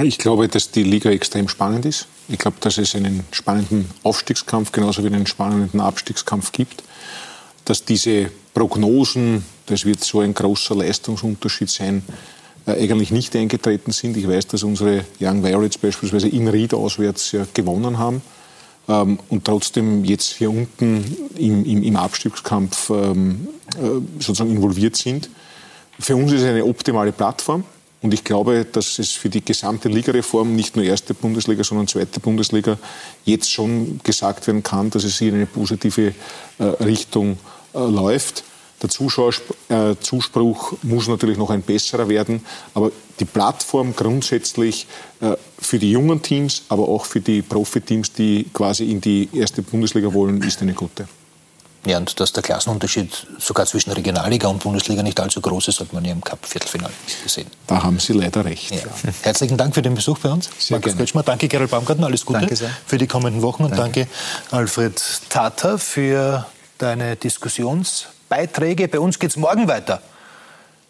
Ich 0.00 0.18
glaube, 0.18 0.46
dass 0.46 0.70
die 0.70 0.84
Liga 0.84 1.10
extrem 1.10 1.48
spannend 1.48 1.84
ist. 1.84 2.06
Ich 2.28 2.38
glaube, 2.38 2.58
dass 2.60 2.78
es 2.78 2.94
einen 2.94 3.24
spannenden 3.32 3.90
Aufstiegskampf 4.04 4.70
genauso 4.70 5.02
wie 5.02 5.08
einen 5.08 5.26
spannenden 5.26 5.80
Abstiegskampf 5.80 6.52
gibt. 6.52 6.84
Dass 7.64 7.84
diese 7.84 8.30
Prognosen, 8.54 9.44
das 9.66 9.84
wird 9.84 10.04
so 10.04 10.20
ein 10.20 10.34
großer 10.34 10.76
Leistungsunterschied 10.76 11.68
sein, 11.68 12.02
äh, 12.66 12.72
eigentlich 12.72 13.10
nicht 13.10 13.34
eingetreten 13.34 13.90
sind. 13.90 14.16
Ich 14.16 14.28
weiß, 14.28 14.46
dass 14.46 14.62
unsere 14.62 15.04
Young 15.20 15.42
Violets 15.42 15.78
beispielsweise 15.78 16.28
in 16.28 16.46
Ried 16.46 16.74
auswärts 16.74 17.32
ja 17.32 17.46
gewonnen 17.52 17.98
haben 17.98 18.22
ähm, 18.88 19.18
und 19.28 19.44
trotzdem 19.44 20.04
jetzt 20.04 20.34
hier 20.34 20.50
unten 20.50 21.28
im, 21.36 21.64
im, 21.64 21.82
im 21.82 21.96
Abstiegskampf 21.96 22.90
ähm, 22.90 23.48
äh, 23.76 24.00
sozusagen 24.20 24.50
involviert 24.50 24.96
sind. 24.96 25.28
Für 25.98 26.14
uns 26.14 26.30
ist 26.30 26.42
es 26.42 26.46
eine 26.46 26.64
optimale 26.64 27.10
Plattform. 27.10 27.64
Und 28.00 28.14
ich 28.14 28.22
glaube, 28.22 28.64
dass 28.64 28.98
es 28.98 29.10
für 29.10 29.28
die 29.28 29.44
gesamte 29.44 29.88
Ligareform, 29.88 30.54
nicht 30.54 30.76
nur 30.76 30.84
erste 30.84 31.14
Bundesliga, 31.14 31.64
sondern 31.64 31.88
zweite 31.88 32.20
Bundesliga, 32.20 32.78
jetzt 33.24 33.50
schon 33.50 34.00
gesagt 34.04 34.46
werden 34.46 34.62
kann, 34.62 34.90
dass 34.90 35.04
es 35.04 35.18
hier 35.18 35.30
in 35.30 35.34
eine 35.34 35.46
positive 35.46 36.14
äh, 36.58 36.64
Richtung 36.64 37.38
äh, 37.74 37.78
läuft. 37.78 38.44
Der 38.80 38.88
Zuschauerzuspruch 38.88 40.72
äh, 40.72 40.76
muss 40.86 41.08
natürlich 41.08 41.36
noch 41.36 41.50
ein 41.50 41.62
besserer 41.62 42.08
werden, 42.08 42.46
aber 42.74 42.92
die 43.18 43.24
Plattform 43.24 43.96
grundsätzlich 43.96 44.86
äh, 45.20 45.36
für 45.58 45.80
die 45.80 45.90
jungen 45.90 46.22
Teams, 46.22 46.62
aber 46.68 46.88
auch 46.88 47.04
für 47.04 47.20
die 47.20 47.42
Profiteams, 47.42 48.12
die 48.12 48.46
quasi 48.52 48.88
in 48.88 49.00
die 49.00 49.28
erste 49.32 49.62
Bundesliga 49.62 50.14
wollen, 50.14 50.42
ist 50.42 50.62
eine 50.62 50.74
gute. 50.74 51.08
Ja, 51.86 51.96
und 51.96 52.18
dass 52.20 52.32
der 52.32 52.42
Klassenunterschied 52.42 53.26
sogar 53.38 53.64
zwischen 53.66 53.92
Regionalliga 53.92 54.48
und 54.48 54.62
Bundesliga 54.62 55.02
nicht 55.02 55.18
allzu 55.20 55.40
groß 55.40 55.68
ist, 55.68 55.80
hat 55.80 55.92
man 55.92 56.04
ja 56.04 56.12
im 56.12 56.22
Cup-Viertelfinale 56.22 56.92
gesehen. 57.22 57.46
Da 57.66 57.82
haben 57.82 57.98
Sie 57.98 58.12
leider 58.12 58.44
recht. 58.44 58.70
Ja. 58.70 58.80
Herzlichen 59.22 59.56
Dank 59.56 59.74
für 59.74 59.82
den 59.82 59.94
Besuch 59.94 60.18
bei 60.18 60.30
uns. 60.30 60.50
Sehr 60.58 60.76
Markus 60.76 60.92
gerne. 60.92 60.98
Kretschmer, 60.98 61.22
danke 61.22 61.48
Gerald 61.48 61.70
Baumgartner, 61.70 62.06
alles 62.06 62.26
Gute 62.26 62.40
Danke 62.40 62.56
sehr. 62.56 62.70
für 62.84 62.98
die 62.98 63.06
kommenden 63.06 63.42
Wochen 63.42 63.64
und 63.64 63.78
danke, 63.78 64.08
Alfred 64.50 65.00
Tata 65.28 65.78
für 65.78 66.46
deine 66.78 67.16
Diskussionsbeiträge. 67.16 68.88
Bei 68.88 69.00
uns 69.00 69.18
geht 69.18 69.30
es 69.30 69.36
morgen 69.36 69.68
weiter 69.68 70.02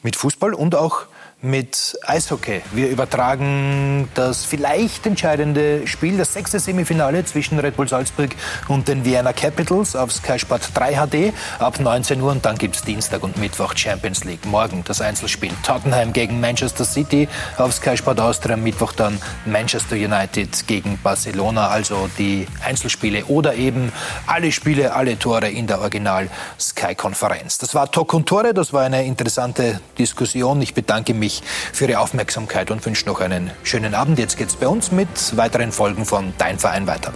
mit 0.03 0.17
Fußball 0.17 0.55
und 0.55 0.75
auch 0.75 1.03
mit 1.41 1.97
Eishockey. 2.05 2.63
Wir 2.73 2.89
übertragen 2.89 4.09
das 4.15 4.45
vielleicht 4.45 5.07
entscheidende 5.07 5.87
Spiel, 5.87 6.19
das 6.19 6.33
sechste 6.33 6.59
Semifinale 6.59 7.25
zwischen 7.25 7.61
Red 7.61 7.77
Bull 7.77 7.87
Salzburg 7.87 8.31
und 8.67 8.89
den 8.89 9.05
Vienna 9.05 9.33
Capitals 9.33 9.95
auf 9.95 10.13
Sky 10.13 10.37
Sport 10.37 10.71
3 10.75 10.95
HD 10.95 11.33
ab 11.61 11.79
19 11.79 12.21
Uhr 12.21 12.33
und 12.33 12.45
dann 12.45 12.59
gibt 12.59 12.75
es 12.75 12.83
Dienstag 12.83 13.23
und 13.23 13.37
Mittwoch 13.37 13.77
Champions 13.77 14.25
League. 14.25 14.45
Morgen 14.47 14.83
das 14.85 15.01
Einzelspiel 15.01 15.53
Tottenham 15.63 16.13
gegen 16.13 16.41
Manchester 16.41 16.85
City 16.85 17.29
auf 17.57 17.73
Sky 17.73 17.97
Sport 17.97 18.19
Austria, 18.19 18.57
Mittwoch 18.57 18.93
dann 18.93 19.21
Manchester 19.47 19.95
United 19.95 20.67
gegen 20.67 20.99
Barcelona, 21.05 21.69
also 21.69 22.11
die 22.19 22.49
Einzelspiele 22.65 23.27
oder 23.27 23.55
eben 23.55 23.93
alle 24.27 24.51
Spiele, 24.51 24.93
alle 24.93 25.17
Tore 25.17 25.49
in 25.49 25.69
der 25.69 25.81
Original 25.81 26.29
Sky 26.59 26.97
Konferenz. 26.97 27.59
Das 27.59 27.77
war 27.77 27.89
Talk 27.93 28.13
und 28.15 28.27
Tore, 28.27 28.53
das 28.55 28.73
war 28.73 28.83
eine 28.83 29.05
interessante 29.05 29.81
Diskussion. 29.97 30.61
Ich 30.63 30.75
bedanke 30.75 31.15
mich 31.15 31.28
herzlich 31.29 31.43
für 31.73 31.87
Ihre 31.87 32.01
Aufmerksamkeit 32.01 32.71
und 32.71 32.85
wünsche 32.85 33.07
noch 33.07 33.21
einen 33.21 33.51
schönen 33.63 33.95
Abend. 33.95 34.19
Jetzt 34.19 34.37
geht's 34.37 34.57
bei 34.57 34.67
uns 34.67 34.91
mit 34.93 35.37
weiteren 35.37 35.73
Folgen 35.73 36.05
von 36.05 36.33
Dein 36.39 36.59
Verein 36.59 36.87
weiter. 36.87 37.13